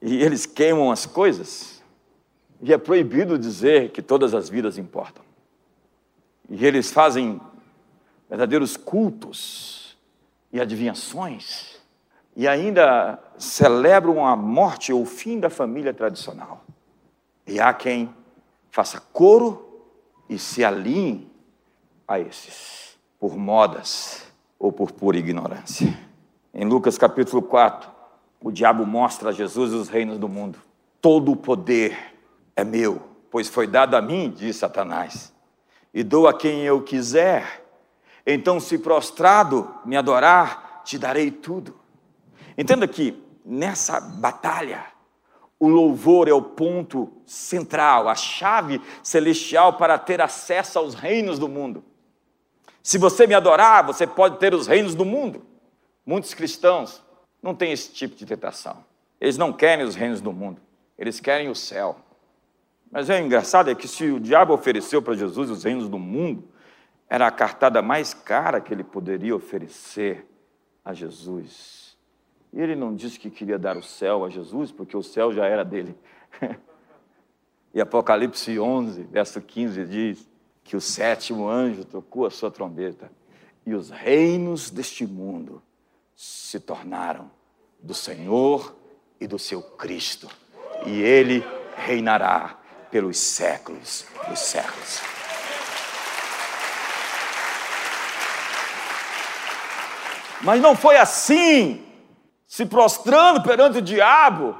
e 0.00 0.22
eles 0.22 0.46
queimam 0.46 0.90
as 0.90 1.06
coisas, 1.06 1.82
e 2.60 2.72
é 2.72 2.78
proibido 2.78 3.38
dizer 3.38 3.90
que 3.90 4.02
todas 4.02 4.34
as 4.34 4.48
vidas 4.48 4.78
importam. 4.78 5.24
E 6.48 6.64
eles 6.64 6.90
fazem 6.90 7.40
verdadeiros 8.28 8.76
cultos 8.76 9.96
e 10.52 10.60
adivinhações, 10.60 11.76
e 12.36 12.46
ainda 12.46 13.18
celebram 13.38 14.26
a 14.26 14.36
morte 14.36 14.92
ou 14.92 15.02
o 15.02 15.06
fim 15.06 15.40
da 15.40 15.50
família 15.50 15.92
tradicional. 15.92 16.64
E 17.46 17.58
há 17.58 17.72
quem 17.72 18.14
faça 18.76 19.00
coro 19.00 19.88
e 20.28 20.38
se 20.38 20.62
alinhe 20.62 21.32
a 22.06 22.20
esses, 22.20 22.98
por 23.18 23.34
modas 23.34 24.26
ou 24.58 24.70
por 24.70 24.92
pura 24.92 25.16
ignorância. 25.16 25.98
Em 26.52 26.62
Lucas 26.66 26.98
capítulo 26.98 27.40
4, 27.40 27.90
o 28.38 28.50
diabo 28.50 28.84
mostra 28.84 29.30
a 29.30 29.32
Jesus 29.32 29.72
os 29.72 29.88
reinos 29.88 30.18
do 30.18 30.28
mundo. 30.28 30.58
Todo 31.00 31.32
o 31.32 31.36
poder 31.36 31.96
é 32.54 32.62
meu, 32.64 33.00
pois 33.30 33.48
foi 33.48 33.66
dado 33.66 33.96
a 33.96 34.02
mim, 34.02 34.30
diz 34.30 34.56
Satanás, 34.56 35.32
e 35.94 36.02
dou 36.02 36.28
a 36.28 36.34
quem 36.34 36.60
eu 36.60 36.82
quiser. 36.82 37.64
Então, 38.26 38.60
se 38.60 38.76
prostrado 38.76 39.74
me 39.86 39.96
adorar, 39.96 40.82
te 40.84 40.98
darei 40.98 41.30
tudo. 41.30 41.74
Entenda 42.58 42.86
que 42.86 43.24
nessa 43.42 43.98
batalha, 43.98 44.84
o 45.58 45.68
louvor 45.68 46.28
é 46.28 46.32
o 46.32 46.42
ponto 46.42 47.10
central, 47.24 48.08
a 48.08 48.14
chave 48.14 48.80
celestial 49.02 49.74
para 49.74 49.98
ter 49.98 50.20
acesso 50.20 50.78
aos 50.78 50.94
reinos 50.94 51.38
do 51.38 51.48
mundo. 51.48 51.82
Se 52.82 52.98
você 52.98 53.26
me 53.26 53.34
adorar, 53.34 53.84
você 53.84 54.06
pode 54.06 54.38
ter 54.38 54.54
os 54.54 54.66
reinos 54.66 54.94
do 54.94 55.04
mundo. 55.04 55.44
Muitos 56.04 56.34
cristãos 56.34 57.02
não 57.42 57.54
têm 57.54 57.72
esse 57.72 57.92
tipo 57.92 58.14
de 58.14 58.26
tentação. 58.26 58.84
Eles 59.20 59.38
não 59.38 59.52
querem 59.52 59.84
os 59.84 59.94
reinos 59.94 60.20
do 60.20 60.32
mundo, 60.32 60.60
eles 60.98 61.18
querem 61.18 61.48
o 61.48 61.54
céu. 61.54 61.96
Mas 62.90 63.10
é 63.10 63.20
engraçado 63.20 63.70
é 63.70 63.74
que 63.74 63.88
se 63.88 64.04
o 64.10 64.20
diabo 64.20 64.52
ofereceu 64.52 65.02
para 65.02 65.14
Jesus 65.14 65.50
os 65.50 65.64
reinos 65.64 65.88
do 65.88 65.98
mundo, 65.98 66.48
era 67.08 67.26
a 67.26 67.30
cartada 67.30 67.80
mais 67.80 68.12
cara 68.12 68.60
que 68.60 68.72
ele 68.72 68.84
poderia 68.84 69.34
oferecer 69.34 70.26
a 70.84 70.92
Jesus. 70.92 71.85
E 72.56 72.60
ele 72.60 72.74
não 72.74 72.94
disse 72.94 73.20
que 73.20 73.28
queria 73.28 73.58
dar 73.58 73.76
o 73.76 73.82
céu 73.82 74.24
a 74.24 74.30
Jesus, 74.30 74.72
porque 74.72 74.96
o 74.96 75.02
céu 75.02 75.30
já 75.30 75.44
era 75.44 75.62
dele. 75.62 75.94
e 77.74 77.82
Apocalipse 77.82 78.58
11, 78.58 79.02
verso 79.02 79.42
15 79.42 79.84
diz: 79.84 80.26
que 80.64 80.74
o 80.74 80.80
sétimo 80.80 81.50
anjo 81.50 81.84
tocou 81.84 82.24
a 82.24 82.30
sua 82.30 82.50
trombeta 82.50 83.12
e 83.66 83.74
os 83.74 83.90
reinos 83.90 84.70
deste 84.70 85.06
mundo 85.06 85.62
se 86.14 86.58
tornaram 86.58 87.30
do 87.78 87.92
Senhor 87.92 88.74
e 89.20 89.26
do 89.26 89.38
seu 89.38 89.62
Cristo, 89.62 90.26
e 90.86 91.02
ele 91.02 91.44
reinará 91.76 92.58
pelos 92.90 93.18
séculos 93.18 94.06
dos 94.28 94.38
séculos. 94.38 95.02
Mas 100.42 100.60
não 100.60 100.74
foi 100.74 100.96
assim, 100.96 101.85
se 102.56 102.64
prostrando 102.64 103.42
perante 103.42 103.76
o 103.76 103.82
diabo, 103.82 104.56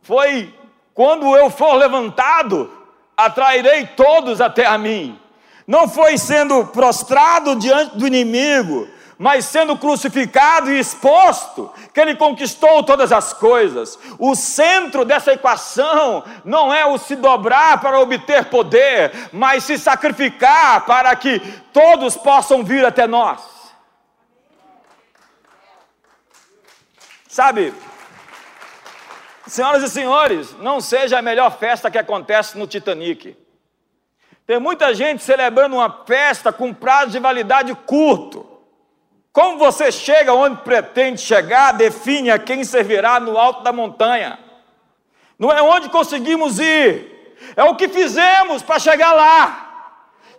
foi 0.00 0.54
quando 0.94 1.36
eu 1.36 1.50
for 1.50 1.74
levantado 1.74 2.70
atrairei 3.16 3.84
todos 3.84 4.40
até 4.40 4.64
a 4.64 4.78
mim. 4.78 5.18
Não 5.66 5.88
foi 5.88 6.16
sendo 6.16 6.66
prostrado 6.66 7.56
diante 7.56 7.98
do 7.98 8.06
inimigo, 8.06 8.86
mas 9.18 9.44
sendo 9.44 9.76
crucificado 9.76 10.70
e 10.70 10.78
exposto, 10.78 11.68
que 11.92 11.98
ele 11.98 12.14
conquistou 12.14 12.84
todas 12.84 13.10
as 13.10 13.32
coisas. 13.32 13.98
O 14.16 14.36
centro 14.36 15.04
dessa 15.04 15.32
equação 15.32 16.22
não 16.44 16.72
é 16.72 16.86
o 16.86 16.96
se 16.96 17.16
dobrar 17.16 17.80
para 17.80 17.98
obter 17.98 18.44
poder, 18.44 19.30
mas 19.32 19.64
se 19.64 19.76
sacrificar 19.76 20.86
para 20.86 21.16
que 21.16 21.40
todos 21.72 22.16
possam 22.16 22.62
vir 22.62 22.84
até 22.84 23.08
nós. 23.08 23.59
Sabe, 27.40 27.72
Senhoras 29.46 29.82
e 29.82 29.88
senhores, 29.88 30.54
não 30.58 30.78
seja 30.78 31.18
a 31.18 31.22
melhor 31.22 31.56
festa 31.56 31.90
que 31.90 31.96
acontece 31.96 32.58
no 32.58 32.66
Titanic. 32.66 33.34
Tem 34.46 34.60
muita 34.60 34.94
gente 34.94 35.22
celebrando 35.22 35.76
uma 35.76 36.04
festa 36.04 36.52
com 36.52 36.74
prazo 36.74 37.12
de 37.12 37.18
validade 37.18 37.74
curto. 37.86 38.46
Como 39.32 39.56
você 39.56 39.90
chega 39.90 40.34
onde 40.34 40.60
pretende 40.60 41.22
chegar, 41.22 41.72
define 41.72 42.30
a 42.30 42.38
quem 42.38 42.62
servirá 42.62 43.18
no 43.18 43.38
alto 43.38 43.62
da 43.62 43.72
montanha. 43.72 44.38
Não 45.38 45.50
é 45.50 45.62
onde 45.62 45.88
conseguimos 45.88 46.58
ir, 46.58 47.38
é 47.56 47.64
o 47.64 47.74
que 47.74 47.88
fizemos 47.88 48.62
para 48.62 48.78
chegar 48.78 49.14
lá. 49.14 49.69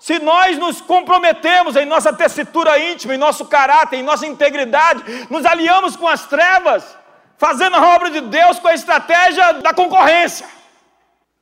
Se 0.02 0.18
nós 0.18 0.58
nos 0.58 0.82
comprometemos 0.82 1.76
em 1.76 1.86
nossa 1.86 2.12
tessitura 2.12 2.80
íntima, 2.80 3.14
em 3.14 3.20
nosso 3.20 3.46
caráter, 3.46 3.98
em 3.98 4.02
nossa 4.02 4.26
integridade, 4.26 5.04
nos 5.30 5.46
aliamos 5.46 5.96
com 5.96 6.08
as 6.08 6.26
trevas, 6.26 6.98
fazendo 7.38 7.76
a 7.76 7.96
obra 7.96 8.10
de 8.10 8.20
Deus 8.22 8.58
com 8.58 8.68
a 8.68 8.74
estratégia 8.74 9.54
da 9.62 9.76
concorrência. 9.76 10.48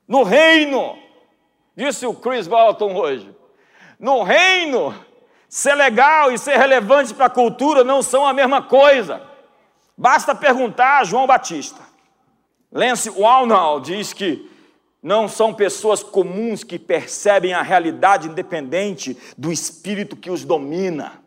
No 0.06 0.24
reino, 0.24 1.00
disse 1.74 2.06
o 2.06 2.14
Chris 2.14 2.48
Walton 2.48 2.96
hoje, 2.96 3.34
no 3.98 4.24
reino, 4.24 4.94
ser 5.48 5.76
legal 5.76 6.30
e 6.30 6.38
ser 6.38 6.58
relevante 6.58 7.14
para 7.14 7.28
a 7.28 7.30
cultura 7.30 7.86
não 7.86 8.02
são 8.02 8.28
a 8.28 8.34
mesma 8.34 8.62
coisa. 8.62 9.22
Basta 9.98 10.36
perguntar 10.36 11.00
a 11.00 11.04
João 11.06 11.26
Batista. 11.26 11.80
Lance 12.70 13.10
Walnall 13.10 13.80
diz 13.80 14.12
que 14.12 14.49
não 15.02 15.28
são 15.28 15.54
pessoas 15.54 16.04
comuns 16.04 16.64
que 16.64 16.78
percebem 16.78 17.54
a 17.54 17.62
realidade 17.62 18.28
independente 18.28 19.18
do 19.38 19.52
espírito 19.52 20.16
que 20.16 20.30
os 20.30 20.44
domina. 20.44 21.22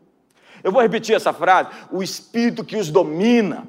Eu 0.63 0.71
vou 0.71 0.83
repetir 0.83 1.17
essa 1.17 1.33
frase: 1.33 1.71
o 1.91 2.03
espírito 2.03 2.65
que 2.65 2.77
os 2.77 2.91
domina 2.91 3.67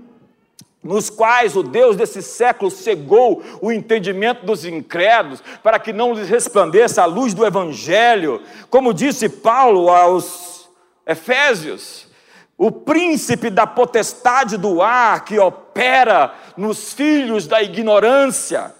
nos 0.83 1.09
quais 1.09 1.55
o 1.55 1.63
Deus 1.63 1.95
desse 1.95 2.21
século 2.21 2.69
cegou 2.69 3.41
o 3.61 3.71
entendimento 3.71 4.45
dos 4.45 4.65
incrédulos, 4.65 5.41
para 5.63 5.79
que 5.79 5.93
não 5.93 6.13
lhes 6.13 6.27
resplandeça 6.27 7.01
a 7.01 7.05
luz 7.05 7.33
do 7.33 7.45
Evangelho, 7.45 8.41
como 8.69 8.93
disse 8.93 9.29
Paulo 9.29 9.89
aos 9.89 10.69
Efésios, 11.07 12.07
o 12.57 12.69
príncipe 12.69 13.49
da 13.49 13.65
potestade 13.65 14.57
do 14.57 14.81
ar 14.81 15.23
que 15.23 15.39
opera 15.39 16.33
nos 16.57 16.93
filhos 16.93 17.47
da 17.47 17.63
ignorância, 17.63 18.75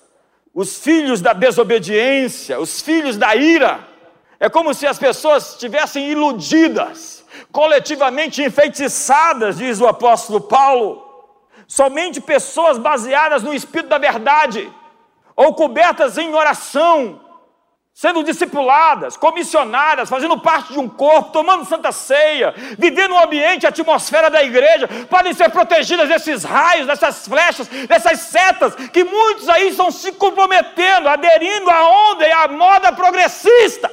os 0.53 0.77
filhos 0.77 1.19
da 1.19 1.33
desobediência, 1.33 2.59
os 2.59 2.81
filhos 2.81 3.17
da 3.17 3.35
ira. 3.35 3.87
É 4.39 4.49
como 4.49 4.73
se 4.73 4.85
as 4.85 4.99
pessoas 4.99 5.53
estivessem 5.53 6.09
iludidas, 6.09 7.25
coletivamente 7.51 8.43
enfeitiçadas, 8.43 9.57
diz 9.57 9.81
o 9.81 9.87
apóstolo 9.87 10.41
Paulo. 10.41 11.01
Somente 11.67 12.21
pessoas 12.21 12.77
baseadas 12.77 13.41
no 13.41 13.53
espírito 13.53 13.89
da 13.89 13.97
verdade, 13.97 14.71
ou 15.35 15.55
cobertas 15.55 16.17
em 16.17 16.33
oração, 16.35 17.21
sendo 17.93 18.23
discipuladas, 18.23 19.15
comissionadas, 19.15 20.09
fazendo 20.09 20.39
parte 20.39 20.73
de 20.73 20.79
um 20.79 20.89
corpo, 20.89 21.31
tomando 21.31 21.63
santa 21.63 21.91
ceia, 21.91 22.51
vivendo 22.77 23.11
no 23.11 23.23
ambiente, 23.23 23.67
a 23.67 23.69
atmosfera 23.69 24.31
da 24.31 24.43
igreja, 24.43 24.87
podem 25.09 25.31
ser 25.31 25.51
protegidas 25.51 26.09
desses 26.09 26.43
raios, 26.43 26.87
dessas 26.87 27.27
flechas, 27.27 27.67
dessas 27.67 28.19
setas, 28.19 28.73
que 28.89 29.03
muitos 29.03 29.47
aí 29.47 29.69
estão 29.69 29.91
se 29.91 30.11
comprometendo, 30.13 31.07
aderindo 31.07 31.69
à 31.69 32.11
onda 32.11 32.27
e 32.27 32.31
à 32.31 32.47
moda 32.47 32.91
progressista, 32.91 33.91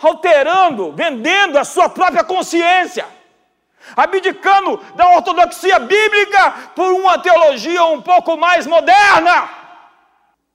alterando, 0.00 0.92
vendendo 0.92 1.58
a 1.58 1.64
sua 1.64 1.88
própria 1.88 2.22
consciência, 2.22 3.04
abdicando 3.96 4.80
da 4.94 5.10
ortodoxia 5.10 5.80
bíblica 5.80 6.70
por 6.76 6.92
uma 6.92 7.18
teologia 7.18 7.84
um 7.84 8.00
pouco 8.00 8.36
mais 8.36 8.64
moderna. 8.64 9.48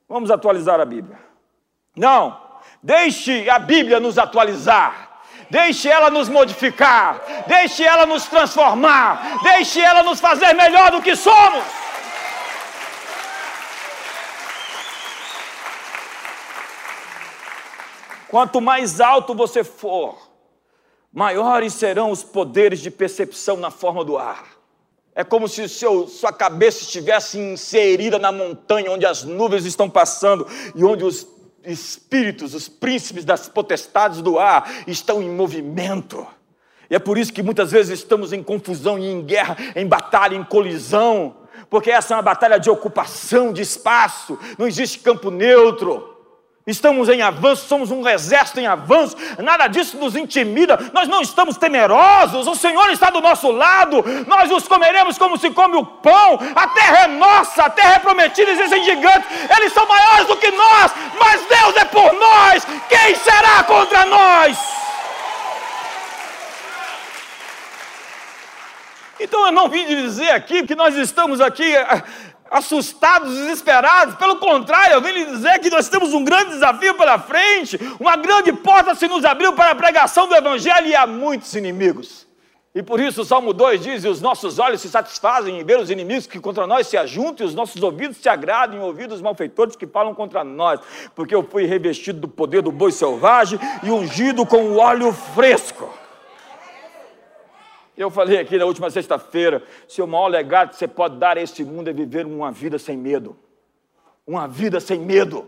Vamos 0.07 0.31
atualizar 0.31 0.79
a 0.79 0.85
Bíblia. 0.85 1.26
Não, 1.97 2.39
deixe 2.81 3.49
a 3.49 3.57
Bíblia 3.57 3.99
nos 3.99 4.17
atualizar. 4.17 5.05
Deixe 5.49 5.87
ela 5.87 6.09
nos 6.09 6.27
modificar, 6.27 7.21
deixe 7.47 7.81
ela 7.81 8.05
nos 8.05 8.25
transformar, 8.25 9.39
deixe 9.43 9.79
ela 9.79 10.03
nos 10.03 10.19
fazer 10.19 10.53
melhor 10.53 10.91
do 10.91 11.01
que 11.01 11.15
somos. 11.15 11.63
Quanto 18.27 18.59
mais 18.59 18.99
alto 18.99 19.33
você 19.33 19.63
for, 19.63 20.17
maiores 21.13 21.73
serão 21.73 22.11
os 22.11 22.25
poderes 22.25 22.81
de 22.81 22.91
percepção 22.91 23.55
na 23.55 23.71
forma 23.71 24.03
do 24.03 24.17
ar. 24.17 24.57
É 25.15 25.23
como 25.23 25.47
se 25.47 25.67
seu, 25.69 26.07
sua 26.07 26.33
cabeça 26.33 26.83
estivesse 26.83 27.39
inserida 27.39 28.19
na 28.19 28.33
montanha 28.33 28.91
onde 28.91 29.05
as 29.05 29.23
nuvens 29.23 29.65
estão 29.65 29.89
passando 29.89 30.45
e 30.75 30.83
onde 30.83 31.05
os 31.05 31.23
espíritos, 31.63 32.53
os 32.53 32.69
príncipes 32.69 33.25
das 33.25 33.47
potestades 33.49 34.21
do 34.21 34.39
ar 34.39 34.69
estão 34.87 35.21
em 35.21 35.29
movimento. 35.29 36.25
E 36.89 36.95
é 36.95 36.99
por 36.99 37.17
isso 37.17 37.33
que 37.33 37.43
muitas 37.43 37.71
vezes 37.71 37.99
estamos 37.99 38.31
em 38.31 38.41
confusão 38.41 38.97
e 38.97 39.05
em 39.05 39.21
guerra, 39.21 39.57
em 39.75 39.85
batalha, 39.85 40.35
em 40.35 40.43
colisão, 40.43 41.35
porque 41.69 41.91
essa 41.91 42.13
é 42.13 42.17
uma 42.17 42.23
batalha 42.23 42.59
de 42.59 42.69
ocupação 42.69 43.51
de 43.51 43.61
espaço, 43.61 44.39
não 44.57 44.67
existe 44.67 44.99
campo 44.99 45.29
neutro. 45.29 46.15
Estamos 46.65 47.07
em 47.07 47.21
avanço, 47.21 47.65
somos 47.65 47.91
um 47.91 48.05
exército 48.05 48.59
em 48.59 48.67
avanço, 48.67 49.15
nada 49.41 49.67
disso 49.69 49.95
nos 49.95 50.17
intimida, 50.17 50.91
nós 50.91 51.07
não 51.07 51.21
estamos 51.21 51.55
temerosos, 51.55 52.45
o 52.45 52.55
Senhor 52.55 52.89
está 52.89 53.09
do 53.09 53.21
nosso 53.21 53.49
lado, 53.49 54.03
nós 54.27 54.51
os 54.51 54.67
comeremos 54.67 55.17
como 55.17 55.37
se 55.37 55.49
come 55.51 55.77
o 55.77 55.85
pão, 55.85 56.37
a 56.53 56.67
terra 56.67 57.03
é 57.05 57.07
nossa, 57.07 57.63
a 57.63 57.69
terra 57.69 57.95
é 57.95 57.99
prometida, 57.99 58.51
existem 58.51 58.83
gigantes, 58.83 59.29
eles 59.57 59.71
são 59.71 59.87
maiores 59.87 60.27
do 60.27 60.35
que 60.35 60.51
nós, 60.51 60.91
mas 61.17 61.41
Deus 61.47 61.75
é 61.77 61.85
por 61.85 62.13
nós, 62.13 62.67
quem 62.89 63.15
será 63.15 63.63
contra 63.63 64.05
nós? 64.05 64.57
Então 69.19 69.36
eu 69.47 69.51
não 69.51 69.69
vim 69.69 69.85
dizer 69.85 70.29
aqui 70.31 70.65
que 70.67 70.75
nós 70.75 70.95
estamos 70.95 71.39
aqui 71.39 71.73
assustados, 72.51 73.33
desesperados. 73.33 74.15
Pelo 74.15 74.37
contrário, 74.37 74.95
eu 74.95 75.01
vim 75.01 75.11
lhe 75.11 75.25
dizer 75.25 75.59
que 75.59 75.69
nós 75.69 75.89
temos 75.89 76.13
um 76.13 76.23
grande 76.23 76.51
desafio 76.51 76.95
pela 76.95 77.17
frente, 77.17 77.79
uma 77.99 78.15
grande 78.15 78.51
porta 78.53 78.95
se 78.95 79.07
nos 79.07 79.23
abriu 79.25 79.53
para 79.53 79.71
a 79.71 79.75
pregação 79.75 80.27
do 80.27 80.35
Evangelho 80.35 80.87
e 80.87 80.95
há 80.95 81.07
muitos 81.07 81.53
inimigos. 81.55 82.27
E 82.75 82.83
por 82.83 82.99
isso 82.99 83.21
o 83.21 83.25
Salmo 83.25 83.53
2 83.53 83.81
diz: 83.81 84.03
e 84.03 84.07
os 84.07 84.21
nossos 84.21 84.59
olhos 84.59 84.81
se 84.81 84.89
satisfazem 84.89 85.59
em 85.59 85.63
ver 85.63 85.79
os 85.79 85.89
inimigos 85.89 86.27
que 86.27 86.39
contra 86.39 86.67
nós 86.67 86.87
se 86.87 86.97
ajuntam, 86.97 87.45
e 87.45 87.49
os 87.49 87.55
nossos 87.55 87.81
ouvidos 87.81 88.17
se 88.17 88.29
agradam 88.29 88.77
em 88.77 88.81
ouvir 88.81 89.11
os 89.11 89.21
malfeitores 89.21 89.75
que 89.75 89.87
falam 89.87 90.13
contra 90.13 90.43
nós, 90.43 90.79
porque 91.15 91.33
eu 91.33 91.41
fui 91.41 91.65
revestido 91.65 92.19
do 92.19 92.27
poder 92.27 92.61
do 92.61 92.71
boi 92.71 92.91
selvagem 92.91 93.59
e 93.81 93.89
ungido 93.89 94.45
com 94.45 94.61
o 94.63 94.77
óleo 94.77 95.11
fresco. 95.33 95.89
Eu 97.97 98.11
falei 98.11 98.37
aqui 98.37 98.59
na 98.59 98.65
última 98.65 98.91
sexta-feira: 98.91 99.63
se 99.87 100.01
o 100.01 100.07
maior 100.07 100.27
legado 100.27 100.69
que 100.69 100.75
você 100.75 100.87
pode 100.87 101.17
dar 101.17 101.35
a 101.35 101.41
esse 101.41 101.63
mundo 101.63 101.89
é 101.89 101.93
viver 101.93 102.27
uma 102.27 102.51
vida 102.51 102.77
sem 102.77 102.95
medo. 102.95 103.35
Uma 104.25 104.47
vida 104.47 104.79
sem 104.79 104.99
medo. 104.99 105.47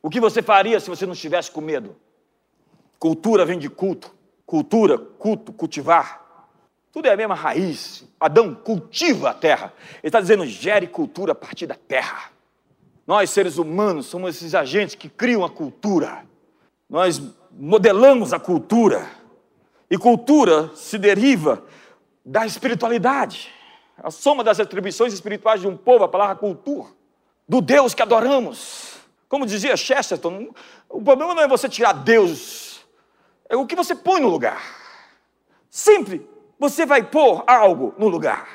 O 0.00 0.08
que 0.08 0.18
você 0.18 0.40
faria 0.40 0.80
se 0.80 0.88
você 0.88 1.04
não 1.04 1.12
estivesse 1.12 1.50
com 1.50 1.60
medo? 1.60 1.94
Cultura 2.98 3.44
vem 3.44 3.58
de 3.58 3.68
culto. 3.68 4.14
Cultura, 4.46 4.96
culto, 4.96 5.52
cultivar. 5.52 6.24
Tudo 6.90 7.06
é 7.06 7.12
a 7.12 7.16
mesma 7.16 7.34
raiz. 7.34 8.08
Adão 8.18 8.54
cultiva 8.54 9.30
a 9.30 9.34
terra. 9.34 9.74
Ele 10.02 10.08
está 10.08 10.20
dizendo: 10.20 10.46
gere 10.46 10.86
cultura 10.86 11.32
a 11.32 11.34
partir 11.34 11.66
da 11.66 11.74
terra. 11.74 12.30
Nós, 13.06 13.28
seres 13.28 13.58
humanos, 13.58 14.06
somos 14.06 14.36
esses 14.36 14.54
agentes 14.54 14.94
que 14.94 15.10
criam 15.10 15.44
a 15.44 15.50
cultura. 15.50 16.24
Nós 16.88 17.20
modelamos 17.52 18.32
a 18.32 18.38
cultura. 18.38 19.06
E 19.94 19.96
cultura 19.96 20.72
se 20.74 20.98
deriva 20.98 21.62
da 22.24 22.44
espiritualidade. 22.44 23.48
A 23.96 24.10
soma 24.10 24.42
das 24.42 24.58
atribuições 24.58 25.12
espirituais 25.12 25.60
de 25.60 25.68
um 25.68 25.76
povo, 25.76 26.02
a 26.02 26.08
palavra 26.08 26.34
cultura, 26.34 26.88
do 27.48 27.60
Deus 27.60 27.94
que 27.94 28.02
adoramos. 28.02 28.94
Como 29.28 29.46
dizia 29.46 29.76
Chesterton, 29.76 30.52
o 30.88 31.00
problema 31.00 31.32
não 31.32 31.44
é 31.44 31.46
você 31.46 31.68
tirar 31.68 31.92
Deus, 31.92 32.84
é 33.48 33.56
o 33.56 33.68
que 33.68 33.76
você 33.76 33.94
põe 33.94 34.20
no 34.20 34.26
lugar. 34.26 34.60
Sempre 35.70 36.28
você 36.58 36.84
vai 36.84 37.04
pôr 37.04 37.44
algo 37.46 37.94
no 37.96 38.08
lugar. 38.08 38.48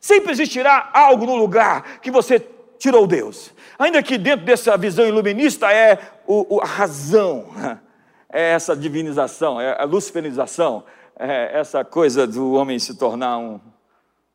Sempre 0.00 0.32
existirá 0.32 0.88
algo 0.94 1.26
no 1.26 1.36
lugar 1.36 2.00
que 2.00 2.10
você 2.10 2.40
tirou 2.78 3.06
Deus. 3.06 3.52
Ainda 3.78 4.02
que 4.02 4.16
dentro 4.16 4.46
dessa 4.46 4.78
visão 4.78 5.06
iluminista 5.06 5.70
é 5.70 5.98
o, 6.26 6.58
a 6.62 6.66
razão, 6.66 7.48
é 8.34 8.50
essa 8.50 8.74
divinização, 8.74 9.60
é 9.60 9.80
a 9.80 9.84
luciferização, 9.84 10.82
é 11.16 11.56
essa 11.56 11.84
coisa 11.84 12.26
do 12.26 12.54
homem 12.54 12.80
se 12.80 12.98
tornar 12.98 13.38
um, 13.38 13.60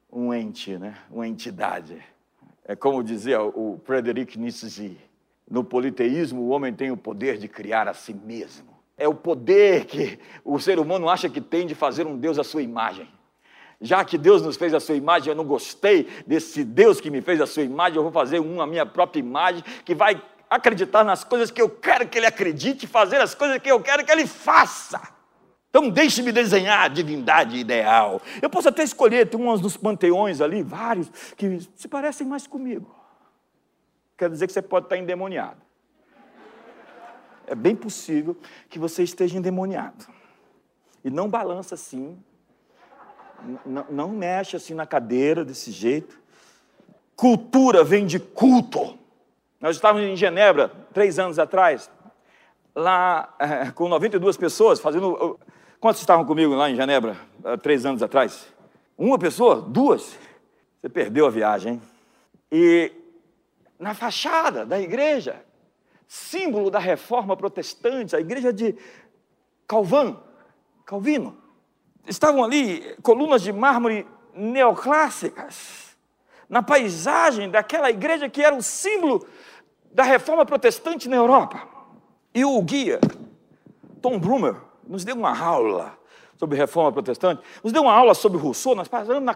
um 0.10 0.34
ente, 0.34 0.78
né? 0.78 0.96
uma 1.12 1.28
entidade. 1.28 2.02
É 2.64 2.78
como 2.78 3.04
dizia 3.04 3.44
o 3.44 3.78
Frederic 3.84 4.40
Nietzsche, 4.40 4.98
no 5.52 5.66
politeísmo 5.66 6.44
o 6.44 6.50
homem 6.50 6.74
tem 6.74 6.92
o 6.92 6.96
poder 6.96 7.38
de 7.38 7.50
criar 7.50 7.90
a 7.90 7.94
si 7.94 8.14
mesmo. 8.14 8.70
É 8.98 9.06
o 9.06 9.14
poder 9.14 9.84
que 9.84 10.18
o 10.46 10.58
ser 10.60 10.80
humano 10.80 11.10
acha 11.10 11.28
que 11.28 11.42
tem 11.42 11.68
de 11.68 11.76
fazer 11.76 12.08
um 12.08 12.18
Deus 12.18 12.40
à 12.40 12.44
sua 12.44 12.62
imagem. 12.62 13.10
Já 13.82 14.06
que 14.06 14.18
Deus 14.18 14.42
nos 14.42 14.56
fez 14.56 14.74
a 14.74 14.80
sua 14.80 14.96
imagem, 14.96 15.30
eu 15.30 15.36
não 15.36 15.46
gostei 15.46 16.08
desse 16.26 16.64
Deus 16.64 17.02
que 17.02 17.12
me 17.12 17.20
fez 17.22 17.42
a 17.42 17.46
sua 17.46 17.64
imagem, 17.64 17.98
eu 17.98 18.04
vou 18.04 18.14
fazer 18.14 18.40
um 18.40 18.62
a 18.62 18.68
minha 18.68 18.86
própria 18.86 19.20
imagem, 19.20 19.62
que 19.84 19.94
vai 19.94 20.22
acreditar 20.50 21.04
nas 21.04 21.24
coisas 21.24 21.52
que 21.52 21.62
eu 21.62 21.70
quero 21.70 22.08
que 22.08 22.18
ele 22.18 22.26
acredite, 22.26 22.88
fazer 22.88 23.22
as 23.22 23.36
coisas 23.36 23.60
que 23.60 23.72
eu 23.72 23.80
quero 23.82 24.04
que 24.04 24.12
ele 24.12 24.26
faça. 24.26 25.00
Então 25.70 25.90
deixe-me 25.90 26.32
desenhar 26.32 26.86
a 26.86 26.88
divindade 26.88 27.58
ideal. 27.58 28.22
Eu 28.42 28.50
posso 28.50 28.70
até 28.70 28.84
escolher, 28.84 29.30
tem 29.30 29.40
uns 29.40 29.62
dos 29.62 29.78
panteões 29.78 30.42
ali, 30.42 30.64
vários, 30.64 31.10
que 31.38 31.60
se 31.76 31.88
parecem 31.88 32.26
mais 32.26 32.48
comigo. 32.48 32.96
Quer 34.18 34.30
dizer 34.30 34.48
que 34.48 34.54
você 34.54 34.62
pode 34.62 34.88
estar 34.88 34.98
endemoniado. 34.98 35.62
É 37.46 37.56
bem 37.56 37.76
possível 37.76 38.36
que 38.68 38.78
você 38.78 39.04
esteja 39.04 39.38
endemoniado. 39.38 40.06
E 41.04 41.10
não 41.10 41.30
balança 41.30 41.76
assim, 41.76 42.22
não, 43.66 43.86
não 43.90 44.10
mexe 44.10 44.56
assim 44.56 44.74
na 44.74 44.86
cadeira 44.86 45.46
desse 45.46 45.72
jeito. 45.72 46.20
Cultura 47.16 47.84
vem 47.84 48.06
de 48.06 48.20
culto. 48.20 48.99
Nós 49.60 49.76
estávamos 49.76 50.07
em 50.07 50.16
Genebra, 50.16 50.70
três 50.93 51.20
anos 51.20 51.38
atrás, 51.38 51.91
lá 52.76 53.36
é, 53.39 53.72
com 53.72 53.89
92 53.89 54.38
pessoas, 54.38 54.80
fazendo 54.80 55.38
Quantos 55.80 56.01
estavam 56.01 56.26
comigo 56.26 56.53
lá 56.55 56.70
em 56.70 56.76
Genebra, 56.76 57.16
três 57.64 57.86
anos 57.86 58.03
atrás? 58.03 58.45
Uma 58.97 59.18
pessoa? 59.18 59.62
Duas? 59.62 60.20
Você 60.78 60.89
perdeu 60.89 61.26
a 61.26 61.30
viagem? 61.30 61.82
E 62.51 62.91
na 63.80 63.93
fachada 63.93 64.66
da 64.66 64.78
igreja, 64.78 65.41
símbolo 66.05 66.70
da 66.70 66.80
reforma 66.80 67.38
protestante, 67.38 68.14
a 68.14 68.20
igreja 68.20 68.51
de 68.51 68.76
Calvin, 69.66 70.18
Calvino, 70.86 71.38
estavam 72.05 72.43
ali 72.43 72.97
colunas 73.01 73.41
de 73.41 73.53
mármore 73.53 74.05
neoclássicas, 74.34 75.89
na 76.50 76.64
paisagem 76.64 77.50
daquela 77.50 77.89
igreja 77.89 78.28
que 78.28 78.41
era 78.41 78.56
o 78.56 78.64
símbolo 78.64 79.26
da 79.91 80.04
reforma 80.04 80.45
protestante 80.45 81.08
na 81.08 81.16
Europa. 81.16 81.62
E 82.34 82.43
o 82.43 82.62
guia, 82.62 83.00
Tom 84.02 84.18
Brumer, 84.20 84.56
nos 84.88 85.04
deu 85.04 85.16
uma 85.16 85.38
aula 85.38 85.97
sobre 86.38 86.58
reforma 86.58 86.91
protestante, 86.91 87.41
nos 87.64 87.72
deu 87.72 87.84
uma 87.84 87.93
aula 87.93 88.14
sobre 88.14 88.39
Rousseau, 88.39 88.74
nós 88.74 88.88
passamos 88.88 89.22
na 89.22 89.36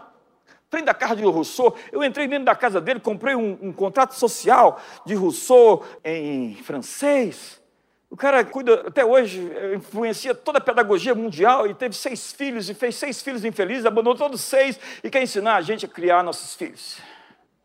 trem 0.70 0.84
da 0.84 0.94
casa 0.94 1.16
de 1.16 1.24
Rousseau. 1.24 1.76
Eu 1.92 2.02
entrei 2.02 2.26
dentro 2.26 2.46
da 2.46 2.54
casa 2.56 2.80
dele, 2.80 2.98
comprei 2.98 3.36
um, 3.36 3.56
um 3.62 3.72
contrato 3.72 4.14
social 4.14 4.80
de 5.04 5.14
Rousseau 5.14 5.84
em 6.04 6.56
francês. 6.56 7.62
O 8.10 8.16
cara 8.16 8.44
cuida, 8.44 8.86
até 8.86 9.04
hoje, 9.04 9.50
influencia 9.74 10.34
toda 10.34 10.58
a 10.58 10.60
pedagogia 10.60 11.14
mundial 11.14 11.66
e 11.66 11.74
teve 11.74 11.94
seis 11.96 12.32
filhos 12.32 12.70
e 12.70 12.74
fez 12.74 12.94
seis 12.94 13.20
filhos 13.20 13.44
infelizes, 13.44 13.86
abandonou 13.86 14.14
todos 14.14 14.40
seis 14.40 14.78
e 15.02 15.10
quer 15.10 15.22
ensinar 15.22 15.56
a 15.56 15.60
gente 15.60 15.84
a 15.84 15.88
criar 15.88 16.22
nossos 16.22 16.54
filhos. 16.54 16.98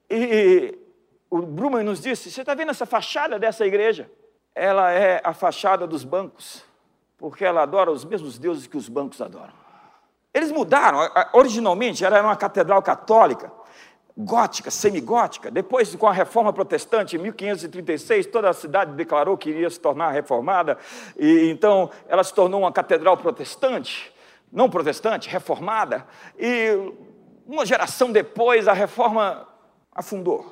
E 0.10 0.76
o 1.30 1.42
Bruman 1.42 1.84
nos 1.84 2.02
disse: 2.02 2.32
Você 2.32 2.42
está 2.42 2.56
vendo 2.56 2.72
essa 2.72 2.86
fachada 2.86 3.38
dessa 3.38 3.66
igreja? 3.66 4.10
Ela 4.56 4.92
é 4.92 5.22
a 5.24 5.34
fachada 5.34 5.86
dos 5.86 6.04
bancos, 6.04 6.64
porque 7.18 7.46
ela 7.46 7.62
adora 7.62 7.92
os 7.92 8.04
mesmos 8.04 8.40
deuses 8.40 8.66
que 8.66 8.76
os 8.76 8.90
bancos 8.90 9.22
adoram. 9.22 9.54
Eles 10.34 10.52
mudaram, 10.52 11.00
originalmente 11.34 12.04
era 12.04 12.22
uma 12.22 12.36
catedral 12.36 12.82
católica, 12.82 13.52
gótica, 14.20 14.70
semigótica. 14.70 15.50
Depois, 15.50 15.96
com 15.96 16.06
a 16.06 16.12
reforma 16.12 16.52
protestante, 16.52 17.16
em 17.16 17.20
1536, 17.20 18.26
toda 18.26 18.50
a 18.50 18.54
cidade 18.54 18.94
declarou 18.94 19.38
que 19.38 19.50
iria 19.50 19.70
se 19.70 19.80
tornar 19.80 20.12
reformada, 20.12 20.78
e 21.18 21.50
então 21.50 21.90
ela 22.08 22.24
se 22.24 22.34
tornou 22.34 22.62
uma 22.62 22.72
catedral 22.72 23.16
protestante, 23.16 24.14
não 24.52 24.70
protestante, 24.70 25.30
reformada. 25.30 26.06
E 26.38 26.92
uma 27.48 27.66
geração 27.66 28.12
depois, 28.12 28.68
a 28.68 28.74
reforma 28.74 29.48
afundou. 29.94 30.46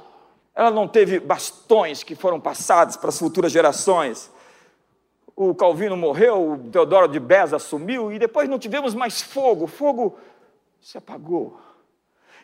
Ela 0.55 0.71
não 0.71 0.87
teve 0.87 1.19
bastões 1.19 2.03
que 2.03 2.15
foram 2.15 2.39
passados 2.39 2.95
para 2.95 3.09
as 3.09 3.19
futuras 3.19 3.51
gerações. 3.51 4.31
O 5.35 5.53
Calvino 5.53 5.97
morreu, 5.97 6.53
o 6.53 6.69
Teodoro 6.69 7.07
de 7.07 7.19
Beza 7.19 7.57
assumiu, 7.57 8.11
e 8.13 8.17
depois 8.17 8.47
não 8.47 8.57
tivemos 8.57 8.95
mais 8.95 9.21
fogo. 9.21 9.65
O 9.65 9.67
fogo 9.67 10.17
se 10.81 10.97
apagou. 10.97 11.66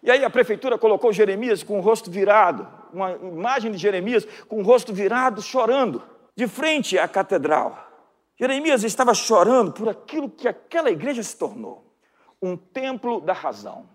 E 0.04 0.12
aí 0.12 0.26
a 0.26 0.30
prefeitura 0.30 0.78
colocou 0.78 1.14
Jeremias 1.14 1.64
com 1.64 1.80
o 1.80 1.82
rosto 1.82 2.12
virado, 2.12 2.68
uma 2.92 3.14
imagem 3.14 3.72
de 3.72 3.78
Jeremias 3.78 4.28
com 4.50 4.60
o 4.60 4.64
rosto 4.64 4.94
virado, 4.94 5.42
chorando, 5.42 6.04
de 6.36 6.46
frente 6.46 7.00
à 7.00 7.08
catedral. 7.08 7.90
Jeremias 8.38 8.84
estava 8.84 9.14
chorando 9.14 9.72
por 9.72 9.88
aquilo 9.88 10.30
que 10.30 10.46
aquela 10.48 10.92
igreja 10.92 11.24
se 11.24 11.38
tornou 11.38 11.86
um 12.42 12.58
templo 12.58 13.22
da 13.22 13.32
razão, 13.32 13.86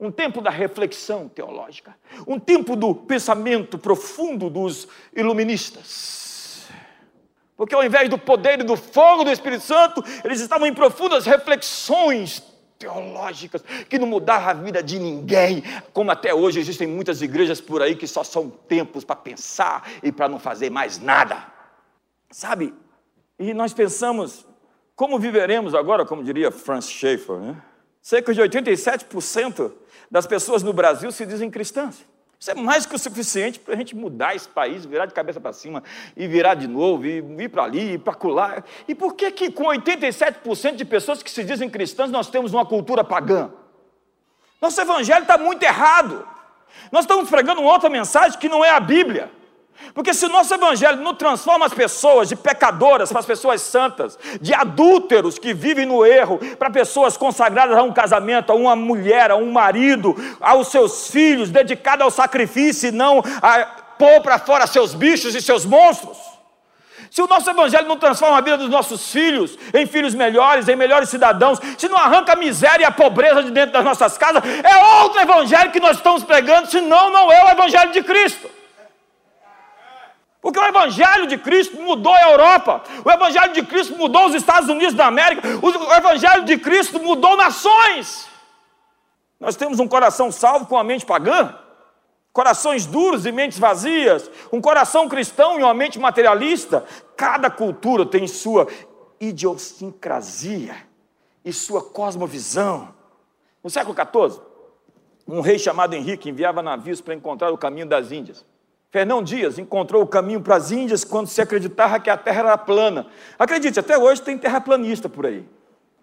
um 0.00 0.10
templo 0.10 0.42
da 0.42 0.50
reflexão 0.50 1.28
teológica, 1.28 1.96
um 2.26 2.40
templo 2.40 2.74
do 2.74 2.92
pensamento 2.92 3.78
profundo 3.78 4.50
dos 4.50 4.88
iluministas. 5.14 6.66
Porque 7.56 7.74
ao 7.74 7.84
invés 7.84 8.08
do 8.08 8.18
poder 8.18 8.60
e 8.60 8.64
do 8.64 8.76
fogo 8.76 9.22
do 9.22 9.30
Espírito 9.30 9.62
Santo, 9.62 10.02
eles 10.24 10.40
estavam 10.40 10.66
em 10.66 10.74
profundas 10.74 11.26
reflexões 11.26 12.42
teológicas 12.78 13.62
que 13.88 13.98
não 13.98 14.06
mudavam 14.06 14.48
a 14.48 14.54
vida 14.54 14.82
de 14.82 14.98
ninguém, 14.98 15.62
como 15.92 16.10
até 16.10 16.32
hoje 16.32 16.60
existem 16.60 16.86
muitas 16.86 17.20
igrejas 17.20 17.60
por 17.60 17.82
aí 17.82 17.96
que 17.96 18.06
só 18.06 18.22
são 18.22 18.48
tempos 18.48 19.04
para 19.04 19.16
pensar 19.16 19.90
e 20.02 20.12
para 20.12 20.28
não 20.28 20.38
fazer 20.38 20.70
mais 20.70 20.98
nada. 20.98 21.46
Sabe? 22.30 22.74
E 23.38 23.52
nós 23.52 23.72
pensamos, 23.72 24.46
como 24.94 25.18
viveremos 25.18 25.74
agora, 25.74 26.04
como 26.04 26.22
diria 26.22 26.50
Franz 26.50 26.88
Schaeffer, 26.88 27.36
né? 27.38 27.62
Cerca 28.00 28.32
de 28.32 28.40
87% 28.40 29.72
das 30.10 30.26
pessoas 30.26 30.62
no 30.62 30.72
Brasil 30.72 31.10
se 31.12 31.26
dizem 31.26 31.50
cristãs. 31.50 32.06
Isso 32.40 32.52
é 32.52 32.54
mais 32.54 32.86
que 32.86 32.94
o 32.94 32.98
suficiente 32.98 33.58
para 33.58 33.74
a 33.74 33.76
gente 33.76 33.96
mudar 33.96 34.34
esse 34.36 34.48
país, 34.48 34.86
virar 34.86 35.06
de 35.06 35.14
cabeça 35.14 35.40
para 35.40 35.52
cima 35.52 35.82
e 36.16 36.28
virar 36.28 36.54
de 36.54 36.68
novo, 36.68 37.04
e 37.04 37.18
ir 37.18 37.48
para 37.48 37.64
ali, 37.64 37.94
ir 37.94 37.98
para 37.98 38.14
colar. 38.14 38.64
E 38.86 38.94
por 38.94 39.14
que 39.14 39.30
que 39.32 39.50
com 39.50 39.64
87% 39.64 40.76
de 40.76 40.84
pessoas 40.84 41.22
que 41.22 41.30
se 41.30 41.42
dizem 41.42 41.68
cristãs 41.68 42.10
nós 42.10 42.30
temos 42.30 42.54
uma 42.54 42.64
cultura 42.64 43.02
pagã? 43.02 43.50
Nosso 44.60 44.80
evangelho 44.80 45.22
está 45.22 45.36
muito 45.36 45.62
errado. 45.64 46.26
Nós 46.92 47.04
estamos 47.04 47.28
pregando 47.28 47.60
uma 47.60 47.72
outra 47.72 47.90
mensagem 47.90 48.38
que 48.38 48.48
não 48.48 48.64
é 48.64 48.70
a 48.70 48.80
Bíblia. 48.80 49.30
Porque 49.94 50.14
se 50.14 50.26
o 50.26 50.28
nosso 50.28 50.52
evangelho 50.54 50.98
não 50.98 51.14
transforma 51.14 51.66
as 51.66 51.74
pessoas 51.74 52.28
de 52.28 52.36
pecadoras 52.36 53.10
para 53.10 53.20
as 53.20 53.26
pessoas 53.26 53.62
santas, 53.62 54.18
de 54.40 54.54
adúlteros 54.54 55.38
que 55.38 55.54
vivem 55.54 55.86
no 55.86 56.04
erro, 56.04 56.38
para 56.58 56.70
pessoas 56.70 57.16
consagradas 57.16 57.76
a 57.76 57.82
um 57.82 57.92
casamento, 57.92 58.52
a 58.52 58.54
uma 58.54 58.76
mulher, 58.76 59.30
a 59.30 59.36
um 59.36 59.50
marido, 59.50 60.14
aos 60.40 60.68
seus 60.68 61.10
filhos, 61.10 61.50
dedicados 61.50 62.04
ao 62.04 62.10
sacrifício 62.10 62.88
e 62.88 62.92
não 62.92 63.22
a 63.42 63.64
pôr 63.98 64.20
para 64.20 64.38
fora 64.38 64.66
seus 64.66 64.94
bichos 64.94 65.34
e 65.34 65.42
seus 65.42 65.64
monstros. 65.64 66.16
Se 67.10 67.22
o 67.22 67.26
nosso 67.26 67.48
evangelho 67.48 67.88
não 67.88 67.96
transforma 67.96 68.36
a 68.36 68.40
vida 68.40 68.58
dos 68.58 68.68
nossos 68.68 69.10
filhos 69.10 69.58
em 69.72 69.86
filhos 69.86 70.14
melhores, 70.14 70.68
em 70.68 70.76
melhores 70.76 71.08
cidadãos, 71.08 71.58
se 71.78 71.88
não 71.88 71.96
arranca 71.96 72.34
a 72.34 72.36
miséria 72.36 72.84
e 72.84 72.86
a 72.86 72.90
pobreza 72.90 73.42
de 73.42 73.50
dentro 73.50 73.72
das 73.72 73.84
nossas 73.84 74.18
casas, 74.18 74.42
é 74.44 75.02
outro 75.02 75.20
evangelho 75.20 75.72
que 75.72 75.80
nós 75.80 75.96
estamos 75.96 76.22
pregando, 76.22 76.70
senão 76.70 77.10
não 77.10 77.32
é 77.32 77.44
o 77.44 77.48
evangelho 77.48 77.92
de 77.92 78.02
Cristo. 78.02 78.57
Porque 80.40 80.58
o 80.58 80.64
Evangelho 80.64 81.26
de 81.26 81.36
Cristo 81.36 81.80
mudou 81.80 82.14
a 82.14 82.30
Europa, 82.30 82.82
o 83.04 83.10
Evangelho 83.10 83.52
de 83.52 83.62
Cristo 83.64 83.96
mudou 83.96 84.26
os 84.26 84.34
Estados 84.34 84.68
Unidos 84.68 84.94
da 84.94 85.06
América, 85.06 85.42
o 85.60 85.92
Evangelho 85.92 86.44
de 86.44 86.56
Cristo 86.58 87.00
mudou 87.00 87.36
nações. 87.36 88.28
Nós 89.40 89.56
temos 89.56 89.80
um 89.80 89.88
coração 89.88 90.30
salvo 90.30 90.66
com 90.66 90.78
a 90.78 90.84
mente 90.84 91.04
pagã, 91.04 91.56
corações 92.32 92.86
duros 92.86 93.26
e 93.26 93.32
mentes 93.32 93.58
vazias, 93.58 94.30
um 94.52 94.60
coração 94.60 95.08
cristão 95.08 95.58
e 95.58 95.62
uma 95.62 95.74
mente 95.74 95.98
materialista. 95.98 96.84
Cada 97.16 97.50
cultura 97.50 98.06
tem 98.06 98.26
sua 98.28 98.68
idiosincrasia 99.20 100.76
e 101.44 101.52
sua 101.52 101.82
cosmovisão. 101.82 102.94
No 103.62 103.68
século 103.68 103.96
XIV, 103.96 104.40
um 105.26 105.40
rei 105.40 105.58
chamado 105.58 105.94
Henrique 105.94 106.28
enviava 106.30 106.62
navios 106.62 107.00
para 107.00 107.14
encontrar 107.14 107.50
o 107.50 107.58
caminho 107.58 107.86
das 107.86 108.12
Índias. 108.12 108.44
Fernão 108.90 109.22
Dias 109.22 109.58
encontrou 109.58 110.02
o 110.02 110.06
caminho 110.06 110.40
para 110.40 110.56
as 110.56 110.72
Índias 110.72 111.04
quando 111.04 111.26
se 111.26 111.40
acreditava 111.40 112.00
que 112.00 112.08
a 112.08 112.16
terra 112.16 112.40
era 112.40 112.58
plana. 112.58 113.06
Acredite, 113.38 113.78
até 113.78 113.98
hoje 113.98 114.22
tem 114.22 114.38
terraplanista 114.38 115.08
por 115.08 115.26
aí. 115.26 115.46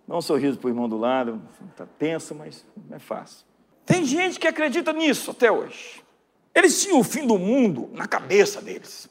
Dá 0.07 0.15
um 0.15 0.21
sorriso 0.21 0.59
para 0.59 0.67
o 0.67 0.69
irmão 0.69 0.87
do 0.87 0.97
lado, 0.97 1.41
está 1.71 1.87
tenso, 1.97 2.35
mas 2.35 2.63
não 2.87 2.95
é 2.95 2.99
fácil. 2.99 3.45
Tem 3.85 4.05
gente 4.05 4.39
que 4.39 4.47
acredita 4.47 4.93
nisso 4.93 5.31
até 5.31 5.51
hoje. 5.51 6.03
Eles 6.53 6.81
tinham 6.81 6.99
o 6.99 7.03
fim 7.03 7.25
do 7.25 7.39
mundo 7.39 7.89
na 7.93 8.07
cabeça 8.07 8.61
deles. 8.61 9.09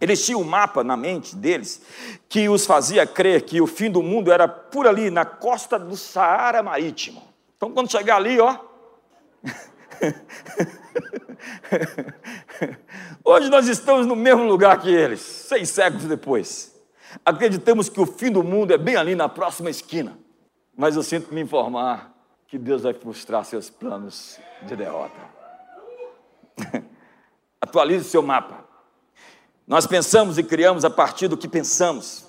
Eles 0.00 0.26
tinham 0.26 0.40
um 0.40 0.44
mapa 0.44 0.82
na 0.82 0.96
mente 0.96 1.36
deles 1.36 1.80
que 2.28 2.48
os 2.48 2.66
fazia 2.66 3.06
crer 3.06 3.42
que 3.42 3.60
o 3.60 3.68
fim 3.68 3.88
do 3.88 4.02
mundo 4.02 4.32
era 4.32 4.48
por 4.48 4.88
ali, 4.88 5.08
na 5.10 5.24
costa 5.24 5.78
do 5.78 5.96
Saara 5.96 6.60
Marítimo. 6.60 7.22
Então, 7.56 7.70
quando 7.70 7.90
chegar 7.90 8.16
ali, 8.16 8.40
ó. 8.40 8.58
Hoje 13.24 13.48
nós 13.48 13.68
estamos 13.68 14.06
no 14.06 14.16
mesmo 14.16 14.42
lugar 14.44 14.80
que 14.80 14.90
eles, 14.90 15.20
seis 15.20 15.70
séculos 15.70 16.06
depois. 16.06 16.74
Acreditamos 17.24 17.88
que 17.88 18.00
o 18.00 18.06
fim 18.06 18.30
do 18.30 18.42
mundo 18.42 18.72
é 18.72 18.78
bem 18.78 18.96
ali 18.96 19.14
na 19.14 19.28
próxima 19.28 19.70
esquina. 19.70 20.18
Mas 20.76 20.96
eu 20.96 21.02
sinto 21.02 21.32
me 21.32 21.40
informar 21.40 22.12
que 22.48 22.58
Deus 22.58 22.82
vai 22.82 22.94
frustrar 22.94 23.44
seus 23.44 23.70
planos 23.70 24.40
de 24.62 24.74
derrota. 24.74 25.20
Atualize 27.60 28.08
seu 28.08 28.22
mapa. 28.22 28.64
Nós 29.66 29.86
pensamos 29.86 30.38
e 30.38 30.42
criamos 30.42 30.84
a 30.84 30.90
partir 30.90 31.28
do 31.28 31.36
que 31.36 31.46
pensamos. 31.46 32.26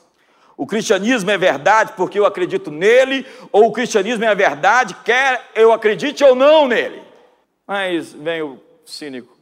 O 0.55 0.67
cristianismo 0.67 1.32
é 1.32 1.38
verdade 1.38 1.93
porque 1.97 2.19
eu 2.19 2.26
acredito 2.26 2.69
nele, 2.69 3.26
ou 3.51 3.67
o 3.67 3.71
cristianismo 3.71 4.24
é 4.24 4.28
a 4.28 4.36
verdade, 4.36 4.95
quer 5.03 5.49
eu 5.55 5.74
acredite 5.74 6.24
ou 6.24 6.36
não 6.36 6.67
nele. 6.67 7.12
Mas 7.66 8.14
vem 8.14 8.41
o 8.41 8.61
cínico. 8.86 9.38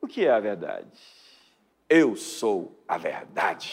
O 0.00 0.06
que 0.06 0.26
é 0.26 0.30
a 0.30 0.40
verdade? 0.40 0.88
Eu 1.88 2.16
sou 2.16 2.82
a 2.86 2.98
verdade. 2.98 3.72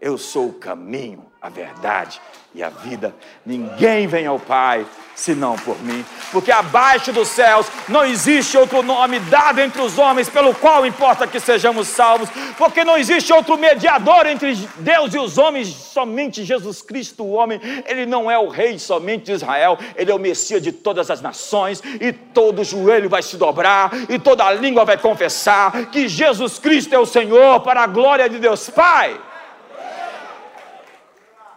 Eu 0.00 0.16
sou 0.16 0.48
o 0.48 0.52
caminho, 0.52 1.26
a 1.42 1.48
verdade 1.48 2.20
e 2.54 2.62
a 2.62 2.68
vida. 2.68 3.14
Ninguém 3.44 4.06
vem 4.06 4.26
ao 4.26 4.38
Pai 4.38 4.86
senão 5.14 5.56
por 5.56 5.76
mim, 5.82 6.04
porque 6.30 6.52
abaixo 6.52 7.12
dos 7.12 7.26
céus 7.26 7.66
não 7.88 8.04
existe 8.04 8.56
outro 8.56 8.84
nome 8.84 9.18
dado 9.18 9.60
entre 9.60 9.82
os 9.82 9.98
homens 9.98 10.28
pelo 10.28 10.54
qual 10.54 10.86
importa 10.86 11.26
que 11.26 11.40
sejamos 11.40 11.88
salvos, 11.88 12.28
porque 12.56 12.84
não 12.84 12.96
existe 12.96 13.32
outro 13.32 13.58
mediador 13.58 14.26
entre 14.26 14.54
Deus 14.76 15.12
e 15.12 15.18
os 15.18 15.36
homens, 15.36 15.68
somente 15.68 16.44
Jesus 16.44 16.82
Cristo, 16.82 17.24
o 17.24 17.32
homem. 17.32 17.60
Ele 17.86 18.06
não 18.06 18.30
é 18.30 18.38
o 18.38 18.48
rei 18.48 18.78
somente 18.78 19.24
de 19.24 19.32
Israel, 19.32 19.76
ele 19.96 20.12
é 20.12 20.14
o 20.14 20.20
Messias 20.20 20.62
de 20.62 20.70
todas 20.70 21.10
as 21.10 21.20
nações, 21.20 21.82
e 22.00 22.12
todo 22.12 22.62
joelho 22.62 23.08
vai 23.08 23.22
se 23.22 23.36
dobrar, 23.36 23.90
e 24.08 24.20
toda 24.20 24.52
língua 24.52 24.84
vai 24.84 24.96
confessar 24.96 25.86
que 25.86 26.06
Jesus 26.06 26.60
Cristo 26.60 26.94
é 26.94 26.98
o 26.98 27.06
Senhor, 27.06 27.58
para 27.60 27.82
a 27.82 27.86
glória 27.88 28.28
de 28.28 28.38
Deus 28.38 28.70
Pai. 28.70 29.20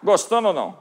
Gostando 0.03 0.49
ou 0.49 0.53
não? 0.53 0.79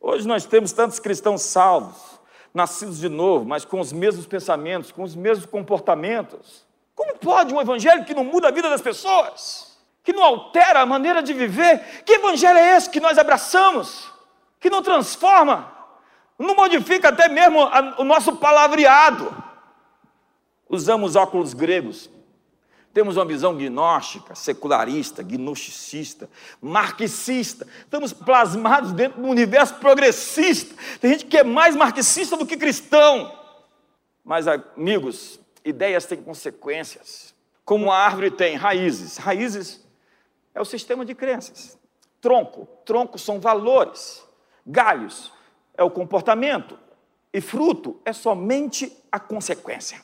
Hoje 0.00 0.26
nós 0.26 0.44
temos 0.44 0.72
tantos 0.72 0.98
cristãos 0.98 1.42
salvos, 1.42 2.20
nascidos 2.52 2.98
de 2.98 3.08
novo, 3.08 3.44
mas 3.44 3.64
com 3.64 3.80
os 3.80 3.92
mesmos 3.92 4.26
pensamentos, 4.26 4.90
com 4.90 5.02
os 5.02 5.14
mesmos 5.14 5.46
comportamentos. 5.46 6.66
Como 6.94 7.16
pode 7.18 7.54
um 7.54 7.60
evangelho 7.60 8.04
que 8.04 8.14
não 8.14 8.24
muda 8.24 8.48
a 8.48 8.52
vida 8.52 8.68
das 8.68 8.80
pessoas? 8.80 9.78
Que 10.02 10.12
não 10.12 10.24
altera 10.24 10.80
a 10.80 10.86
maneira 10.86 11.22
de 11.22 11.32
viver? 11.32 12.02
Que 12.04 12.14
evangelho 12.14 12.58
é 12.58 12.76
esse 12.76 12.90
que 12.90 13.00
nós 13.00 13.18
abraçamos? 13.18 14.10
Que 14.58 14.68
não 14.68 14.82
transforma 14.82 15.72
não 16.42 16.54
modifica 16.54 17.08
até 17.08 17.28
mesmo 17.28 17.60
o 17.98 18.04
nosso 18.04 18.36
palavreado. 18.36 19.32
Usamos 20.68 21.16
óculos 21.16 21.54
gregos, 21.54 22.10
temos 22.92 23.16
uma 23.16 23.24
visão 23.24 23.56
gnóstica, 23.56 24.34
secularista, 24.34 25.22
gnosticista, 25.22 26.28
marxista. 26.60 27.66
Estamos 27.80 28.12
plasmados 28.12 28.92
dentro 28.92 29.20
de 29.20 29.26
um 29.26 29.30
universo 29.30 29.74
progressista. 29.76 30.74
Tem 31.00 31.12
gente 31.12 31.26
que 31.26 31.38
é 31.38 31.44
mais 31.44 31.74
marxista 31.74 32.36
do 32.36 32.46
que 32.46 32.56
cristão. 32.56 33.34
Mas, 34.22 34.46
amigos, 34.46 35.40
ideias 35.64 36.04
têm 36.04 36.22
consequências. 36.22 37.34
Como 37.64 37.90
a 37.90 37.96
árvore 37.96 38.30
tem 38.30 38.56
raízes. 38.56 39.16
Raízes 39.16 39.82
é 40.54 40.60
o 40.60 40.64
sistema 40.64 41.04
de 41.04 41.14
crenças. 41.14 41.78
Tronco. 42.20 42.68
Troncos 42.84 43.22
são 43.22 43.40
valores. 43.40 44.22
Galhos 44.66 45.32
é 45.74 45.82
o 45.82 45.90
comportamento. 45.90 46.78
E 47.32 47.40
fruto 47.40 47.98
é 48.04 48.12
somente 48.12 48.94
a 49.10 49.18
consequência. 49.18 50.02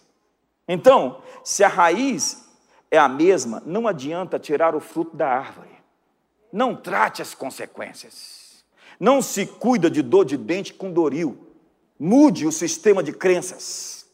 Então, 0.67 1.23
se 1.45 1.63
a 1.63 1.69
raiz 1.69 2.48
é 2.91 2.99
a 2.99 3.09
mesma, 3.09 3.63
não 3.67 3.87
adianta 3.87 4.39
tirar 4.39 4.75
o 4.75 4.81
fruto 4.81 5.17
da 5.17 5.29
árvore. 5.29 5.71
Não 6.53 6.75
trate 6.75 7.21
as 7.21 7.35
consequências. 7.35 8.65
Não 8.99 9.21
se 9.21 9.47
cuida 9.47 9.91
de 9.91 10.03
dor 10.03 10.25
de 10.25 10.37
dente 10.37 10.73
com 10.73 10.91
doril. 10.91 11.47
Mude 11.99 12.47
o 12.47 12.53
sistema 12.53 13.03
de 13.03 13.13
crenças. 13.13 14.07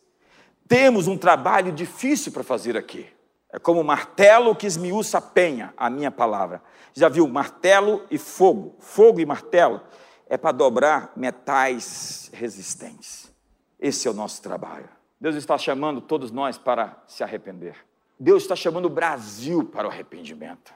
Temos 0.67 1.07
um 1.07 1.17
trabalho 1.17 1.73
difícil 1.73 2.33
para 2.33 2.43
fazer 2.43 2.77
aqui. 2.77 3.07
É 3.53 3.59
como 3.59 3.85
martelo 3.85 4.57
que 4.57 4.67
esmiuça 4.67 5.19
a 5.19 5.21
penha, 5.21 5.73
a 5.77 5.89
minha 5.89 6.11
palavra. 6.11 6.61
Já 6.93 7.09
viu 7.09 7.29
martelo 7.29 8.05
e 8.11 8.19
fogo? 8.19 8.75
Fogo 8.81 9.21
e 9.21 9.27
martelo 9.27 9.81
é 10.27 10.37
para 10.37 10.53
dobrar 10.53 11.13
metais 11.15 12.31
resistentes. 12.33 13.33
Esse 13.79 14.09
é 14.09 14.11
o 14.11 14.15
nosso 14.15 14.43
trabalho. 14.43 14.89
Deus 15.21 15.37
está 15.37 15.57
chamando 15.57 16.01
todos 16.01 16.31
nós 16.31 16.59
para 16.59 17.03
se 17.07 17.23
arrepender. 17.23 17.77
Deus 18.19 18.43
está 18.43 18.55
chamando 18.55 18.87
o 18.87 18.91
Brasil 18.91 19.65
para 19.65 19.89
o 19.89 19.91
arrependimento. 19.91 20.73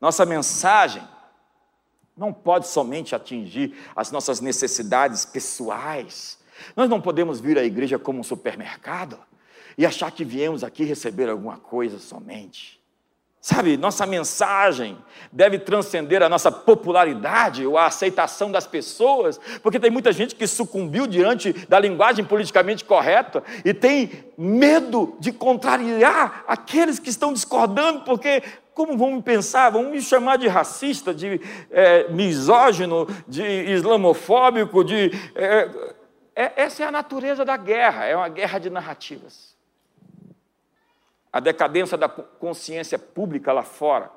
Nossa 0.00 0.24
mensagem 0.26 1.02
não 2.16 2.32
pode 2.32 2.66
somente 2.66 3.14
atingir 3.14 3.76
as 3.94 4.10
nossas 4.10 4.40
necessidades 4.40 5.24
pessoais. 5.24 6.38
Nós 6.74 6.90
não 6.90 7.00
podemos 7.00 7.40
vir 7.40 7.58
à 7.58 7.64
igreja 7.64 7.98
como 7.98 8.20
um 8.20 8.24
supermercado 8.24 9.18
e 9.76 9.86
achar 9.86 10.10
que 10.10 10.24
viemos 10.24 10.64
aqui 10.64 10.82
receber 10.82 11.28
alguma 11.28 11.58
coisa 11.58 11.98
somente. 11.98 12.77
Sabe, 13.48 13.78
nossa 13.78 14.04
mensagem 14.04 14.98
deve 15.32 15.58
transcender 15.58 16.22
a 16.22 16.28
nossa 16.28 16.52
popularidade 16.52 17.66
ou 17.66 17.78
a 17.78 17.86
aceitação 17.86 18.52
das 18.52 18.66
pessoas, 18.66 19.40
porque 19.62 19.80
tem 19.80 19.90
muita 19.90 20.12
gente 20.12 20.34
que 20.34 20.46
sucumbiu 20.46 21.06
diante 21.06 21.54
da 21.66 21.80
linguagem 21.80 22.26
politicamente 22.26 22.84
correta 22.84 23.42
e 23.64 23.72
tem 23.72 24.26
medo 24.36 25.16
de 25.18 25.32
contrariar 25.32 26.44
aqueles 26.46 26.98
que 26.98 27.08
estão 27.08 27.32
discordando, 27.32 28.00
porque 28.00 28.42
como 28.74 28.98
vão 28.98 29.12
me 29.12 29.22
pensar? 29.22 29.70
Vão 29.70 29.84
me 29.84 30.02
chamar 30.02 30.36
de 30.36 30.46
racista, 30.46 31.14
de 31.14 31.40
é, 31.70 32.06
misógino, 32.10 33.08
de 33.26 33.42
islamofóbico, 33.42 34.84
de. 34.84 35.10
É, 35.34 35.70
é, 36.36 36.52
essa 36.54 36.82
é 36.82 36.86
a 36.86 36.90
natureza 36.90 37.46
da 37.46 37.56
guerra, 37.56 38.04
é 38.04 38.14
uma 38.14 38.28
guerra 38.28 38.58
de 38.58 38.68
narrativas. 38.68 39.56
A 41.32 41.40
decadência 41.40 41.96
da 41.96 42.08
consciência 42.08 42.98
pública 42.98 43.52
lá 43.52 43.62
fora 43.62 44.10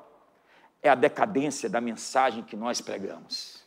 é 0.82 0.88
a 0.88 0.94
decadência 0.94 1.68
da 1.68 1.80
mensagem 1.80 2.42
que 2.42 2.56
nós 2.56 2.80
pregamos. 2.80 3.62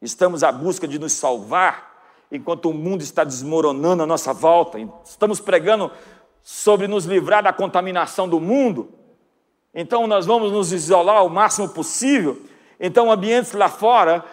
Estamos 0.00 0.44
à 0.44 0.52
busca 0.52 0.86
de 0.86 0.98
nos 0.98 1.12
salvar 1.12 1.92
enquanto 2.30 2.70
o 2.70 2.74
mundo 2.74 3.02
está 3.02 3.24
desmoronando 3.24 4.02
à 4.02 4.06
nossa 4.06 4.32
volta. 4.32 4.78
Estamos 5.04 5.40
pregando 5.40 5.90
sobre 6.42 6.86
nos 6.86 7.04
livrar 7.04 7.42
da 7.42 7.52
contaminação 7.52 8.28
do 8.28 8.40
mundo. 8.40 8.92
Então 9.74 10.06
nós 10.06 10.24
vamos 10.26 10.52
nos 10.52 10.72
isolar 10.72 11.24
o 11.24 11.30
máximo 11.30 11.68
possível. 11.68 12.40
Então 12.78 13.10
ambientes 13.10 13.52
lá 13.52 13.68
fora 13.68 14.24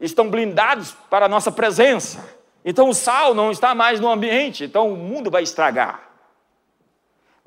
estão 0.00 0.30
blindados 0.30 0.92
para 1.10 1.26
a 1.26 1.28
nossa 1.28 1.52
presença. 1.52 2.36
Então 2.64 2.88
o 2.88 2.94
sal 2.94 3.34
não 3.34 3.50
está 3.50 3.74
mais 3.74 4.00
no 4.00 4.08
ambiente, 4.08 4.64
então 4.64 4.92
o 4.92 4.96
mundo 4.96 5.30
vai 5.30 5.42
estragar. 5.42 6.07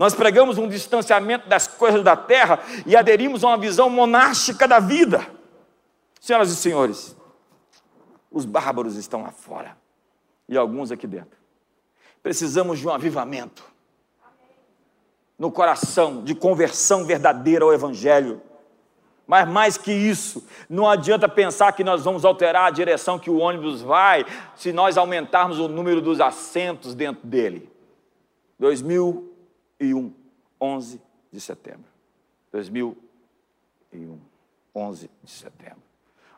Nós 0.02 0.16
pregamos 0.16 0.58
um 0.58 0.68
distanciamento 0.68 1.48
das 1.48 1.68
coisas 1.68 2.04
da 2.04 2.16
terra 2.16 2.60
e 2.88 2.96
aderimos 2.96 3.44
a 3.44 3.50
uma 3.50 3.58
visão 3.58 3.88
monástica 3.88 4.68
da 4.68 4.80
vida. 4.80 5.28
Senhoras 6.20 6.50
e 6.50 6.56
senhores, 6.56 7.16
os 8.32 8.44
bárbaros 8.44 8.96
estão 8.96 9.22
lá 9.22 9.30
fora 9.30 9.78
e 10.50 10.58
alguns 10.58 10.92
aqui 10.92 11.06
dentro. 11.06 11.38
Precisamos 12.24 12.80
de 12.80 12.88
um 12.88 12.90
avivamento 12.90 13.64
no 15.38 15.52
coração, 15.52 16.24
de 16.24 16.34
conversão 16.34 17.06
verdadeira 17.06 17.64
ao 17.64 17.72
Evangelho. 17.72 18.42
Mas 19.28 19.48
mais 19.48 19.78
que 19.78 19.92
isso, 19.92 20.44
não 20.68 20.90
adianta 20.90 21.30
pensar 21.30 21.74
que 21.74 21.84
nós 21.84 22.04
vamos 22.04 22.26
alterar 22.26 22.66
a 22.66 22.72
direção 22.72 23.20
que 23.20 23.30
o 23.30 23.38
ônibus 23.38 23.84
vai 23.84 24.26
se 24.56 24.74
nós 24.74 24.98
aumentarmos 24.98 25.60
o 25.60 25.68
número 25.68 26.02
dos 26.02 26.20
assentos 26.20 26.96
dentro 26.96 27.28
dele. 27.28 27.72
2000 28.58 29.31
2001, 29.82 30.14
11 30.60 31.02
de 31.32 31.42
setembro. 31.42 31.90
2001, 32.52 34.20
11 34.76 35.10
de 35.24 35.32
setembro. 35.32 35.82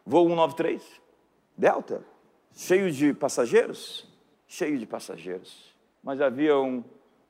Voo 0.05 0.27
193, 0.27 1.01
Delta, 1.57 2.03
cheio 2.53 2.91
de 2.91 3.13
passageiros, 3.13 4.07
cheio 4.47 4.77
de 4.79 4.85
passageiros. 4.85 5.73
Mas 6.01 6.21
haviam 6.21 6.83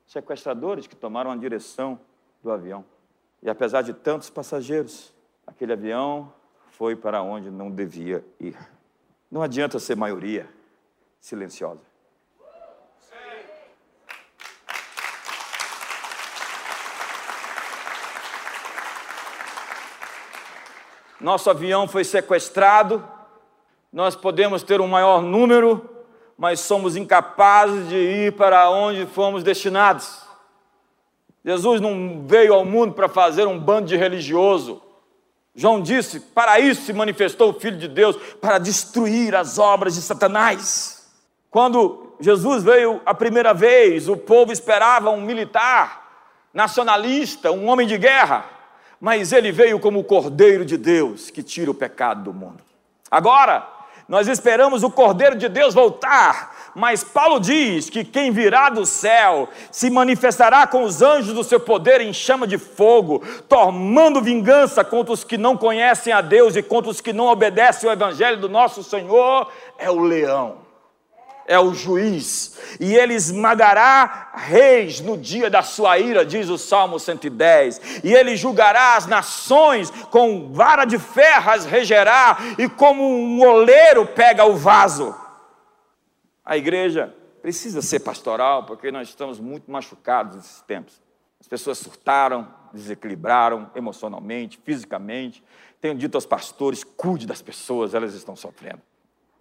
sequestradores 0.06 0.86
que 0.86 0.96
tomaram 0.96 1.30
a 1.30 1.36
direção 1.36 1.98
do 2.42 2.50
avião. 2.50 2.84
E 3.42 3.50
apesar 3.50 3.82
de 3.82 3.92
tantos 3.92 4.30
passageiros, 4.30 5.12
aquele 5.46 5.72
avião 5.72 6.32
foi 6.70 6.96
para 6.96 7.22
onde 7.22 7.50
não 7.50 7.70
devia 7.70 8.24
ir. 8.40 8.56
Não 9.30 9.42
adianta 9.42 9.78
ser 9.78 9.96
maioria 9.96 10.48
silenciosa. 11.20 11.93
Nosso 21.24 21.48
avião 21.48 21.88
foi 21.88 22.04
sequestrado, 22.04 23.02
nós 23.90 24.14
podemos 24.14 24.62
ter 24.62 24.78
um 24.78 24.86
maior 24.86 25.22
número, 25.22 25.88
mas 26.36 26.60
somos 26.60 26.96
incapazes 26.96 27.88
de 27.88 27.96
ir 27.96 28.32
para 28.34 28.68
onde 28.68 29.06
fomos 29.06 29.42
destinados. 29.42 30.20
Jesus 31.42 31.80
não 31.80 32.26
veio 32.26 32.52
ao 32.52 32.62
mundo 32.62 32.92
para 32.92 33.08
fazer 33.08 33.46
um 33.46 33.58
bando 33.58 33.88
de 33.88 33.96
religioso. 33.96 34.82
João 35.54 35.80
disse: 35.80 36.20
para 36.20 36.60
isso 36.60 36.82
se 36.82 36.92
manifestou 36.92 37.52
o 37.52 37.58
Filho 37.58 37.78
de 37.78 37.88
Deus, 37.88 38.16
para 38.38 38.58
destruir 38.58 39.34
as 39.34 39.58
obras 39.58 39.94
de 39.94 40.02
Satanás. 40.02 41.10
Quando 41.50 42.16
Jesus 42.20 42.62
veio 42.62 43.00
a 43.06 43.14
primeira 43.14 43.54
vez, 43.54 44.10
o 44.10 44.16
povo 44.16 44.52
esperava 44.52 45.08
um 45.08 45.22
militar, 45.22 46.06
nacionalista, 46.52 47.50
um 47.50 47.66
homem 47.66 47.86
de 47.86 47.96
guerra 47.96 48.53
mas 49.00 49.32
ele 49.32 49.52
veio 49.52 49.78
como 49.78 50.00
o 50.00 50.04
Cordeiro 50.04 50.64
de 50.64 50.76
Deus 50.76 51.30
que 51.30 51.42
tira 51.42 51.70
o 51.70 51.74
pecado 51.74 52.24
do 52.24 52.32
mundo. 52.32 52.62
Agora, 53.10 53.68
nós 54.08 54.28
esperamos 54.28 54.82
o 54.82 54.90
Cordeiro 54.90 55.36
de 55.36 55.48
Deus 55.48 55.74
voltar, 55.74 56.72
mas 56.74 57.02
Paulo 57.02 57.40
diz 57.40 57.88
que 57.88 58.04
quem 58.04 58.30
virá 58.30 58.68
do 58.68 58.84
céu 58.84 59.48
se 59.70 59.88
manifestará 59.88 60.66
com 60.66 60.82
os 60.82 61.00
anjos 61.00 61.32
do 61.32 61.44
seu 61.44 61.58
poder 61.58 62.00
em 62.00 62.12
chama 62.12 62.46
de 62.46 62.58
fogo, 62.58 63.22
tomando 63.48 64.20
vingança 64.20 64.84
contra 64.84 65.12
os 65.12 65.24
que 65.24 65.38
não 65.38 65.56
conhecem 65.56 66.12
a 66.12 66.20
Deus 66.20 66.54
e 66.56 66.62
contra 66.62 66.90
os 66.90 67.00
que 67.00 67.12
não 67.12 67.26
obedecem 67.26 67.88
ao 67.88 67.94
Evangelho 67.94 68.38
do 68.38 68.48
nosso 68.48 68.82
Senhor, 68.82 69.50
é 69.78 69.90
o 69.90 70.00
leão 70.00 70.63
é 71.46 71.58
o 71.58 71.74
juiz, 71.74 72.58
e 72.80 72.94
ele 72.94 73.14
esmagará 73.14 74.32
reis 74.34 75.00
no 75.00 75.16
dia 75.16 75.50
da 75.50 75.62
sua 75.62 75.98
ira, 75.98 76.24
diz 76.24 76.48
o 76.48 76.58
Salmo 76.58 76.98
110, 76.98 78.02
e 78.02 78.12
ele 78.12 78.36
julgará 78.36 78.96
as 78.96 79.06
nações, 79.06 79.90
com 80.10 80.52
vara 80.52 80.84
de 80.84 80.98
ferro 80.98 81.50
as 81.50 81.64
regerá, 81.64 82.38
e 82.58 82.68
como 82.68 83.04
um 83.04 83.40
oleiro 83.42 84.06
pega 84.06 84.44
o 84.44 84.56
vaso. 84.56 85.14
A 86.44 86.56
igreja 86.56 87.14
precisa 87.40 87.82
ser 87.82 88.00
pastoral, 88.00 88.64
porque 88.64 88.90
nós 88.90 89.08
estamos 89.08 89.38
muito 89.38 89.70
machucados 89.70 90.36
nesses 90.36 90.62
tempos. 90.62 91.02
As 91.40 91.46
pessoas 91.46 91.76
surtaram, 91.76 92.48
desequilibraram 92.72 93.70
emocionalmente, 93.74 94.58
fisicamente. 94.64 95.44
Tenho 95.78 95.94
dito 95.94 96.14
aos 96.14 96.24
pastores: 96.24 96.82
cuide 96.82 97.26
das 97.26 97.42
pessoas, 97.42 97.92
elas 97.92 98.14
estão 98.14 98.34
sofrendo. 98.34 98.80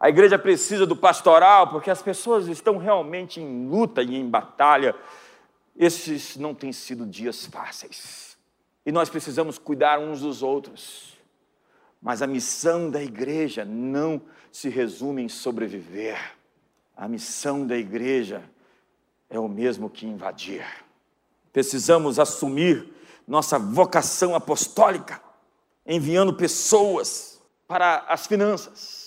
A 0.04 0.10
igreja 0.10 0.38
precisa 0.38 0.86
do 0.86 0.97
pastoral 0.97 1.70
porque 1.70 1.89
as 1.89 2.01
pessoas 2.01 2.49
estão 2.49 2.78
realmente 2.78 3.39
em 3.39 3.70
luta 3.70 4.04
e 4.04 4.18
em 4.18 4.30
batalha. 4.30 4.93
Esses 5.78 6.36
não 6.36 6.54
têm 6.54 6.74
sido 6.74 7.06
dias 7.06 7.45
fáceis. 7.45 8.36
E 8.86 8.91
nós 8.91 9.10
precisamos 9.10 9.58
cuidar 9.58 9.99
uns 9.99 10.20
dos 10.20 10.43
outros. 10.43 11.18
Mas 12.01 12.22
a 12.22 12.28
missão 12.28 12.89
da 12.89 13.01
igreja 13.01 13.64
não 13.64 14.22
se 14.51 14.68
resume 14.68 15.22
em 15.22 15.30
sobreviver. 15.30 16.20
A 16.97 17.08
missão 17.08 17.66
da 17.66 17.78
igreja 17.78 18.43
é 19.30 19.39
o 19.39 19.47
mesmo 19.47 19.89
que 19.89 20.06
invadir. 20.06 20.66
Precisamos 21.54 22.20
assumir 22.20 22.93
nossa 23.26 23.58
vocação 23.58 24.36
apostólica, 24.36 25.22
enviando 25.86 26.34
pessoas 26.34 27.41
para 27.66 27.99
as 28.10 28.28
finanças. 28.28 29.03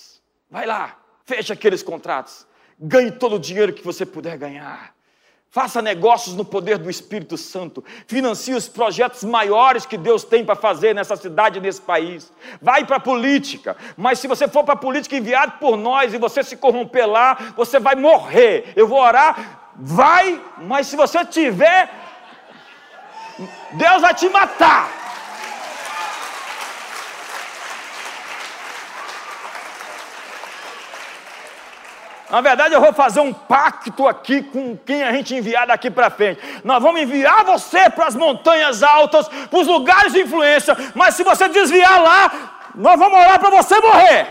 Vai 0.49 0.65
lá, 0.65 0.97
feche 1.25 1.51
aqueles 1.51 1.83
contratos, 1.83 2.47
ganhe 2.79 3.11
todo 3.11 3.35
o 3.35 3.39
dinheiro 3.39 3.73
que 3.73 3.83
você 3.83 4.05
puder 4.05 4.37
ganhar. 4.37 4.95
Faça 5.49 5.81
negócios 5.81 6.35
no 6.35 6.43
poder 6.43 6.77
do 6.77 6.89
Espírito 6.89 7.37
Santo. 7.37 7.83
Financie 8.05 8.53
os 8.53 8.67
projetos 8.67 9.23
maiores 9.23 9.85
que 9.85 9.97
Deus 9.97 10.23
tem 10.23 10.45
para 10.45 10.55
fazer 10.55 10.93
nessa 10.93 11.15
cidade, 11.15 11.59
nesse 11.59 11.81
país. 11.81 12.31
Vai 12.61 12.85
para 12.85 12.97
a 12.97 12.99
política. 12.99 13.75
Mas 13.95 14.19
se 14.19 14.27
você 14.27 14.47
for 14.47 14.63
para 14.63 14.73
a 14.73 14.77
política 14.77 15.15
enviado 15.15 15.53
por 15.53 15.77
nós 15.77 16.13
e 16.13 16.17
você 16.17 16.43
se 16.43 16.57
corromper 16.57 17.07
lá, 17.07 17.53
você 17.55 17.79
vai 17.79 17.95
morrer. 17.95 18.73
Eu 18.75 18.87
vou 18.87 18.99
orar. 18.99 19.71
Vai, 19.75 20.43
mas 20.59 20.87
se 20.87 20.95
você 20.95 21.23
tiver, 21.23 21.89
Deus 23.73 24.01
vai 24.01 24.13
te 24.13 24.27
matar. 24.29 25.06
Na 32.29 32.41
verdade, 32.41 32.73
eu 32.73 32.81
vou 32.81 32.91
fazer 32.91 33.21
um 33.21 33.31
pacto 33.31 34.05
aqui 34.05 34.41
com 34.41 34.75
quem 34.75 35.01
a 35.01 35.13
gente 35.13 35.33
enviar 35.33 35.65
daqui 35.65 35.89
para 35.89 36.09
frente. 36.09 36.41
Nós 36.61 36.83
vamos 36.83 36.99
enviar 37.01 37.45
você 37.45 37.89
para 37.89 38.07
as 38.07 38.15
montanhas 38.15 38.83
altas, 38.83 39.29
para 39.29 39.59
os 39.59 39.67
lugares 39.67 40.11
de 40.11 40.21
influência, 40.21 40.75
mas 40.93 41.15
se 41.15 41.23
você 41.23 41.47
desviar 41.47 42.03
lá, 42.03 42.31
nós 42.75 42.99
vamos 42.99 43.17
orar 43.17 43.39
para 43.39 43.49
você 43.49 43.79
morrer. 43.79 44.27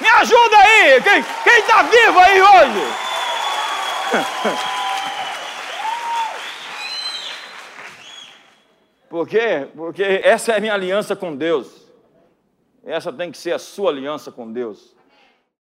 Me 0.00 0.08
ajuda 0.08 0.56
aí, 0.58 1.02
quem 1.42 1.58
está 1.58 1.82
vivo 1.82 2.18
aí 2.20 2.40
hoje? 2.40 2.86
Por 9.10 9.28
quê? 9.28 9.68
Porque 9.74 10.20
essa 10.22 10.52
é 10.52 10.56
a 10.56 10.60
minha 10.60 10.74
aliança 10.74 11.16
com 11.16 11.34
Deus. 11.34 11.83
Essa 12.84 13.12
tem 13.12 13.30
que 13.30 13.38
ser 13.38 13.52
a 13.52 13.58
sua 13.58 13.90
aliança 13.90 14.30
com 14.30 14.50
Deus. 14.52 14.93